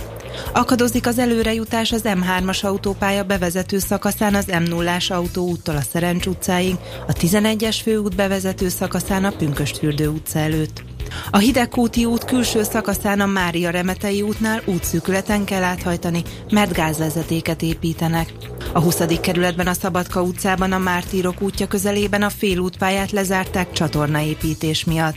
Akadozik 0.53 1.07
az 1.07 1.19
előrejutás 1.19 1.93
az 1.93 2.03
M3-as 2.05 2.65
autópálya 2.65 3.25
bevezető 3.25 3.79
szakaszán 3.79 4.35
az 4.35 4.47
M0-ás 4.49 5.11
autóúttól 5.11 5.77
a 5.77 5.83
Szerencs 5.93 6.27
utcáig, 6.27 6.75
a 7.07 7.13
11-es 7.13 7.79
főút 7.83 8.17
bevezető 8.17 8.69
szakaszán 8.69 9.25
a 9.25 9.31
Pünköstfürdő 9.31 10.09
utca 10.09 10.39
előtt. 10.39 10.92
A 11.31 11.39
Hidegkúti 11.39 12.05
út 12.05 12.25
külső 12.25 12.63
szakaszán 12.63 13.21
a 13.21 13.27
Mária 13.27 13.71
Remetei 13.71 14.23
útnál 14.23 14.63
útszűkületen 14.65 15.45
kell 15.45 15.63
áthajtani, 15.63 16.23
mert 16.51 16.73
gázvezetéket 16.73 17.63
építenek. 17.63 18.33
A 18.73 18.81
20. 18.81 19.01
kerületben 19.21 19.67
a 19.67 19.73
Szabadka 19.73 20.23
utcában 20.23 20.73
a 20.73 20.79
Mártírok 20.79 21.43
útja 21.43 21.67
közelében 21.67 22.23
a 22.23 22.31
félútpályát 22.31 23.11
lezárták 23.11 23.73
csatornaépítés 23.73 24.85
miatt. 24.85 25.17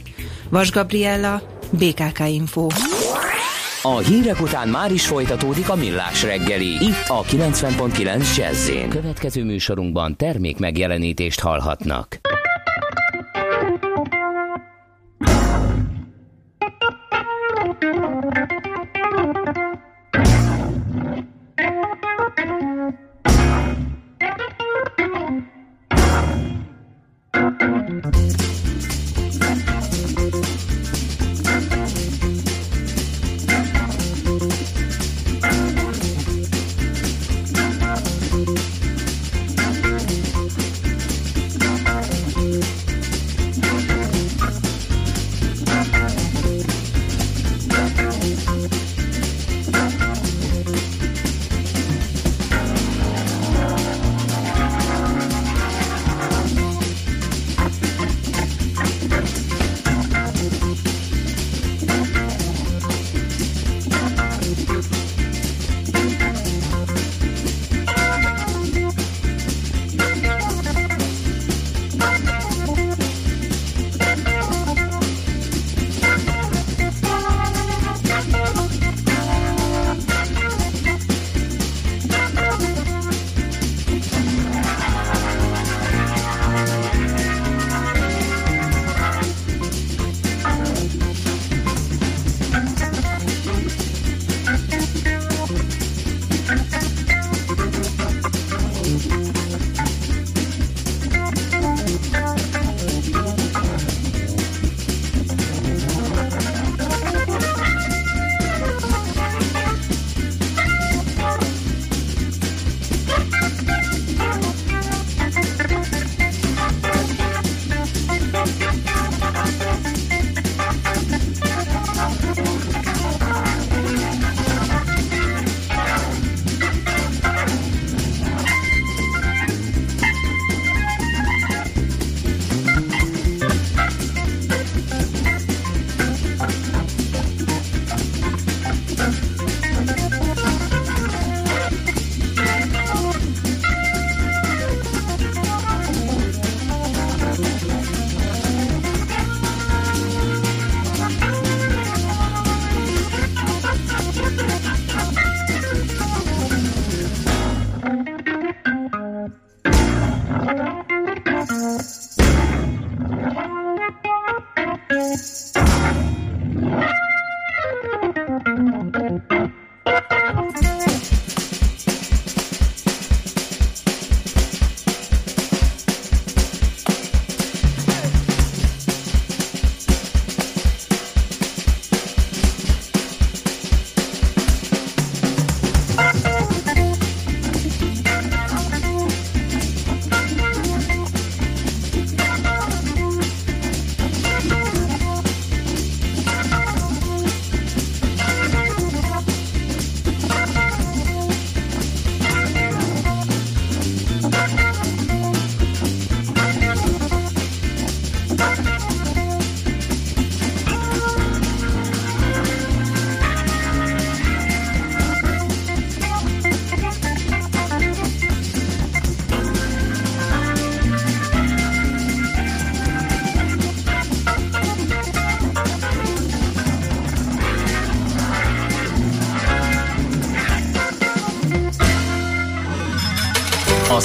Vas 0.50 0.72
Gabriella, 0.72 1.42
BKK 1.70 2.20
Info. 2.28 2.68
A 3.82 3.98
hírek 3.98 4.42
után 4.42 4.68
már 4.68 4.92
is 4.92 5.08
folytatódik 5.08 5.70
a 5.70 5.76
millás 5.76 6.24
reggeli. 6.24 6.68
Itt 6.68 7.08
a 7.08 7.22
90.9 7.24 8.36
jazz 8.36 8.72
Következő 8.90 9.44
műsorunkban 9.44 10.16
termék 10.16 10.58
megjelenítést 10.58 11.40
hallhatnak. 11.40 12.20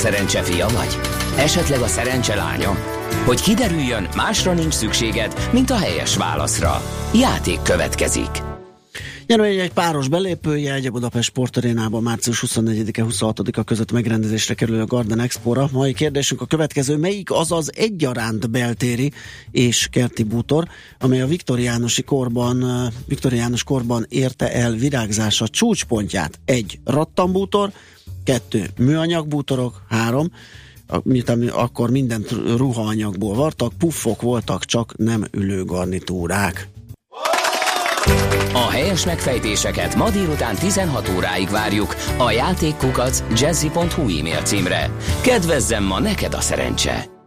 Szerencse 0.01 0.43
fia 0.43 0.69
vagy? 0.69 0.99
Esetleg 1.37 1.81
a 1.81 1.87
szerencse 1.87 2.35
lánya? 2.35 2.77
Hogy 3.25 3.41
kiderüljön, 3.41 4.09
másra 4.17 4.53
nincs 4.53 4.75
szükséged, 4.75 5.49
mint 5.53 5.71
a 5.71 5.77
helyes 5.77 6.17
válaszra. 6.17 6.83
Játék 7.15 7.63
következik. 7.63 8.43
Nyerőjegy 9.27 9.59
egy 9.59 9.73
páros 9.73 10.09
belépője, 10.09 10.75
egy 10.75 10.87
a 10.87 10.91
Budapest 10.91 11.29
Sportarénában 11.29 12.03
március 12.03 12.45
24-e 12.47 13.05
26-a 13.09 13.63
között 13.63 13.93
megrendezésre 13.93 14.55
kerül 14.55 14.81
a 14.81 14.85
Garden 14.85 15.21
Expo-ra. 15.21 15.69
Mai 15.73 15.93
kérdésünk 15.93 16.41
a 16.41 16.47
következő, 16.47 16.97
melyik 16.97 17.31
az 17.31 17.53
az 17.53 17.73
egyaránt 17.77 18.51
beltéri 18.51 19.13
és 19.51 19.89
kerti 19.91 20.23
bútor, 20.23 20.69
amely 20.99 21.21
a 21.21 21.27
viktoriánusi 21.27 22.03
korban, 22.03 22.65
viktoriánus 23.07 23.65
korban 23.65 24.07
érte 24.09 24.53
el 24.53 24.73
virágzása 24.73 25.49
csúcspontját. 25.49 26.41
Egy 26.45 26.79
rattambútor, 26.85 27.73
kettő 28.31 28.71
műanyagbútorok, 28.79 29.83
három, 29.89 30.33
miután 31.03 31.49
akkor 31.49 31.91
mindent 31.91 32.31
ruhaanyagból 32.57 33.35
vartak, 33.35 33.73
puffok 33.79 34.23
voltak, 34.23 34.65
csak 34.65 34.97
nem 34.97 35.25
ülőgarnitúrák. 35.33 36.69
A 38.53 38.71
helyes 38.71 39.05
megfejtéseket 39.05 39.95
ma 39.95 40.11
délután 40.11 40.55
16 40.55 41.09
óráig 41.17 41.49
várjuk 41.49 41.97
a 42.19 42.31
játékkukac 42.31 43.23
jazzy.hu 43.41 44.19
e-mail 44.19 44.43
címre. 44.43 44.91
Kedvezzem 45.23 45.85
ma 45.85 46.01
neked 46.01 46.35
a 46.35 46.41
szerencse! 46.41 47.20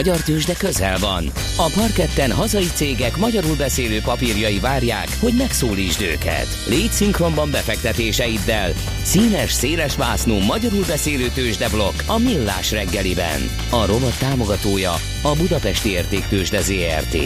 Magyar 0.00 0.22
tőzsde 0.22 0.54
közel 0.54 0.98
van. 0.98 1.26
A 1.56 1.70
parketten 1.74 2.32
hazai 2.32 2.66
cégek 2.74 3.16
magyarul 3.16 3.56
beszélő 3.56 4.00
papírjai 4.00 4.58
várják, 4.58 5.08
hogy 5.20 5.34
megszólítsd 5.38 6.00
őket. 6.00 6.46
Légy 6.68 6.90
szinkronban 6.90 7.50
befektetéseiddel. 7.50 8.72
Színes, 9.02 9.52
széles 9.52 9.96
vásznú 9.96 10.38
magyarul 10.38 10.84
beszélő 10.86 11.28
tőzsdeblokk 11.28 11.94
a 12.06 12.18
Millás 12.18 12.70
reggeliben. 12.72 13.40
A 13.70 13.86
rovat 13.86 14.18
támogatója 14.18 14.92
a 15.22 15.36
Budapesti 15.36 15.88
Értéktőzsde 15.90 16.60
ZRT. 16.60 17.16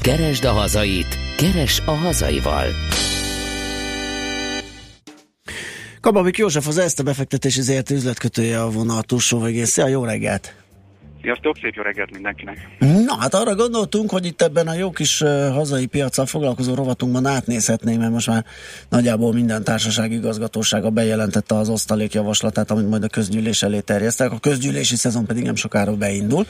Keresd 0.00 0.44
a 0.44 0.52
hazait, 0.52 1.18
keres 1.36 1.82
a 1.84 1.90
hazaival. 1.90 2.66
Kababik 6.00 6.36
József 6.36 6.68
az 6.68 6.78
ezt 6.78 7.00
a 7.00 7.02
befektetési 7.02 7.62
ZRT 7.62 7.90
üzletkötője 7.90 8.62
a 8.62 8.70
vonal 8.70 9.02
túlsó 9.02 9.40
végén. 9.40 9.64
Szia, 9.64 9.86
jó 9.86 10.04
reggelt! 10.04 10.61
Sziasztok, 11.22 11.56
szép 11.62 11.74
jó 11.74 11.82
reggelt 11.82 12.10
mindenkinek! 12.10 12.68
Na, 12.78 13.16
hát 13.18 13.34
arra 13.34 13.54
gondoltunk, 13.54 14.10
hogy 14.10 14.26
itt 14.26 14.42
ebben 14.42 14.68
a 14.68 14.74
jó 14.74 14.90
kis 14.90 15.18
hazai 15.52 15.86
piacsal 15.86 16.26
foglalkozó 16.26 16.74
rovatunkban 16.74 17.26
átnézhetnénk, 17.26 17.98
mert 17.98 18.12
most 18.12 18.26
már 18.26 18.44
nagyjából 18.88 19.32
minden 19.32 19.64
társaság 19.64 20.12
igazgatósága 20.12 20.90
bejelentette 20.90 21.54
az 21.54 21.68
osztalék 21.68 22.12
javaslatát, 22.12 22.70
amit 22.70 22.88
majd 22.88 23.04
a 23.04 23.08
közgyűlés 23.08 23.62
elé 23.62 23.80
terjesztek. 23.80 24.32
A 24.32 24.38
közgyűlési 24.38 24.96
szezon 24.96 25.26
pedig 25.26 25.44
nem 25.44 25.54
sokára 25.54 25.96
beindul. 25.96 26.46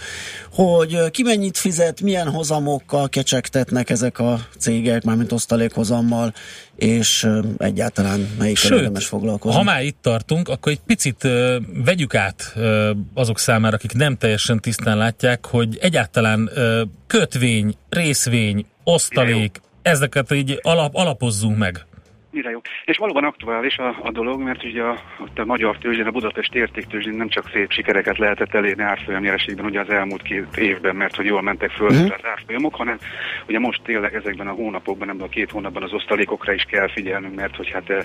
Hogy 0.53 1.11
ki 1.11 1.23
mennyit 1.23 1.59
fizet, 1.59 2.01
milyen 2.01 2.31
hozamokkal 2.31 3.09
kecsegtetnek 3.09 3.91
ezek 3.91 4.19
a 4.19 4.39
cégek, 4.59 5.05
mármint 5.05 5.33
osztalékhozammal, 5.33 6.33
és 6.77 7.29
egyáltalán 7.57 8.29
melyik 8.39 8.65
érdemes 8.65 9.07
foglalkozni. 9.07 9.59
ha 9.59 9.65
már 9.65 9.83
itt 9.83 9.99
tartunk, 10.01 10.49
akkor 10.49 10.73
egy 10.73 10.81
picit 10.87 11.25
uh, 11.25 11.57
vegyük 11.85 12.15
át 12.15 12.53
uh, 12.57 12.91
azok 13.15 13.39
számára, 13.39 13.75
akik 13.75 13.93
nem 13.93 14.17
teljesen 14.17 14.61
tisztán 14.61 14.97
látják, 14.97 15.47
hogy 15.47 15.79
egyáltalán 15.81 16.51
uh, 16.55 16.81
kötvény, 17.07 17.75
részvény, 17.89 18.67
osztalék, 18.85 19.61
ezeket 19.83 20.33
így 20.33 20.59
alap, 20.63 20.95
alapozzunk 20.95 21.59
meg. 21.59 21.87
Mire 22.33 22.51
jó. 22.51 22.61
És 22.85 22.97
valóban 22.97 23.25
aktuális 23.25 23.77
a, 23.79 23.97
a 24.03 24.11
dolog, 24.11 24.41
mert 24.41 24.65
ugye 24.65 24.83
a, 24.83 24.99
ott 25.21 25.39
a 25.39 25.45
magyar 25.45 25.79
tőzsdén, 25.79 26.07
a 26.07 26.11
Budapest 26.11 26.55
értéktőzsdén 26.55 27.15
nem 27.15 27.29
csak 27.29 27.51
szép 27.53 27.71
sikereket 27.73 28.19
lehetett 28.19 28.55
elérni 28.55 28.83
árfolyam 28.83 29.23
nyereségben 29.23 29.65
ugye 29.65 29.81
az 29.81 29.91
elmúlt 29.91 30.23
két 30.23 30.57
évben, 30.57 30.97
mert 30.97 31.17
hogy 31.17 31.27
jól 31.27 31.43
mentek 31.43 31.71
föl 31.71 31.89
Mhm. 31.89 32.03
az 32.03 32.27
árfolyamok, 32.31 32.75
hanem 32.75 32.99
ugye 33.49 33.59
most 33.59 33.83
tényleg 33.83 34.15
ezekben 34.15 34.47
a 34.47 34.53
hónapokban, 34.53 35.09
ebben 35.09 35.27
a 35.27 35.29
két 35.29 35.51
hónapban 35.51 35.83
az 35.83 35.93
osztalékokra 35.93 36.53
is 36.53 36.63
kell 36.63 36.89
figyelnünk, 36.89 37.35
mert 37.35 37.57
hogy 37.57 37.71
hát 37.71 37.91
e, 37.91 38.05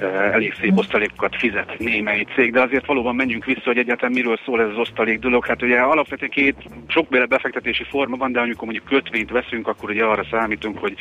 e, 0.00 0.06
elég 0.06 0.54
szép 0.60 0.76
osztalékokat 0.76 1.36
fizet 1.36 1.78
némelyik 1.78 2.28
cég, 2.34 2.52
de 2.52 2.60
azért 2.60 2.86
valóban 2.86 3.14
menjünk 3.14 3.44
vissza, 3.44 3.62
hogy 3.64 3.78
egyáltalán 3.78 4.12
miről 4.14 4.38
szól 4.44 4.60
ez 4.60 4.68
az 4.68 4.78
osztalék 4.78 5.18
dolog. 5.18 5.46
Hát 5.46 5.62
ugye 5.62 5.78
alapvetően 5.78 6.30
két 6.30 6.56
sokféle 6.86 7.26
befektetési 7.26 7.84
forma 7.84 8.16
van, 8.16 8.32
de 8.32 8.40
amikor 8.40 8.64
mondjuk 8.64 8.84
kötvényt 8.88 9.30
veszünk, 9.30 9.68
akkor 9.68 9.90
ugye 9.90 10.04
arra 10.04 10.24
számítunk, 10.30 10.78
hogy 10.78 10.94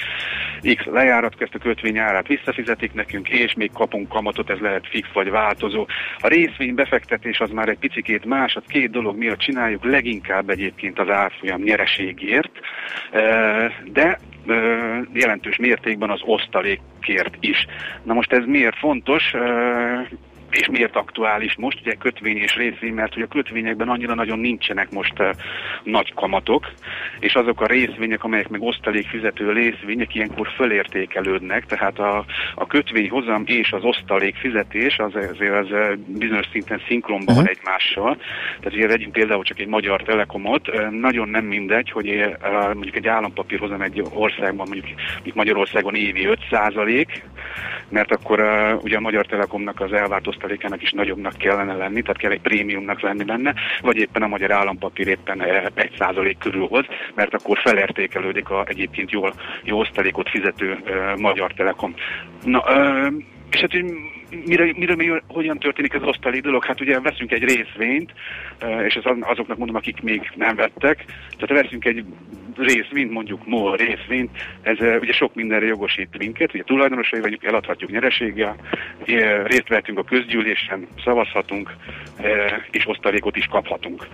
X 0.75 0.85
lejárat 0.85 1.35
közt 1.35 1.55
a 1.55 1.59
kötvény 1.59 1.97
árát 1.97 2.29
visszafizetik 2.55 2.93
nekünk, 2.93 3.29
és 3.29 3.53
még 3.53 3.71
kapunk 3.73 4.09
kamatot, 4.09 4.49
ez 4.49 4.59
lehet 4.59 4.87
fix 4.87 5.07
vagy 5.13 5.29
változó. 5.29 5.85
A 6.19 6.27
részvény 6.27 6.75
befektetés 6.75 7.39
az 7.39 7.49
már 7.49 7.69
egy 7.69 7.77
picikét 7.77 8.25
más, 8.25 8.55
az 8.55 8.63
két 8.67 8.91
dolog 8.91 9.17
miatt 9.17 9.39
csináljuk, 9.39 9.83
leginkább 9.83 10.49
egyébként 10.49 10.99
az 10.99 11.09
árfolyam 11.09 11.61
nyereségért, 11.61 12.51
de 13.91 14.19
jelentős 15.13 15.57
mértékben 15.57 16.09
az 16.09 16.21
osztalékért 16.23 17.37
is. 17.39 17.65
Na 18.03 18.13
most 18.13 18.31
ez 18.31 18.45
miért 18.45 18.77
fontos? 18.77 19.33
Eh, 20.55 20.59
és 20.59 20.67
miért 20.67 20.95
aktuális 20.95 21.55
most, 21.57 21.79
ugye 21.81 21.93
kötvény 21.93 22.37
és 22.37 22.55
részvény, 22.55 22.93
mert 22.93 23.13
hogy 23.13 23.21
a 23.21 23.27
kötvényekben 23.27 23.89
annyira 23.89 24.15
nagyon 24.15 24.39
nincsenek 24.39 24.91
most 24.91 25.19
uh, 25.19 25.29
nagy 25.83 26.13
kamatok, 26.13 26.71
és 27.19 27.33
azok 27.33 27.61
a 27.61 27.65
részvények, 27.65 28.23
amelyek 28.23 28.49
meg 28.49 28.61
osztalék 28.61 29.07
fizető 29.07 29.51
részvények 29.51 30.15
ilyenkor 30.15 30.47
fölértékelődnek, 30.55 31.65
tehát 31.65 31.99
a, 31.99 32.25
a 32.55 32.67
kötvényhozam 32.67 33.43
és 33.45 33.71
az 33.71 33.83
osztalék 33.83 34.35
fizetés 34.35 34.97
az 34.97 35.15
azért 35.15 35.53
az 35.53 35.71
uh, 35.71 35.95
bizonyos 36.07 36.47
szinten 36.51 36.81
szinkronban 36.87 37.35
van 37.35 37.47
egymással. 37.47 38.17
Tehát 38.59 38.77
ugye 38.77 38.87
vegyünk 38.87 39.11
például 39.11 39.43
csak 39.43 39.59
egy 39.59 39.67
magyar 39.67 40.01
telekomot, 40.01 40.67
uh, 40.67 40.89
nagyon 40.89 41.29
nem 41.29 41.45
mindegy, 41.45 41.91
hogy 41.91 42.35
mondjuk 42.73 42.95
egy 42.95 43.07
állampapírhozam 43.07 43.81
egy 43.81 44.03
országban, 44.13 44.67
mondjuk, 44.67 44.85
mondjuk 45.13 45.35
Magyarországon 45.35 45.95
évi 45.95 46.27
5% 46.51 47.07
mert 47.89 48.11
akkor 48.11 48.39
uh, 48.39 48.83
ugye 48.83 48.97
a 48.97 48.99
Magyar 48.99 49.25
Telekomnak 49.25 49.79
az 49.79 49.93
elvárt 49.93 50.27
osztalékának 50.45 50.81
is 50.81 50.91
nagyobbnak 50.91 51.37
kellene 51.37 51.73
lenni, 51.73 52.01
tehát 52.01 52.17
kell 52.17 52.31
egy 52.31 52.41
prémiumnak 52.41 53.01
lenni 53.01 53.23
benne, 53.23 53.53
vagy 53.81 53.97
éppen 53.97 54.21
a 54.21 54.27
magyar 54.27 54.51
állampapír 54.51 55.07
éppen 55.07 55.39
uh, 55.39 55.65
1% 55.75 56.35
körül 56.39 56.67
hoz, 56.67 56.85
mert 57.15 57.33
akkor 57.33 57.57
felértékelődik 57.57 58.49
a 58.49 58.63
egyébként 58.67 59.11
jól, 59.11 59.33
jó 59.63 59.79
osztalékot 59.79 60.29
fizető 60.29 60.77
Magyar 61.17 61.53
Telekom. 61.53 61.93
Na, 62.43 62.59
uh, 62.59 63.13
és 63.55 63.61
hát, 63.61 63.71
hogy 63.71 63.85
mire, 64.45 64.71
mire, 64.75 64.95
mire, 64.95 65.23
hogyan 65.27 65.59
történik 65.59 65.93
ez 65.93 66.01
az 66.01 66.07
osztalék 66.07 66.41
dolog? 66.41 66.65
Hát 66.65 66.81
ugye 66.81 66.99
veszünk 66.99 67.31
egy 67.31 67.43
részvényt, 67.43 68.11
és 68.87 68.95
ez 68.95 69.05
az- 69.05 69.17
azoknak 69.19 69.57
mondom, 69.57 69.75
akik 69.75 70.01
még 70.01 70.31
nem 70.35 70.55
vettek, 70.55 71.05
tehát 71.37 71.63
veszünk 71.63 71.85
egy 71.85 72.05
részvényt, 72.57 73.11
mondjuk 73.11 73.47
MOL 73.47 73.75
részvényt, 73.75 74.37
ez 74.61 74.77
ugye 74.79 75.13
sok 75.13 75.35
mindenre 75.35 75.65
jogosít 75.65 76.17
minket, 76.17 76.53
ugye 76.53 76.63
tulajdonosai 76.63 77.19
vagyunk, 77.19 77.43
eladhatjuk 77.43 77.91
nyereséggel, 77.91 78.55
részt 79.45 79.67
vehetünk 79.67 79.99
a 79.99 80.03
közgyűlésen, 80.03 80.87
szavazhatunk, 81.03 81.75
és 82.71 82.87
osztalékot 82.87 83.35
is 83.37 83.45
kaphatunk. 83.45 84.07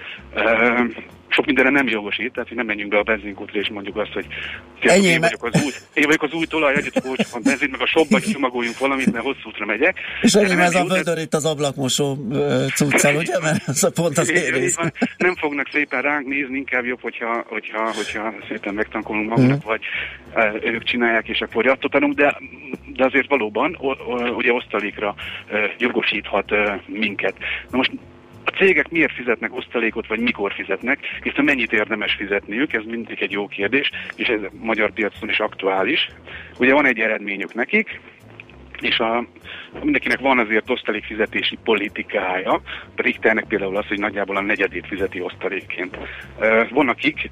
Sok 1.31 1.45
mindenre 1.45 1.69
nem 1.69 1.87
jogosít, 1.87 2.33
tehát 2.33 2.47
hogy 2.47 2.57
nem 2.57 2.65
menjünk 2.65 2.91
be 2.91 2.97
a 2.97 3.03
benzinkútra 3.03 3.59
és 3.59 3.69
mondjuk 3.69 3.97
azt, 3.97 4.13
hogy 4.13 4.25
Ennyi, 4.79 5.05
én, 5.07 5.19
vagyok 5.19 5.43
az 5.43 5.63
új, 5.63 5.71
én 5.93 6.03
vagyok 6.05 6.23
az 6.23 6.33
új 6.33 6.45
tulaj, 6.45 6.75
együtt 6.75 6.95
a 7.31 7.39
benzin, 7.43 7.69
meg 7.71 7.81
a 7.81 7.87
shopba 7.87 8.19
csomagoljunk 8.19 8.77
valamit, 8.77 9.11
mert 9.11 9.23
hosszú 9.23 9.39
útra 9.45 9.65
megyek. 9.65 9.97
És 10.21 10.33
ennyi, 10.33 10.47
Nem 10.47 10.59
ez 10.59 10.75
a 10.75 10.85
vödör 10.85 11.17
itt 11.17 11.33
az 11.33 11.45
ablakmosó 11.45 12.17
cuccal, 12.75 13.15
ugye? 13.15 13.39
Mert 13.41 13.67
ez 13.67 13.83
a 13.83 13.91
pont 13.91 14.17
az 14.17 14.31
van. 14.75 14.93
Nem 15.17 15.35
fognak 15.35 15.67
szépen 15.71 16.01
ránk 16.01 16.27
nézni, 16.27 16.57
inkább 16.57 16.85
jobb, 16.85 17.01
hogyha, 17.01 17.43
hogyha, 17.47 17.91
hogyha 17.95 18.33
szépen 18.49 18.73
megtankolunk 18.73 19.29
magunknak, 19.29 19.57
Mhm. 19.57 19.67
vagy 19.67 19.81
e, 20.33 20.53
ők 20.63 20.83
csinálják, 20.83 21.27
és 21.27 21.39
akkor 21.39 21.65
jattottanunk, 21.65 22.13
de, 22.13 22.37
de 22.93 23.05
azért 23.05 23.29
valóban 23.29 23.77
o, 23.79 23.89
o, 23.89 24.27
ugye 24.29 24.51
osztalékra 24.51 25.15
jogosíthat 25.77 26.51
minket. 26.85 27.33
Na 27.69 27.77
most 27.77 27.91
a 28.45 28.49
cégek 28.49 28.89
miért 28.89 29.13
fizetnek 29.13 29.55
osztalékot, 29.55 30.07
vagy 30.07 30.19
mikor 30.19 30.53
fizetnek, 30.53 30.99
hiszen 31.23 31.43
mennyit 31.43 31.73
érdemes 31.73 32.13
fizetniük, 32.13 32.73
ez 32.73 32.83
mindig 32.85 33.21
egy 33.21 33.31
jó 33.31 33.47
kérdés, 33.47 33.89
és 34.15 34.27
ez 34.27 34.41
a 34.43 34.49
magyar 34.59 34.91
piacon 34.91 35.29
is 35.29 35.39
aktuális. 35.39 36.09
Ugye 36.59 36.73
van 36.73 36.85
egy 36.85 36.99
eredményük 36.99 37.53
nekik, 37.53 37.99
és 38.81 38.99
a, 38.99 39.25
mindenkinek 39.83 40.19
van 40.19 40.39
azért 40.39 40.69
osztalékfizetési 40.69 41.57
politikája, 41.63 42.51
a 42.95 43.01
Richternek 43.01 43.45
például 43.47 43.77
az, 43.77 43.87
hogy 43.87 43.99
nagyjából 43.99 44.37
a 44.37 44.41
negyedét 44.41 44.87
fizeti 44.87 45.21
osztalékként. 45.21 45.97
Van 46.69 46.89
akik 46.89 47.29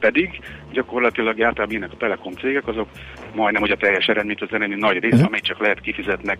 pedig 0.00 0.40
gyakorlatilag 0.72 1.42
általában 1.42 1.70
ilyenek 1.70 1.92
a 1.92 1.96
telekom 1.96 2.32
cégek, 2.32 2.66
azok 2.66 2.88
majdnem, 3.34 3.62
hogy 3.62 3.70
a 3.70 3.76
teljes 3.76 4.06
eredményt, 4.06 4.42
az 4.42 4.52
eredmény 4.52 4.78
nagy 4.78 4.98
része, 4.98 5.24
amely 5.24 5.40
csak 5.40 5.60
lehet 5.60 5.80
kifizetnek 5.80 6.38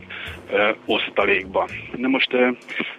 ö, 0.51 0.71
osztalékba. 0.85 1.69
Na 1.97 2.09
most 2.09 2.33
ö, 2.33 2.49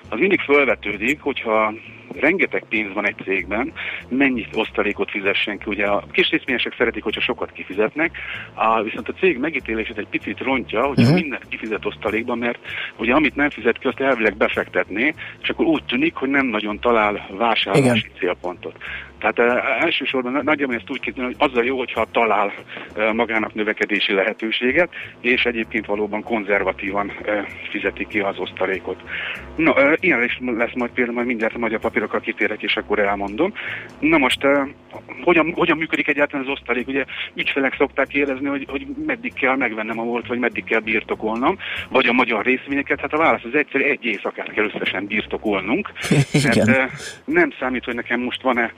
az 0.09 0.19
mindig 0.19 0.39
felvetődik, 0.39 1.21
hogyha 1.21 1.73
rengeteg 2.15 2.63
pénz 2.69 2.93
van 2.93 3.05
egy 3.05 3.15
cégben, 3.23 3.73
mennyi 4.07 4.47
osztalékot 4.53 5.11
fizessen 5.11 5.57
ki. 5.57 5.63
Ugye 5.67 5.85
a 5.85 6.03
kis 6.11 6.29
részvényesek 6.29 6.75
szeretik, 6.77 7.03
hogyha 7.03 7.21
sokat 7.21 7.51
kifizetnek, 7.51 8.17
a, 8.53 8.81
viszont 8.81 9.09
a 9.09 9.13
cég 9.13 9.37
megítélését 9.37 9.97
egy 9.97 10.07
picit 10.07 10.39
rontja, 10.39 10.85
hogy 10.85 10.99
uh-huh. 10.99 11.15
mindent 11.15 11.47
kifizet 11.49 11.85
osztalékban, 11.85 12.37
mert 12.37 12.59
ugye 12.97 13.13
amit 13.13 13.35
nem 13.35 13.49
fizet 13.49 13.77
ki, 13.77 13.87
azt 13.87 13.99
elvileg 13.99 14.37
befektetné, 14.37 15.13
és 15.41 15.49
akkor 15.49 15.65
úgy 15.65 15.83
tűnik, 15.83 16.15
hogy 16.15 16.29
nem 16.29 16.45
nagyon 16.45 16.79
talál 16.79 17.29
vásárlási 17.37 17.83
Igen. 17.83 18.19
célpontot. 18.19 18.75
Tehát 19.19 19.39
uh, 19.39 19.83
elsősorban 19.83 20.31
na- 20.31 20.43
nagyjából 20.43 20.75
ezt 20.75 20.89
úgy 20.89 20.99
képzelni, 20.99 21.33
hogy 21.37 21.49
az 21.49 21.57
a 21.57 21.63
jó, 21.63 21.77
hogyha 21.77 22.07
talál 22.11 22.53
uh, 22.95 23.13
magának 23.13 23.53
növekedési 23.53 24.13
lehetőséget, 24.13 24.89
és 25.21 25.43
egyébként 25.43 25.85
valóban 25.85 26.23
konzervatívan 26.23 27.07
uh, 27.07 27.47
fizeti 27.69 28.07
ki 28.07 28.19
az 28.19 28.37
osztalékot. 28.37 29.01
Na, 29.55 29.71
uh, 29.71 29.93
ilyen 29.99 30.23
is 30.23 30.39
lesz 30.57 30.73
majd 30.75 30.91
például, 30.91 31.15
majd 31.15 31.27
mindjárt 31.27 31.55
a 31.55 31.59
magyar 31.59 31.79
papírokkal 31.79 32.19
kitérek, 32.19 32.61
és 32.61 32.75
akkor 32.75 32.99
elmondom. 32.99 33.53
Na 33.99 34.17
most, 34.17 34.43
uh, 34.43 34.67
hogyan, 35.23 35.53
hogyan 35.55 35.77
működik 35.77 36.07
egyáltalán 36.07 36.45
az 36.45 36.51
osztalék? 36.51 36.87
Ugye 36.87 37.05
ügyfelek 37.33 37.75
szokták 37.77 38.07
kérdezni, 38.07 38.47
hogy, 38.47 38.65
hogy 38.69 38.87
meddig 39.05 39.33
kell 39.33 39.55
megvennem 39.55 39.99
a 39.99 40.03
volt, 40.03 40.27
vagy 40.27 40.39
meddig 40.39 40.63
kell 40.63 40.79
birtokolnom, 40.79 41.57
vagy 41.89 42.07
a 42.07 42.13
magyar 42.13 42.45
részvényeket. 42.45 42.99
Hát 42.99 43.13
a 43.13 43.17
válasz 43.17 43.43
az 43.43 43.55
egyszerű, 43.55 43.83
egy 43.83 44.05
éjszakát 44.05 44.51
kell 44.51 44.65
összesen 44.65 45.05
birtokolnunk. 45.05 45.91
Mert 46.43 46.67
uh, 46.67 46.83
nem 47.25 47.53
számít, 47.59 47.83
hogy 47.83 47.95
nekem 47.95 48.19
most 48.19 48.41
van-e 48.41 48.73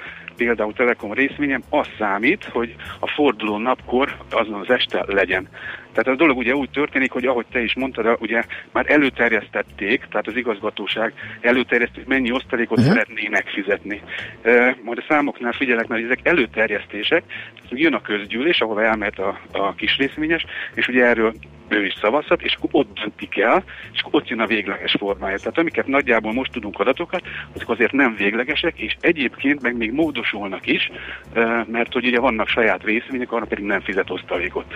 például 0.46 0.74
Telekom 0.74 1.14
részvényem, 1.14 1.64
az 1.70 1.88
számít, 1.98 2.44
hogy 2.44 2.76
a 3.00 3.08
forduló 3.08 3.58
napkor 3.58 4.18
azon 4.32 4.54
az 4.54 4.70
este 4.70 5.04
legyen. 5.08 5.48
Tehát 5.92 6.08
a 6.08 6.16
dolog 6.16 6.38
ugye 6.38 6.56
úgy 6.56 6.70
történik, 6.70 7.12
hogy 7.12 7.26
ahogy 7.26 7.46
te 7.52 7.64
is 7.64 7.76
mondtad, 7.76 8.18
ugye 8.20 8.44
már 8.72 8.86
előterjesztették, 8.92 10.06
tehát 10.10 10.28
az 10.28 10.36
igazgatóság 10.36 11.14
előterjesztett, 11.42 12.08
mennyi 12.08 12.32
osztalékot 12.32 12.78
uh-huh. 12.78 12.94
szeretnének 12.94 13.48
fizetni. 13.48 14.02
E, 14.42 14.78
majd 14.84 14.98
a 14.98 15.06
számoknál 15.08 15.52
figyelek, 15.52 15.88
mert 15.88 16.04
ezek 16.04 16.20
előterjesztések, 16.24 17.24
jön 17.70 17.94
a 17.94 18.02
közgyűlés, 18.02 18.60
ahol 18.60 18.82
elmehet 18.84 19.20
a, 19.20 19.40
a 19.52 19.74
kis 19.74 19.98
részvényes, 19.98 20.46
és 20.74 20.88
ugye 20.88 21.06
erről 21.06 21.34
ő 21.72 21.86
is 21.86 21.94
szavazhat, 22.02 22.42
és 22.42 22.58
ott 22.72 23.00
döntik 23.00 23.38
el, 23.38 23.64
és 23.94 24.02
ott 24.12 24.28
jön 24.28 24.40
a 24.40 24.46
végleges 24.46 24.96
formája. 25.00 25.38
Tehát 25.38 25.58
amiket 25.58 25.88
nagyjából 25.88 26.34
most 26.34 26.52
tudunk 26.52 26.80
adatokat, 26.80 27.22
azok 27.56 27.70
azért 27.70 27.92
nem 27.92 28.16
véglegesek, 28.16 28.80
és 28.80 28.96
egyébként 29.00 29.62
meg 29.62 29.78
még 29.78 29.92
módosulnak 29.92 30.68
is, 30.68 30.92
mert 31.66 31.94
hogy 31.94 32.06
ugye 32.06 32.20
vannak 32.20 32.48
saját 32.48 32.84
részvények, 32.84 33.32
arra 33.32 33.46
pedig 33.46 33.66
nem 33.66 33.82
fizet 33.82 34.10
osztalékot. 34.10 34.74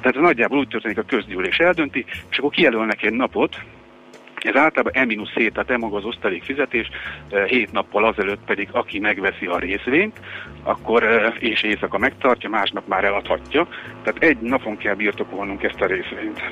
Tehát 0.00 0.20
nagyjából 0.20 0.58
úgy 0.58 0.68
történik, 0.68 0.98
a 0.98 1.02
közgyűlés 1.02 1.58
eldönti, 1.58 2.04
és 2.30 2.38
akkor 2.38 2.50
kijelölnek 2.50 3.02
egy 3.02 3.12
napot, 3.12 3.56
ez 4.44 4.56
általában 4.56 4.92
E-7, 4.92 5.52
tehát 5.52 5.70
E 5.70 5.76
maga 5.76 5.96
az 5.96 6.04
osztalék 6.04 6.42
fizetés, 6.42 6.88
eh, 7.30 7.46
hét 7.46 7.72
nappal 7.72 8.04
azelőtt 8.04 8.44
pedig 8.44 8.68
aki 8.72 8.98
megveszi 8.98 9.46
a 9.46 9.58
részvényt, 9.58 10.20
akkor 10.62 11.02
eh, 11.02 11.32
és 11.38 11.62
éjszaka 11.62 11.98
megtartja, 11.98 12.48
másnap 12.48 12.86
már 12.86 13.04
eladhatja. 13.04 13.68
Tehát 14.02 14.22
egy 14.22 14.38
napon 14.40 14.76
kell 14.76 14.94
birtokolnunk 14.94 15.62
ezt 15.62 15.80
a 15.80 15.86
részvényt. 15.86 16.42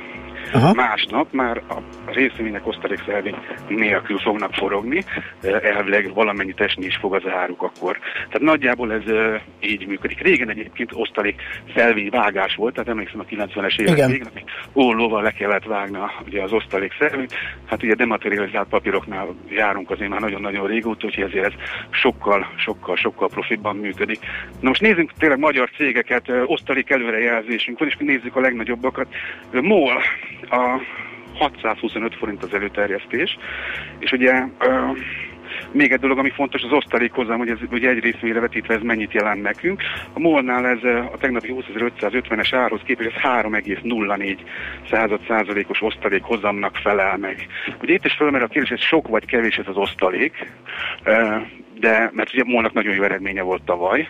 Aha. 0.52 0.74
Másnap 0.74 1.32
már 1.32 1.62
a 1.68 1.76
részvények 2.12 2.66
osztalékszervény 2.66 3.36
nélkül 3.68 4.18
fognak 4.18 4.54
forogni, 4.54 5.04
elvileg 5.62 6.14
valamennyit 6.14 6.60
esni 6.60 6.84
is 6.86 6.96
fog 6.96 7.14
az 7.14 7.22
áruk 7.26 7.62
akkor. 7.62 7.98
Tehát 8.14 8.40
nagyjából 8.40 8.92
ez 8.92 9.02
így 9.60 9.86
működik. 9.86 10.20
Régen 10.20 10.50
egyébként 10.50 10.90
osztalék 10.92 11.42
szelvény 11.74 12.08
vágás 12.10 12.54
volt, 12.54 12.74
tehát 12.74 12.88
emlékszem 12.88 13.20
a 13.20 13.24
90-es 13.24 13.80
évek 13.80 14.06
végén, 14.06 14.30
ollóval 14.72 15.22
le 15.22 15.30
kellett 15.30 15.64
vágni 15.64 15.96
a- 15.96 16.12
ugye 16.26 16.42
az 16.42 16.52
osztalék 16.52 16.92
szelvényt. 16.98 17.34
Hát 17.66 17.82
ugye 17.82 17.94
dematerializált 17.94 18.68
papíroknál 18.68 19.34
járunk 19.48 19.90
azért 19.90 20.10
már 20.10 20.20
nagyon-nagyon 20.20 20.66
régóta, 20.66 21.06
úgyhogy 21.06 21.24
ezért 21.24 21.44
ez 21.44 21.52
sokkal, 21.90 22.46
sokkal, 22.56 22.96
sokkal 22.96 23.28
profitban 23.28 23.76
működik. 23.76 24.18
Na 24.60 24.68
most 24.68 24.80
nézzünk 24.80 25.12
tényleg 25.18 25.38
magyar 25.38 25.70
cégeket, 25.76 26.32
osztalék 26.46 26.90
előrejelzésünk 26.90 27.78
van, 27.78 27.88
és 27.88 27.96
nézzük 27.98 28.36
a 28.36 28.40
legnagyobbakat. 28.40 29.06
MOL 29.52 30.02
a 30.50 30.80
625 31.38 32.14
forint 32.14 32.42
az 32.42 32.54
előterjesztés, 32.54 33.38
és 33.98 34.12
ugye 34.12 34.44
még 35.72 35.92
egy 35.92 36.00
dolog, 36.00 36.18
ami 36.18 36.30
fontos, 36.30 36.62
az 36.62 36.72
osztalék 36.72 37.12
hozzám, 37.12 37.38
hogy 37.38 37.48
ez 37.48 37.58
ugye 37.70 37.88
egy 37.88 37.98
részvényre 37.98 38.40
vetítve 38.40 38.74
ez 38.74 38.82
mennyit 38.82 39.12
jelent 39.12 39.42
nekünk. 39.42 39.82
A 40.12 40.18
MOL-nál 40.18 40.66
ez 40.66 40.84
a 41.12 41.16
tegnapi 41.20 41.54
20.550-es 41.54 42.48
árhoz 42.52 42.80
képest 42.84 43.16
ez 43.16 43.22
3,04 43.22 44.38
század 44.90 45.20
százalékos 45.28 45.82
osztalék 45.82 46.22
hozamnak 46.22 46.76
felel 46.76 47.16
meg. 47.16 47.46
Ugye 47.82 47.94
itt 47.94 48.04
is 48.04 48.14
felmerül 48.14 48.46
a 48.46 48.50
kérdés, 48.50 48.70
ez 48.70 48.80
sok 48.80 49.08
vagy 49.08 49.24
kevés 49.24 49.56
ez 49.56 49.68
az 49.68 49.76
osztalék, 49.76 50.52
de 51.80 52.10
mert 52.14 52.34
ugye 52.34 52.42
MOL-nak 52.46 52.72
nagyon 52.72 52.94
jó 52.94 53.02
eredménye 53.02 53.42
volt 53.42 53.62
tavaly, 53.62 54.08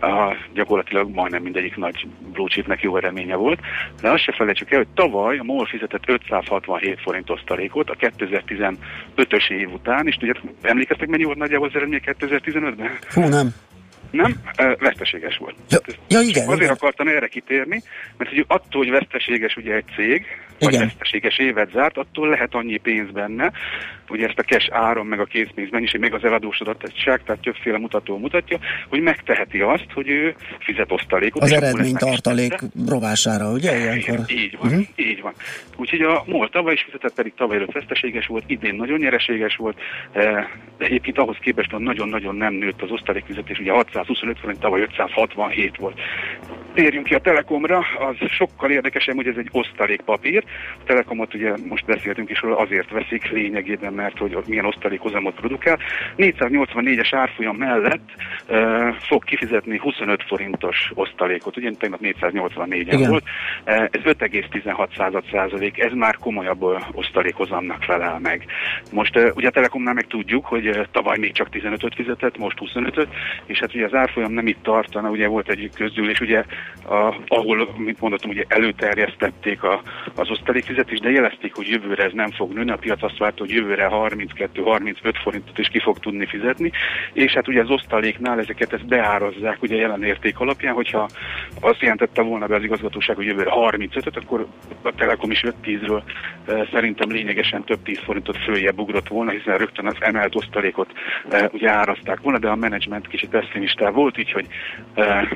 a, 0.00 0.34
gyakorlatilag 0.52 1.14
majdnem 1.14 1.42
mindegyik 1.42 1.76
nagy 1.76 2.06
blue 2.32 2.48
chipnek 2.48 2.82
jó 2.82 2.96
eredménye 2.96 3.34
volt, 3.34 3.60
de 4.00 4.10
azt 4.10 4.22
se 4.22 4.32
felejtsük 4.32 4.70
el, 4.70 4.78
hogy 4.78 4.88
tavaly 4.94 5.38
a 5.38 5.42
MOL 5.42 5.66
fizetett 5.66 6.08
567 6.08 7.00
forint 7.00 7.30
osztalékot 7.30 7.90
a 7.90 7.94
2015-ös 7.94 9.50
év 9.50 9.72
után, 9.72 10.06
és 10.06 10.16
ugye 10.20 10.32
emlékeztek 10.62 11.08
mennyi 11.08 11.24
volt 11.24 11.38
nagyjából 11.38 11.68
az 11.68 11.74
eredmény 11.74 12.00
2015-ben? 12.04 12.98
Fú, 13.00 13.20
nem. 13.20 13.54
Nem? 14.10 14.40
Veszteséges 14.78 15.36
volt. 15.36 15.54
Ja, 15.70 15.78
ja 16.08 16.20
igen, 16.20 16.46
Azért 16.46 16.60
igen. 16.60 16.72
akartam 16.72 17.08
erre 17.08 17.26
kitérni, 17.26 17.82
mert 18.16 18.30
hogy 18.30 18.44
attól, 18.48 18.82
hogy 18.82 18.90
veszteséges 18.90 19.56
ugye 19.56 19.74
egy 19.74 19.84
cég, 19.96 20.26
vagy 20.58 20.72
Igen. 20.72 20.86
veszteséges 20.86 21.38
évet 21.38 21.70
zárt, 21.70 21.96
attól 21.96 22.28
lehet 22.28 22.54
annyi 22.54 22.76
pénz 22.76 23.10
benne, 23.10 23.52
ugye 24.08 24.26
ezt 24.26 24.38
a 24.38 24.42
cash 24.42 24.68
áron, 24.72 25.06
meg 25.06 25.20
a 25.20 25.24
készpénz 25.24 25.70
mennyiség, 25.70 26.00
meg 26.00 26.14
az 26.14 26.24
eladósodottság, 26.24 27.22
tehát 27.22 27.42
többféle 27.42 27.78
mutató 27.78 28.18
mutatja, 28.18 28.58
hogy 28.88 29.00
megteheti 29.00 29.60
azt, 29.60 29.86
hogy 29.94 30.08
ő 30.08 30.34
fizet 30.58 30.92
osztalékot. 30.92 31.42
Az 31.42 31.52
eredmény 31.52 31.94
tartalék 31.94 32.54
rovására, 32.88 33.50
ugye 33.50 33.78
ilyenkor? 33.78 34.18
Így 34.28 34.56
van, 34.60 34.70
uh-huh. 34.70 34.86
így 34.96 35.20
van. 35.20 35.32
Úgyhogy 35.76 36.00
a 36.00 36.22
MOL 36.26 36.48
tavaly 36.48 36.72
is 36.72 36.82
fizetett, 36.82 37.14
pedig 37.14 37.32
tavaly 37.36 37.56
előtt 37.56 37.72
veszteséges 37.72 38.26
volt, 38.26 38.44
idén 38.46 38.74
nagyon 38.74 38.98
nyereséges 38.98 39.56
volt, 39.56 39.78
eh, 40.12 40.46
de 40.78 40.84
egyébként 40.84 41.18
ahhoz 41.18 41.36
képest 41.40 41.70
hogy 41.70 41.80
nagyon-nagyon 41.80 42.34
nem 42.34 42.54
nőtt 42.54 42.82
az 42.82 42.90
osztalékfizetés, 42.90 43.58
ugye 43.58 43.72
625 43.72 44.38
forint, 44.38 44.60
tavaly 44.60 44.80
567 44.80 45.76
volt. 45.76 46.00
Térjünk 46.78 47.06
ki 47.06 47.14
a 47.14 47.18
Telekomra, 47.18 47.78
az 47.78 48.28
sokkal 48.28 48.70
érdekesebb, 48.70 49.14
hogy 49.14 49.26
ez 49.26 49.36
egy 49.36 49.48
osztalékpapír. 49.52 50.44
A 50.80 50.84
Telekomot 50.84 51.34
ugye 51.34 51.52
most 51.68 51.84
beszéltünk 51.84 52.30
is 52.30 52.40
róla, 52.40 52.56
azért 52.56 52.90
veszik 52.90 53.30
lényegében, 53.30 53.92
mert 53.92 54.18
hogy 54.18 54.36
milyen 54.46 54.64
osztalékhozamot 54.64 55.34
produkál. 55.34 55.78
484-es 56.16 57.08
árfolyam 57.10 57.56
mellett 57.56 58.08
uh, 58.48 58.94
fog 58.94 59.24
kifizetni 59.24 59.78
25 59.78 60.22
forintos 60.22 60.90
osztalékot, 60.94 61.56
ugye 61.56 61.70
tegnap 61.70 62.00
484-en 62.02 62.76
Igen. 62.80 63.10
volt, 63.10 63.24
Eh, 63.68 63.82
ez 63.90 64.00
5,16 64.04 64.96
század 64.96 65.24
százalék, 65.30 65.78
ez 65.78 65.92
már 65.92 66.16
komolyabb 66.16 66.62
osztalékhozamnak 66.92 67.82
felel 67.82 68.18
meg. 68.22 68.44
Most 68.92 69.16
ö, 69.16 69.30
ugye 69.34 69.48
a 69.48 69.50
Telekomnál 69.50 69.94
meg 69.94 70.06
tudjuk, 70.06 70.46
hogy 70.46 70.66
ö, 70.66 70.82
tavaly 70.90 71.18
még 71.18 71.32
csak 71.32 71.48
15-öt 71.52 71.94
fizetett, 71.94 72.38
most 72.38 72.58
25-öt, 72.60 73.08
és 73.46 73.58
hát 73.58 73.74
ugye 73.74 73.84
az 73.84 73.94
árfolyam 73.94 74.32
nem 74.32 74.46
itt 74.46 74.62
tartana, 74.62 75.10
ugye 75.10 75.26
volt 75.26 75.48
egy 75.48 75.70
közgyűlés, 75.74 76.20
ugye, 76.20 76.44
a, 76.88 77.16
ahol, 77.26 77.74
mint 77.76 78.00
mondottam, 78.00 78.30
ugye 78.30 78.44
előterjesztették 78.48 79.62
a, 79.62 79.82
az 80.14 80.30
osztalékfizetést, 80.30 81.02
de 81.02 81.10
jelezték, 81.10 81.54
hogy 81.54 81.68
jövőre 81.68 82.04
ez 82.04 82.12
nem 82.12 82.30
fog 82.30 82.52
nőni, 82.52 82.70
a 82.70 82.76
piac 82.76 83.02
azt 83.02 83.18
várta, 83.18 83.38
hogy 83.38 83.50
jövőre 83.50 83.88
32-35 83.90 85.14
forintot 85.22 85.58
is 85.58 85.68
ki 85.68 85.78
fog 85.78 85.98
tudni 85.98 86.26
fizetni, 86.26 86.72
és 87.12 87.32
hát 87.32 87.48
ugye 87.48 87.62
az 87.62 87.70
osztaléknál 87.70 88.38
ezeket 88.38 88.72
ezt 88.72 88.86
beárazzák 88.86 89.62
ugye 89.62 89.76
jelen 89.76 90.02
érték 90.02 90.40
alapján, 90.40 90.74
hogyha 90.74 91.08
azt 91.60 91.80
jelentette 91.80 92.22
volna 92.22 92.46
be 92.46 92.54
az 92.54 92.62
igazgatóság, 92.62 93.16
hogy 93.16 93.26
jövőre 93.26 93.50
35-öt, 93.54 94.16
akkor 94.16 94.46
a 94.82 94.92
Telekom 94.94 95.30
is 95.30 95.44
5-10-ről 95.64 96.02
e, 96.46 96.68
szerintem 96.72 97.10
lényegesen 97.10 97.64
több 97.64 97.82
10 97.82 97.98
forintot 97.98 98.36
följebb 98.36 98.78
ugrott 98.78 99.08
volna, 99.08 99.30
hiszen 99.30 99.58
rögtön 99.58 99.86
az 99.86 99.96
emelt 100.00 100.34
osztalékot 100.34 100.92
e, 101.30 101.50
ugye 101.52 101.70
árazták 101.70 102.20
volna, 102.20 102.38
de 102.38 102.48
a 102.48 102.56
menedzsment 102.56 103.08
kicsit 103.08 103.30
pessimistább 103.30 103.94
volt, 103.94 104.18
így 104.18 104.32
hogy 104.32 104.46
e, 104.94 105.28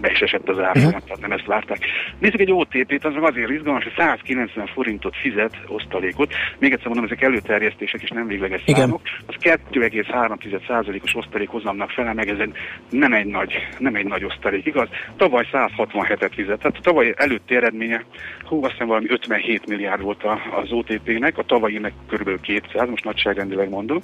be 0.00 0.10
is 0.10 0.20
esett 0.20 0.48
az 0.48 0.58
árfolyam, 0.58 0.88
uh-huh. 0.88 1.04
tehát 1.04 1.20
nem 1.20 1.32
ezt 1.32 1.46
várták. 1.46 1.78
Nézzük 2.18 2.40
egy 2.40 2.52
OTP-t, 2.52 3.04
az 3.04 3.14
meg 3.14 3.22
azért 3.22 3.50
izgalmas, 3.50 3.82
hogy 3.82 3.92
190 3.96 4.66
forintot 4.66 5.16
fizet 5.16 5.56
osztalékot. 5.66 6.32
Még 6.58 6.72
egyszer 6.72 6.86
mondom, 6.86 7.04
ezek 7.04 7.22
előterjesztések 7.22 8.02
és 8.02 8.10
nem 8.10 8.26
végleges 8.26 8.62
Igen. 8.64 8.80
számok. 8.80 9.00
Az 9.26 9.34
2,3%-os 9.40 11.14
osztalék 11.14 11.48
hozamnak 11.48 11.90
fele, 11.90 12.12
meg 12.12 12.28
ez 12.28 12.48
nem, 12.90 13.12
egy 13.12 13.26
nagy, 13.26 13.54
nem 13.78 13.94
egy 13.94 14.06
nagy 14.06 14.24
osztalék, 14.24 14.66
igaz? 14.66 14.88
Tavaly 15.16 15.46
167-et 15.52 16.30
fizet, 16.34 16.58
tehát 16.58 16.76
a 16.76 16.82
tavaly 16.82 17.14
előtti 17.16 17.54
eredménye, 17.54 18.04
hú, 18.44 18.62
azt 18.62 18.72
hiszem 18.72 18.86
valami 18.86 19.06
57 19.08 19.66
milliárd 19.66 20.02
volt 20.02 20.24
az 20.62 20.72
OTP-nek, 20.72 21.38
a 21.38 21.42
tavalyinek 21.42 21.92
kb. 22.10 22.40
200, 22.40 22.88
most 22.88 23.04
nagyságrendileg 23.04 23.68
mondom. 23.68 24.00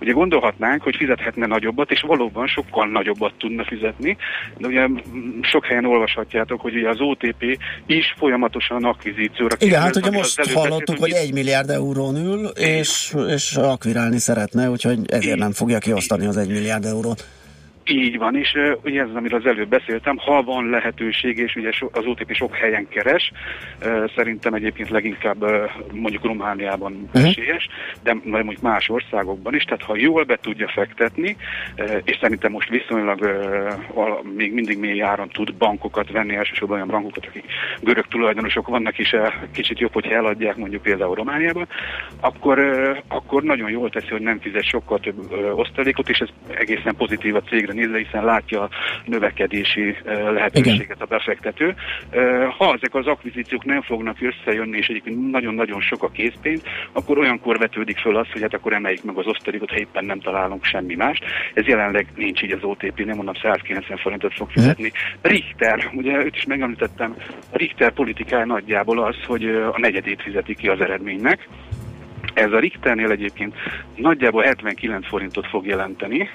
Ugye 0.00 0.12
gondolhatnánk, 0.12 0.82
hogy 0.82 0.96
fizethetne 0.96 1.46
nagyobbat, 1.46 1.90
és 1.90 2.00
valóban 2.00 2.46
sokkal 2.46 2.86
nagyobbat 2.86 3.34
tudna 3.38 3.64
fizetni, 3.64 4.16
de 4.58 4.66
ugye 4.66 4.88
sok 5.42 5.64
helyen 5.64 5.84
olvashatjátok, 5.84 6.60
hogy 6.60 6.76
ugye 6.76 6.88
az 6.88 7.00
OTP 7.00 7.58
is 7.86 8.14
folyamatosan 8.18 8.84
akvizícióra 8.84 9.56
Igen, 9.58 9.80
hát 9.80 9.96
ugye 9.96 10.10
most 10.10 10.52
hallottuk, 10.52 10.98
hogy 10.98 11.12
egy 11.12 11.32
milliárd 11.32 11.70
eurón 11.70 12.16
ül, 12.16 12.46
és, 12.46 13.14
és 13.28 13.56
akvirálni 13.56 14.18
szeretne, 14.18 14.70
úgyhogy 14.70 14.98
ezért 15.06 15.38
nem 15.38 15.52
fogja 15.52 15.78
kiosztani 15.78 16.26
az 16.26 16.36
egy 16.36 16.48
milliárd 16.48 16.84
eurót. 16.84 17.24
Így 17.86 18.18
van, 18.18 18.36
és 18.36 18.54
uh, 18.54 18.72
ugye 18.84 19.02
ez, 19.02 19.08
amiről 19.14 19.38
az 19.38 19.46
előbb 19.46 19.68
beszéltem, 19.68 20.16
ha 20.16 20.42
van 20.42 20.68
lehetőség, 20.70 21.38
és 21.38 21.56
ugye 21.56 21.70
az 21.92 22.04
OTP 22.06 22.34
sok 22.34 22.54
helyen 22.56 22.88
keres, 22.88 23.32
uh, 23.84 24.10
szerintem 24.16 24.54
egyébként 24.54 24.90
leginkább 24.90 25.42
uh, 25.42 25.70
mondjuk 25.92 26.24
Romániában 26.24 27.08
Mhm. 27.12 27.24
esélyes, 27.24 27.68
de 28.02 28.16
mondjuk 28.24 28.60
más 28.60 28.88
országokban 28.88 29.54
is, 29.54 29.64
tehát 29.64 29.82
ha 29.82 29.96
jól 29.96 30.24
be 30.24 30.38
tudja 30.42 30.68
fektetni, 30.68 31.36
uh, 31.78 32.00
és 32.04 32.18
szerintem 32.20 32.52
most 32.52 32.68
viszonylag 32.68 33.20
uh, 33.20 33.72
val- 33.94 34.22
még 34.34 34.52
mindig 34.52 34.78
mély 34.78 35.02
áron 35.02 35.28
tud 35.28 35.54
bankokat 35.54 36.10
venni, 36.10 36.34
elsősorban 36.34 36.76
olyan 36.76 36.88
bankokat, 36.88 37.26
akik 37.26 37.44
görög 37.80 38.06
tulajdonosok 38.06 38.68
vannak, 38.68 38.98
és 38.98 39.12
uh, 39.12 39.32
kicsit 39.52 39.78
jobb, 39.78 39.92
hogyha 39.92 40.14
eladják 40.14 40.56
mondjuk 40.56 40.82
például 40.82 41.14
Romániában, 41.14 41.68
akkor, 42.20 42.58
uh, 42.58 42.96
akkor 43.08 43.42
nagyon 43.42 43.70
jól 43.70 43.90
teszi, 43.90 44.08
hogy 44.10 44.20
nem 44.22 44.40
fizet 44.40 44.64
sokkal 44.64 44.98
több 44.98 45.32
uh, 45.32 45.58
osztalékot, 45.58 46.08
és 46.08 46.18
ez 46.18 46.28
egészen 46.58 46.96
pozitív 46.96 47.34
a 47.34 47.40
cégre 47.40 47.72
nézve, 47.74 47.98
hiszen 47.98 48.24
látja 48.24 48.62
a 48.62 48.68
növekedési 49.04 49.96
lehetőséget 50.32 51.02
a 51.02 51.06
befektető. 51.06 51.74
Ha 52.58 52.74
ezek 52.74 52.94
az 52.94 53.06
akvizíciók 53.06 53.64
nem 53.64 53.82
fognak 53.82 54.16
összejönni, 54.20 54.76
és 54.76 54.86
egyébként 54.86 55.30
nagyon-nagyon 55.30 55.80
sok 55.80 56.02
a 56.02 56.08
készpénz, 56.08 56.62
akkor 56.92 57.18
olyankor 57.18 57.58
vetődik 57.58 57.98
föl 57.98 58.16
az, 58.16 58.26
hogy 58.32 58.42
hát 58.42 58.54
akkor 58.54 58.72
emeljük 58.72 59.04
meg 59.04 59.16
az 59.16 59.26
osztalékot, 59.26 59.70
ha 59.70 59.78
éppen 59.78 60.04
nem 60.04 60.20
találunk 60.20 60.64
semmi 60.64 60.94
mást. 60.94 61.24
Ez 61.54 61.66
jelenleg 61.66 62.06
nincs 62.16 62.42
így 62.42 62.52
az 62.52 62.62
OTP, 62.62 63.04
nem 63.04 63.16
mondom 63.16 63.34
190 63.34 63.98
forintot 63.98 64.34
fog 64.34 64.50
fizetni. 64.50 64.92
Richter, 65.22 65.90
ugye 65.92 66.24
őt 66.24 66.36
is 66.36 66.44
megemlítettem, 66.44 67.14
Richter 67.52 67.92
politikája 67.92 68.44
nagyjából 68.44 69.02
az, 69.02 69.16
hogy 69.26 69.44
a 69.46 69.78
negyedét 69.78 70.22
fizeti 70.22 70.54
ki 70.54 70.68
az 70.68 70.80
eredménynek. 70.80 71.48
Ez 72.34 72.52
a 72.52 72.58
Richternél 72.58 73.10
egyébként 73.10 73.54
nagyjából 73.96 74.42
79 74.42 75.06
forintot 75.06 75.46
fog 75.46 75.66
jelenteni, 75.66 76.30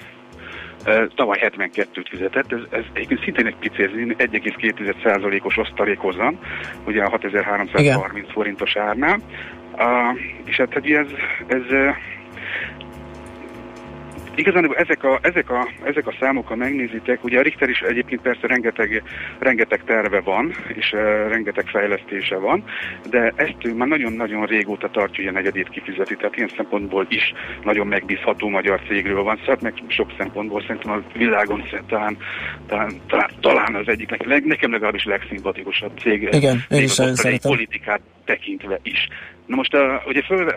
Tavaly 1.14 1.38
72-t 1.42 2.06
fizetett, 2.10 2.52
ez, 2.52 2.60
ez 2.70 2.84
egyébként 2.92 3.22
szintén 3.22 3.46
egy 3.46 3.56
pici, 3.56 3.82
ez 3.82 3.90
1,2%-os 3.92 5.56
osztalékozan, 5.56 6.38
ugye 6.86 7.02
a 7.02 7.10
6330 7.10 8.32
forintos 8.32 8.76
árnál. 8.76 9.18
Uh, 9.72 10.20
és 10.44 10.56
hát 10.56 10.76
ugye 10.76 10.98
ez, 10.98 11.06
ez 11.46 11.94
Igazán 14.40 14.76
ezek 14.76 15.04
a, 15.04 15.18
ezek, 15.22 15.50
a, 15.50 15.68
ezek 15.84 16.06
a 16.06 16.14
számok, 16.20 16.46
ha 16.48 16.54
megnézitek, 16.54 17.24
ugye 17.24 17.38
a 17.38 17.42
Richter 17.42 17.68
is 17.68 17.80
egyébként 17.80 18.20
persze 18.20 18.46
rengeteg, 18.46 19.02
rengeteg 19.38 19.84
terve 19.84 20.20
van, 20.20 20.54
és 20.74 20.92
uh, 20.92 21.00
rengeteg 21.28 21.66
fejlesztése 21.66 22.36
van, 22.36 22.64
de 23.10 23.32
ezt 23.36 23.56
ő 23.62 23.74
már 23.74 23.88
nagyon-nagyon 23.88 24.46
régóta 24.46 24.90
tartja, 24.90 25.24
hogy 25.24 25.32
a 25.34 25.38
negyedét 25.38 25.68
kifizeti, 25.68 26.16
tehát 26.16 26.36
ilyen 26.36 26.50
szempontból 26.56 27.06
is 27.08 27.32
nagyon 27.64 27.86
megbízható 27.86 28.48
magyar 28.48 28.80
cégről 28.88 29.22
van 29.22 29.36
szó, 29.36 29.50
hát 29.50 29.60
meg 29.60 29.74
sok 29.86 30.12
szempontból 30.18 30.60
szerintem 30.60 30.92
a 30.92 31.18
világon 31.18 31.64
talán, 31.88 32.16
talán, 32.66 32.92
talán, 33.06 33.30
talán 33.40 33.74
az 33.74 33.88
egyik, 33.88 34.24
leg, 34.24 34.44
nekem 34.44 34.72
legalábbis 34.72 35.04
legszimpatikusabb 35.04 35.98
cég, 35.98 36.28
Igen, 36.32 36.64
én 36.68 36.82
is 36.82 36.96
politikát 37.42 38.00
tekintve 38.24 38.78
is. 38.82 39.08
Na 39.46 39.56
most 39.56 39.74
uh, 39.74 40.06
ugye 40.06 40.22
föl, 40.22 40.54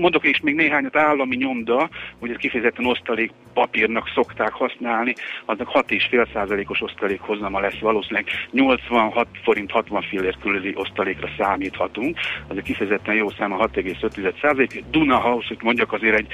mondok 0.00 0.26
is 0.26 0.40
még 0.40 0.54
néhányat 0.54 0.96
állami 0.96 1.36
nyomda, 1.36 1.88
hogy 2.20 2.30
ez 2.30 2.36
kifejezetten 2.36 2.86
osztalék 2.86 3.25
papírnak 3.54 4.10
szokták 4.14 4.52
használni, 4.52 5.14
aznak 5.44 5.70
6,5%-os 5.72 6.80
osztalék 6.80 7.20
hozama 7.20 7.60
lesz 7.60 7.78
valószínűleg 7.78 8.26
86 8.50 9.28
forint 9.42 9.70
60 9.70 10.02
fillér 10.02 10.36
körüli 10.42 10.72
osztalékra 10.76 11.28
számíthatunk, 11.38 12.18
az 12.48 12.56
egy 12.56 12.62
kifejezetten 12.62 13.14
jó 13.14 13.30
szám 13.30 13.52
a 13.52 13.66
6,5%. 13.66 14.82
Duna 14.90 15.16
House, 15.18 15.46
hogy 15.48 15.58
mondjak 15.62 15.92
azért 15.92 16.16
egy 16.16 16.26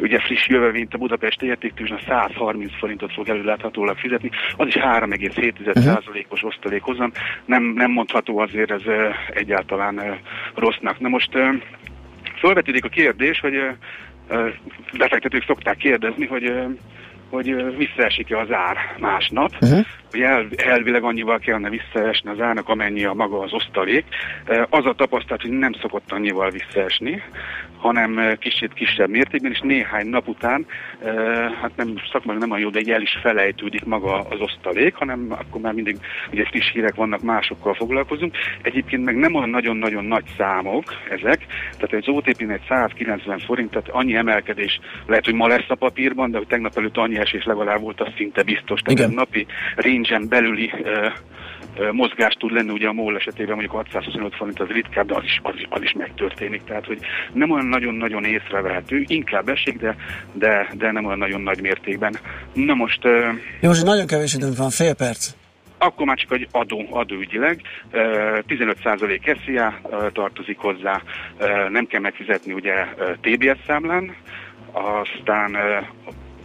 ugye 0.00 0.20
friss 0.20 0.46
jövevényt 0.46 0.94
a 0.94 0.98
Budapest 0.98 1.42
értéktőzsön 1.42 2.00
130 2.06 2.78
forintot 2.78 3.12
fog 3.12 3.28
előláthatólag 3.28 3.96
fizetni, 3.96 4.30
az 4.56 4.66
is 4.66 4.74
3,7%-os 4.74 6.42
osztalék 6.42 6.82
hozam, 6.82 7.12
nem, 7.44 7.62
nem 7.62 7.90
mondható 7.90 8.38
azért 8.38 8.70
ez 8.70 8.82
egyáltalán 9.28 10.20
rossznak. 10.54 11.00
Na 11.00 11.08
most 11.08 11.38
Fölvetődik 12.42 12.84
a 12.84 12.88
kérdés, 12.88 13.40
hogy 13.40 13.54
befektetők 14.98 15.44
szokták 15.44 15.76
kérdezni, 15.76 16.26
hogy 16.26 16.52
hogy 17.32 17.76
visszaesik-e 17.76 18.38
az 18.38 18.50
ár 18.50 18.76
másnap. 18.98 19.52
Uh-huh. 19.60 19.86
Ugye 20.12 20.26
el, 20.26 20.46
elvileg 20.56 21.04
annyival 21.04 21.38
kellene 21.38 21.68
visszaesni 21.68 22.30
az 22.30 22.40
árnak, 22.40 22.68
amennyi 22.68 23.04
a 23.04 23.12
maga 23.12 23.38
az 23.38 23.52
osztalék. 23.52 24.04
Az 24.68 24.86
a 24.86 24.92
tapasztalat, 24.92 25.42
hogy 25.42 25.50
nem 25.50 25.72
szokott 25.72 26.12
annyival 26.12 26.50
visszaesni, 26.50 27.22
hanem 27.82 28.16
ö, 28.16 28.34
kicsit 28.34 28.72
kisebb 28.72 29.08
mértékben, 29.08 29.50
és 29.50 29.60
néhány 29.60 30.06
nap 30.06 30.28
után, 30.28 30.66
ö, 31.02 31.12
hát 31.60 31.76
nem 31.76 31.94
szakmai 32.12 32.36
nem 32.36 32.50
olyan 32.50 32.62
jó, 32.62 32.70
de 32.70 32.78
egy 32.78 32.90
el 32.90 33.02
is 33.02 33.18
felejtődik 33.22 33.84
maga 33.84 34.18
az 34.18 34.40
osztalék, 34.40 34.94
hanem 34.94 35.26
akkor 35.28 35.60
már 35.60 35.72
mindig 35.72 35.96
ugye 36.32 36.44
friss 36.44 36.72
hírek 36.72 36.94
vannak, 36.94 37.22
másokkal 37.22 37.74
foglalkozunk. 37.74 38.36
Egyébként 38.62 39.04
meg 39.04 39.16
nem 39.16 39.34
olyan 39.34 39.48
nagyon-nagyon 39.48 40.04
nagy 40.04 40.24
számok 40.36 40.84
ezek, 41.10 41.46
tehát 41.78 42.06
az 42.06 42.14
OTP-nek 42.14 42.60
190 42.68 43.38
forint, 43.38 43.70
tehát 43.70 43.88
annyi 43.88 44.14
emelkedés 44.14 44.80
lehet, 45.06 45.24
hogy 45.24 45.34
ma 45.34 45.46
lesz 45.46 45.68
a 45.68 45.74
papírban, 45.74 46.30
de 46.30 46.38
hogy 46.38 46.46
tegnap 46.46 46.76
előtt 46.76 46.96
annyi 46.96 47.18
esés 47.18 47.44
legalább 47.44 47.80
volt, 47.80 48.00
az 48.00 48.12
szinte 48.16 48.42
biztos. 48.42 48.80
Tehát 48.80 48.98
Igen. 48.98 49.10
napi 49.14 49.46
range 49.76 50.18
belüli 50.28 50.72
ö, 50.82 51.08
mozgás 51.92 52.34
tud 52.34 52.52
lenni, 52.52 52.70
ugye 52.70 52.88
a 52.88 52.92
MOL 52.92 53.16
esetében 53.16 53.54
mondjuk 53.54 53.76
625 53.76 54.34
forint 54.34 54.60
az 54.60 54.68
ritkább, 54.68 55.06
de 55.06 55.14
az 55.14 55.24
is, 55.24 55.40
az, 55.42 55.54
is, 55.56 55.66
az 55.68 55.82
is 55.82 55.92
megtörténik. 55.92 56.64
Tehát, 56.64 56.86
hogy 56.86 56.98
nem 57.32 57.50
olyan 57.50 57.66
nagyon-nagyon 57.66 58.24
észrevehető, 58.24 59.04
inkább 59.06 59.48
esik, 59.48 59.78
de, 59.78 59.96
de, 60.32 60.68
de 60.74 60.90
nem 60.90 61.04
olyan 61.04 61.18
nagyon 61.18 61.40
nagy 61.40 61.60
mértékben. 61.60 62.16
Na 62.52 62.74
most... 62.74 63.04
Jó, 63.60 63.68
most 63.68 63.84
nagyon 63.84 64.06
kevés 64.06 64.34
időnk 64.34 64.56
van, 64.56 64.70
fél 64.70 64.94
perc. 64.94 65.30
akkor 65.78 66.06
már 66.06 66.16
csak 66.16 66.32
egy 66.32 66.48
adó, 66.50 66.86
adóügyileg. 66.90 67.60
Ö, 67.90 68.38
15% 68.48 69.36
SZIA 69.44 69.80
tartozik 70.12 70.58
hozzá, 70.58 71.02
nem 71.68 71.86
kell 71.86 72.00
megfizetni 72.00 72.52
ugye 72.52 72.74
TBS 73.20 73.58
számlán, 73.66 74.14
aztán 74.72 75.56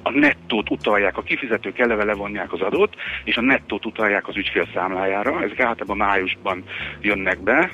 a 0.08 0.20
nettót 0.20 0.70
utalják, 0.70 1.18
a 1.18 1.22
kifizetők 1.22 1.80
eleve 1.80 2.04
levonják 2.04 2.54
az 2.54 2.62
adót, 2.62 2.96
és 3.24 3.38
a 3.38 3.42
nettót 3.42 3.86
utalják 3.86 4.28
az 4.28 4.38
ügyfél 4.38 4.68
számlájára. 4.74 5.44
Ezek 5.44 5.60
általában 5.60 5.98
májusban 5.98 6.64
jönnek 7.02 7.40
be. 7.40 7.70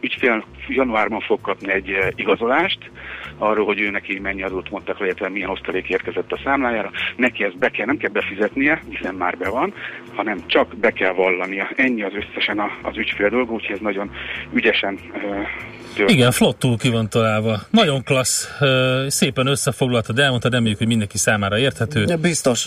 Ügyfél 0.00 0.44
januárban 0.68 1.20
fog 1.20 1.40
kapni 1.40 1.72
egy 1.72 1.96
igazolást, 2.14 2.90
arról, 3.38 3.64
hogy 3.64 3.80
ő 3.80 3.90
neki 3.90 4.18
mennyi 4.18 4.42
adót 4.42 4.70
mondtak 4.70 4.98
le, 4.98 5.06
illetve 5.06 5.28
milyen 5.28 5.50
osztalék 5.50 5.88
érkezett 5.88 6.32
a 6.32 6.40
számlájára. 6.44 6.90
Neki 7.16 7.44
ezt 7.44 7.58
be 7.58 7.68
kell, 7.68 7.86
nem 7.86 7.96
kell 7.96 8.10
befizetnie, 8.10 8.82
hiszen 8.88 9.14
már 9.14 9.36
be 9.36 9.48
van, 9.48 9.74
hanem 10.14 10.42
csak 10.46 10.76
be 10.76 10.90
kell 10.90 11.12
vallania. 11.12 11.70
Ennyi 11.76 12.02
az 12.02 12.12
összesen 12.14 12.60
az 12.82 12.96
ügyfél 12.96 13.28
dolga, 13.28 13.52
úgyhogy 13.52 13.74
ez 13.74 13.80
nagyon 13.80 14.10
ügyesen 14.52 14.98
történik. 15.94 16.16
Igen, 16.16 16.32
flottul 16.32 16.76
ki 16.76 16.90
van 16.90 17.08
találva. 17.08 17.60
Nagyon 17.70 18.02
klassz. 18.04 18.48
Szépen 19.06 19.46
összefoglaltad, 19.46 20.18
elmondtad, 20.18 20.52
reméljük, 20.52 20.78
hogy 20.78 20.86
mindenki 20.86 21.18
számára 21.18 21.58
érthető. 21.58 22.04
Ja, 22.06 22.16
biztos. 22.16 22.66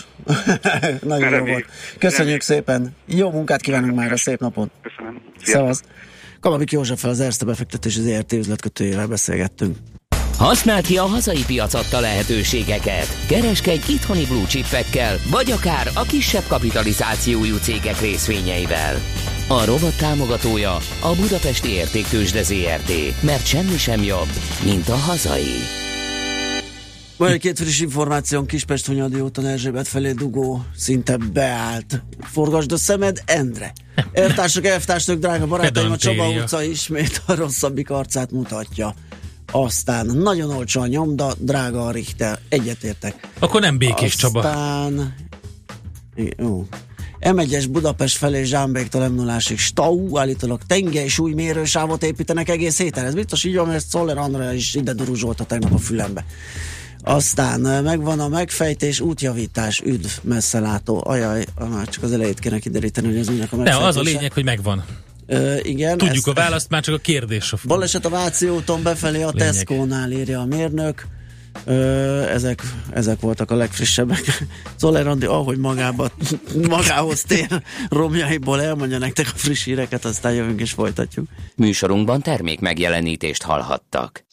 Nagyon 1.02 1.32
jó 1.32 1.44
volt. 1.44 1.66
Köszönjük 1.98 2.40
szépen. 2.40 2.96
Jó 3.06 3.30
munkát 3.30 3.60
kívánunk 3.60 3.94
már 3.94 4.12
a 4.12 4.16
szép 4.16 4.38
napot. 4.40 4.70
Köszönöm. 4.82 5.20
Szevasz. 5.42 5.82
Kamabik 6.40 6.70
József 6.70 7.04
az 7.04 7.20
Erste 7.20 7.44
befektetési 7.44 8.00
ZRT 8.00 8.32
üzletkötőjével 8.32 9.06
beszélgettünk. 9.06 9.76
Használd 10.42 10.86
ki 10.86 10.96
a 10.96 11.04
hazai 11.04 11.44
piac 11.46 11.74
adta 11.74 12.00
lehetőségeket. 12.00 13.16
Kereskedj 13.26 13.92
itthoni 13.92 14.26
blue 14.26 14.46
chipekkel, 14.46 15.16
vagy 15.30 15.50
akár 15.50 15.90
a 15.94 16.02
kisebb 16.02 16.44
kapitalizációjú 16.48 17.56
cégek 17.56 18.00
részvényeivel. 18.00 19.00
A 19.48 19.64
rovat 19.64 19.96
támogatója 19.98 20.74
a 21.00 21.14
Budapesti 21.20 21.68
Értéktősde 21.68 22.42
ZRT, 22.42 23.22
mert 23.22 23.46
semmi 23.46 23.76
sem 23.76 24.02
jobb, 24.02 24.28
mint 24.64 24.88
a 24.88 24.94
hazai. 24.94 25.56
Van 27.16 27.30
egy 27.30 27.40
két 27.40 27.58
friss 27.58 27.80
információn, 27.80 28.46
Kispest 28.46 28.86
Hunyadi 28.86 29.20
úton 29.20 29.46
Erzsébet 29.46 29.88
felé 29.88 30.12
dugó 30.12 30.64
szinte 30.76 31.16
beállt. 31.16 32.02
Forgasd 32.20 32.72
a 32.72 32.76
szemed, 32.76 33.22
Endre. 33.24 33.72
Eltársak, 34.12 34.66
elvtársak, 34.66 35.18
drága 35.18 35.46
barátaim, 35.46 35.90
a 35.90 35.96
Csaba 35.96 36.28
utca 36.28 36.62
ismét 36.62 37.22
a 37.26 37.34
rosszabbik 37.34 37.90
arcát 37.90 38.30
mutatja. 38.30 38.94
Aztán 39.54 40.06
nagyon 40.06 40.50
olcsó 40.50 40.80
a 40.80 40.86
nyomda, 40.86 41.34
drága 41.38 41.86
a 41.86 41.90
Richter. 41.90 42.38
Egyetértek. 42.48 43.28
Akkor 43.38 43.60
nem 43.60 43.78
Békés 43.78 44.16
Csaba. 44.16 44.38
Aztán... 44.38 45.14
Jó. 46.36 46.66
M1-es 47.20 47.66
Budapest 47.70 48.16
felé 48.16 48.42
Zsámbéktól 48.42 49.08
m 49.08 49.14
0 49.14 49.38
Stau, 49.38 50.18
állítólag 50.18 50.60
tengely 50.66 51.08
súly 51.08 51.32
mérősávot 51.32 52.02
építenek 52.02 52.48
egész 52.48 52.78
héten. 52.78 53.04
Ez 53.04 53.14
biztos 53.14 53.44
így 53.44 53.56
van, 53.56 53.66
mert 53.66 53.86
Szoller 53.86 54.18
Andrea 54.18 54.52
is 54.52 54.74
ide 54.74 54.92
duruzsolta 54.92 55.44
tegnap 55.44 55.72
a 55.72 55.78
fülembe. 55.78 56.24
Aztán 57.02 57.60
megvan 57.82 58.20
a 58.20 58.28
megfejtés, 58.28 59.00
útjavítás, 59.00 59.80
üdv, 59.80 60.10
messzelátó. 60.22 61.02
Ajaj, 61.06 61.44
ah, 61.54 61.84
csak 61.84 62.02
az 62.02 62.12
elejét 62.12 62.38
kéne 62.38 62.58
kideríteni, 62.58 63.06
hogy 63.06 63.16
ez 63.16 63.28
minek 63.28 63.52
a 63.52 63.56
megfejtése. 63.56 63.86
az 63.86 63.96
a 63.96 64.00
lényeg, 64.00 64.32
hogy 64.32 64.44
megvan. 64.44 64.84
Ö, 65.26 65.56
igen. 65.62 65.98
Tudjuk 65.98 66.16
ezt- 66.16 66.28
a 66.28 66.32
választ, 66.32 66.68
már 66.68 66.82
csak 66.82 66.94
a 66.94 66.98
kérdés 66.98 67.52
a 67.52 67.56
Baleset 67.64 68.04
a 68.04 68.08
Váci 68.08 68.48
úton 68.48 68.82
befelé 68.82 69.22
a 69.22 69.30
Lényeg. 69.34 69.52
Tesco-nál 69.52 70.10
írja 70.10 70.40
a 70.40 70.44
mérnök. 70.44 71.06
Ö, 71.64 72.22
ezek, 72.28 72.62
ezek 72.92 73.20
voltak 73.20 73.50
a 73.50 73.54
legfrissebbek. 73.54 74.44
Zoller 74.80 75.06
Andi, 75.06 75.26
ahogy 75.26 75.58
magába, 75.58 76.10
magához 76.68 77.22
tér 77.22 77.62
romjaiból 77.88 78.62
elmondja 78.62 78.98
nektek 78.98 79.26
a 79.34 79.36
friss 79.36 79.64
híreket, 79.64 80.04
aztán 80.04 80.32
jövünk 80.32 80.60
és 80.60 80.70
folytatjuk. 80.72 81.26
Műsorunkban 81.56 82.22
termék 82.22 82.60
megjelenítést 82.60 83.42
hallhattak. 83.42 84.24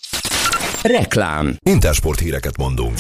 Reklám. 0.82 1.58
Intersport 1.64 2.20
híreket 2.20 2.58
mondunk. 2.58 2.98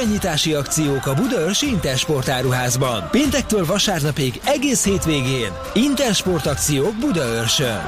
Újranyitási 0.00 0.54
akciók 0.54 1.06
a 1.06 1.14
Budaörsi 1.14 1.66
Intersport 1.66 2.28
áruházban. 2.28 3.08
Péntektől 3.10 3.66
vasárnapig 3.66 4.40
egész 4.44 4.84
hétvégén. 4.84 5.52
Intersport 5.74 6.46
akciók 6.46 6.94
Budaörsön. 6.98 7.80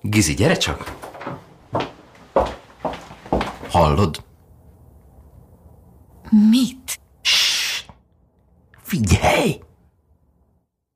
Gizi, 0.00 0.34
gyere 0.34 0.56
csak! 0.56 0.96
Hallod? 3.70 4.24
Mit? 6.30 7.00
Figyelj! 8.82 9.60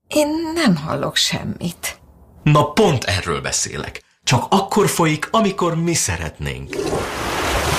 Én 0.09 0.29
nem 0.55 0.77
hallok 0.77 1.17
semmit. 1.17 2.01
Na 2.43 2.73
pont 2.73 3.05
erről 3.05 3.41
beszélek. 3.41 4.08
Csak 4.29 4.47
akkor 4.49 4.89
folyik, 4.89 5.29
amikor 5.31 5.83
mi 5.83 5.95
szeretnénk. 5.95 6.77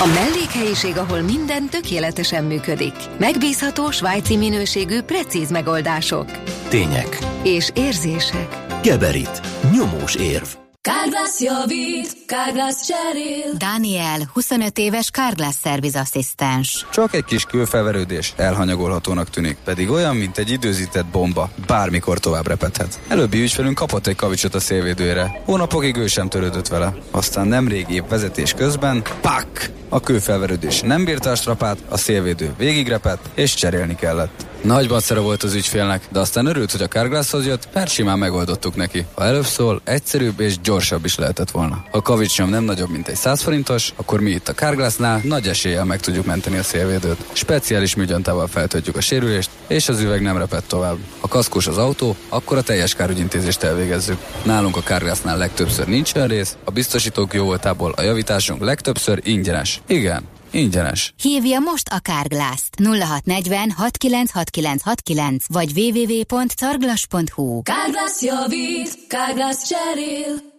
A 0.02 0.06
mellékhelyiség, 0.14 0.98
ahol 0.98 1.22
minden 1.22 1.70
tökéletesen 1.70 2.44
működik. 2.44 2.94
Megbízható, 3.18 3.92
svájci 3.92 4.38
minőségű, 4.38 5.02
precíz 5.02 5.52
megoldások. 5.52 6.26
Tények. 6.70 7.18
És 7.44 7.70
érzések. 7.76 8.58
Geberit. 8.84 9.42
Nyomós 9.72 10.16
érv. 10.16 10.69
Kárglász 10.90 11.40
javít, 11.40 12.26
Kárglász 12.26 12.88
cserél. 12.88 13.58
Daniel, 13.58 14.30
25 14.34 14.78
éves 14.78 15.10
Kárglász 15.12 15.58
szervizasszisztens. 15.62 16.86
Csak 16.92 17.14
egy 17.14 17.24
kis 17.24 17.44
külfelverődés 17.44 18.34
elhanyagolhatónak 18.38 19.30
tűnik, 19.30 19.58
pedig 19.64 19.90
olyan, 19.90 20.16
mint 20.16 20.38
egy 20.38 20.52
időzített 20.52 21.06
bomba, 21.06 21.50
bármikor 21.68 22.20
tovább 22.20 22.48
repedhet. 22.48 23.00
Előbbi 23.08 23.42
ügyfelünk 23.42 23.76
kapott 23.76 24.08
egy 24.08 24.16
kavicsot 24.16 24.56
a 24.56 24.60
szélvédőre. 24.60 25.42
Hónapokig 25.46 25.96
ő 25.96 26.08
sem 26.08 26.30
törődött 26.30 26.68
vele. 26.68 26.94
Aztán 27.12 27.48
nemrég 27.48 27.86
épp 27.90 28.10
vezetés 28.10 28.54
közben, 28.54 29.04
pak! 29.22 29.70
A 29.90 30.00
kőfelverődés 30.00 30.82
nem 30.82 31.06
bírta 31.06 31.30
a 31.30 31.36
strapát, 31.36 31.78
a 31.90 31.98
szélvédő 31.98 32.54
végigrepett, 32.58 33.30
és 33.36 33.54
cserélni 33.54 33.96
kellett. 33.96 34.49
Nagy 34.62 34.92
szere 35.00 35.20
volt 35.20 35.44
az 35.44 35.54
ügyfélnek, 35.54 36.08
de 36.12 36.20
aztán 36.20 36.46
örült, 36.46 36.72
hogy 36.72 36.82
a 36.82 36.88
Carglasshoz 36.88 37.46
jött, 37.46 37.68
mert 37.74 37.92
simán 37.92 38.20
megoldottuk 38.20 38.76
neki. 38.76 39.06
Ha 39.14 39.24
előbb 39.24 39.46
szól, 39.46 39.82
egyszerűbb 39.84 40.40
és 40.40 40.60
gyorsabb 40.60 41.06
is 41.06 41.18
lehetett 41.18 41.52
volna. 41.52 41.84
Ha 41.92 41.98
a 41.98 42.46
nem 42.46 42.64
nagyobb, 42.64 42.90
mint 42.90 43.08
egy 43.08 43.16
100 43.16 43.42
forintos, 43.42 43.94
akkor 43.96 44.20
mi 44.20 44.30
itt 44.30 44.48
a 44.48 44.54
Carglassnál 44.54 45.22
nagy 45.24 45.48
eséllyel 45.48 45.86
meg 45.86 46.00
tudjuk 46.00 46.26
menteni 46.26 46.58
a 46.58 46.64
szélvédőt. 46.64 47.26
Speciális 47.32 47.96
műgyantával 47.96 48.48
feltöltjük 48.48 48.96
a 48.96 49.02
sérülést, 49.02 49.50
és 49.68 49.90
az 49.90 50.02
üveg 50.02 50.22
nem 50.22 50.38
repett 50.38 50.68
tovább. 50.68 50.98
Ha 51.20 51.28
kaszkos 51.28 51.68
az 51.68 51.78
autó, 51.78 52.16
akkor 52.30 52.58
a 52.58 52.62
teljes 52.62 52.96
kárügyintézést 52.96 53.64
elvégezzük. 53.64 54.18
Nálunk 54.44 54.78
a 54.78 54.82
Carglassnál 54.82 55.38
legtöbbször 55.38 55.88
nincs 55.88 56.14
rész, 56.14 56.58
a 56.64 56.72
biztosítók 56.72 57.34
jó 57.34 57.46
voltából 57.46 57.94
a 57.98 58.02
javításunk 58.02 58.62
legtöbbször 58.62 59.20
ingyenes. 59.24 59.82
Igen, 59.88 60.24
ingyenes. 60.52 61.14
Hívja 61.22 61.60
most 61.60 61.88
a 61.88 62.00
Kárglászt 62.00 62.76
0640 62.80 63.74
696969 63.78 65.46
vagy 65.48 65.72
www.carglass.hu 65.76 67.62
Kárglász 67.62 68.22
javít, 68.22 69.08
Kárglász 69.08 69.68
cserél. 69.68 70.58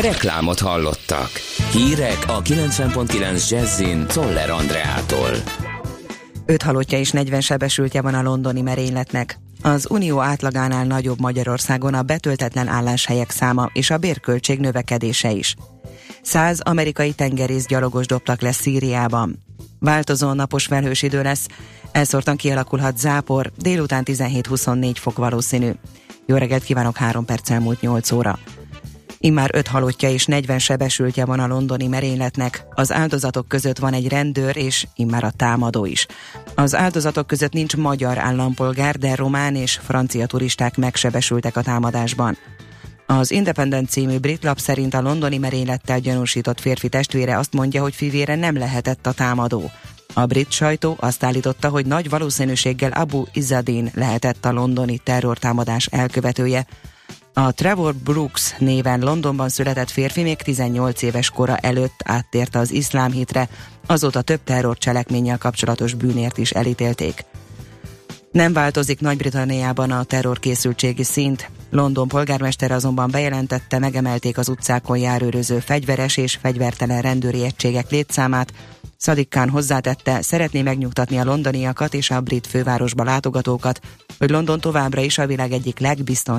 Reklámot 0.00 0.58
hallottak. 0.58 1.30
Hírek 1.72 2.24
a 2.26 2.42
90.9 2.42 3.50
Jazzin 3.50 4.06
Toller 4.06 4.50
Andreától. 4.50 5.30
Öt 6.46 6.62
halottja 6.62 6.98
és 6.98 7.10
40 7.10 7.40
sebesültje 7.40 8.02
van 8.02 8.14
a 8.14 8.22
londoni 8.22 8.60
merényletnek. 8.60 9.38
Az 9.62 9.86
unió 9.90 10.20
átlagánál 10.20 10.84
nagyobb 10.84 11.20
Magyarországon 11.20 11.94
a 11.94 12.02
betöltetlen 12.02 12.68
álláshelyek 12.68 13.30
száma 13.30 13.70
és 13.72 13.90
a 13.90 13.98
bérköltség 13.98 14.58
növekedése 14.58 15.30
is. 15.30 15.56
Száz 16.22 16.60
amerikai 16.60 17.12
tengerész 17.12 17.66
gyalogos 17.66 18.06
dobtak 18.06 18.40
le 18.40 18.52
Szíriában. 18.52 19.38
Változó 19.78 20.32
napos 20.32 20.66
felhős 20.66 21.02
idő 21.02 21.22
lesz, 21.22 21.46
elszórtan 21.92 22.36
kialakulhat 22.36 22.98
zápor, 22.98 23.52
délután 23.56 24.02
17-24 24.06 24.94
fok 24.94 25.16
valószínű. 25.16 25.70
Jó 26.26 26.36
reggelt 26.36 26.62
kívánok, 26.62 26.96
3 26.96 27.24
perc 27.24 27.50
elmúlt 27.50 27.80
8 27.80 28.10
óra. 28.10 28.38
Immár 29.22 29.50
5 29.52 29.66
halottja 29.66 30.10
és 30.10 30.26
40 30.26 30.58
sebesültje 30.58 31.24
van 31.24 31.40
a 31.40 31.46
londoni 31.46 31.86
merényletnek. 31.86 32.64
Az 32.70 32.92
áldozatok 32.92 33.48
között 33.48 33.78
van 33.78 33.92
egy 33.92 34.08
rendőr 34.08 34.56
és 34.56 34.86
immár 34.94 35.24
a 35.24 35.30
támadó 35.30 35.84
is. 35.84 36.06
Az 36.54 36.74
áldozatok 36.74 37.26
között 37.26 37.52
nincs 37.52 37.76
magyar 37.76 38.18
állampolgár, 38.18 38.96
de 38.96 39.14
román 39.14 39.54
és 39.54 39.80
francia 39.82 40.26
turisták 40.26 40.76
megsebesültek 40.76 41.56
a 41.56 41.62
támadásban. 41.62 42.36
Az 43.18 43.30
Independent 43.30 43.88
című 43.88 44.18
brit 44.18 44.44
lap 44.44 44.58
szerint 44.58 44.94
a 44.94 45.00
londoni 45.00 45.38
merénylettel 45.38 46.00
gyanúsított 46.00 46.60
férfi 46.60 46.88
testvére 46.88 47.38
azt 47.38 47.52
mondja, 47.52 47.82
hogy 47.82 47.94
fivére 47.94 48.34
nem 48.34 48.56
lehetett 48.56 49.06
a 49.06 49.12
támadó. 49.12 49.70
A 50.14 50.26
brit 50.26 50.50
sajtó 50.50 50.96
azt 51.00 51.24
állította, 51.24 51.68
hogy 51.68 51.86
nagy 51.86 52.08
valószínűséggel 52.08 52.90
Abu 52.90 53.24
Izzadin 53.32 53.90
lehetett 53.94 54.44
a 54.44 54.52
londoni 54.52 54.98
terrortámadás 54.98 55.86
elkövetője. 55.86 56.66
A 57.34 57.52
Trevor 57.52 57.94
Brooks 57.94 58.54
néven 58.58 59.00
Londonban 59.00 59.48
született 59.48 59.90
férfi 59.90 60.22
még 60.22 60.36
18 60.36 61.02
éves 61.02 61.30
kora 61.30 61.56
előtt 61.56 62.00
áttért 62.04 62.54
az 62.54 62.70
iszlám 62.72 63.12
hitre, 63.12 63.48
azóta 63.86 64.22
több 64.22 64.40
terrorcselekménnyel 64.44 65.38
kapcsolatos 65.38 65.94
bűnért 65.94 66.38
is 66.38 66.50
elítélték. 66.50 67.24
Nem 68.30 68.52
változik 68.52 69.00
Nagy-Britanniában 69.00 69.90
a 69.90 70.04
terrorkészültségi 70.04 71.02
szint. 71.02 71.50
London 71.70 72.08
polgármestere 72.08 72.74
azonban 72.74 73.10
bejelentette, 73.10 73.78
megemelték 73.78 74.38
az 74.38 74.48
utcákon 74.48 74.98
járőröző 74.98 75.58
fegyveres 75.58 76.16
és 76.16 76.38
fegyvertelen 76.42 77.00
rendőri 77.00 77.44
egységek 77.44 77.90
létszámát. 77.90 78.52
Sadiq 78.96 79.28
Khan 79.28 79.48
hozzátette, 79.48 80.22
szeretné 80.22 80.62
megnyugtatni 80.62 81.18
a 81.18 81.24
londoniakat 81.24 81.94
és 81.94 82.10
a 82.10 82.20
brit 82.20 82.46
fővárosba 82.46 83.04
látogatókat, 83.04 83.80
hogy 84.18 84.30
London 84.30 84.60
továbbra 84.60 85.00
is 85.00 85.18
a 85.18 85.26
világ 85.26 85.52
egyik 85.52 85.78
legbiztonságosabb 85.78 86.28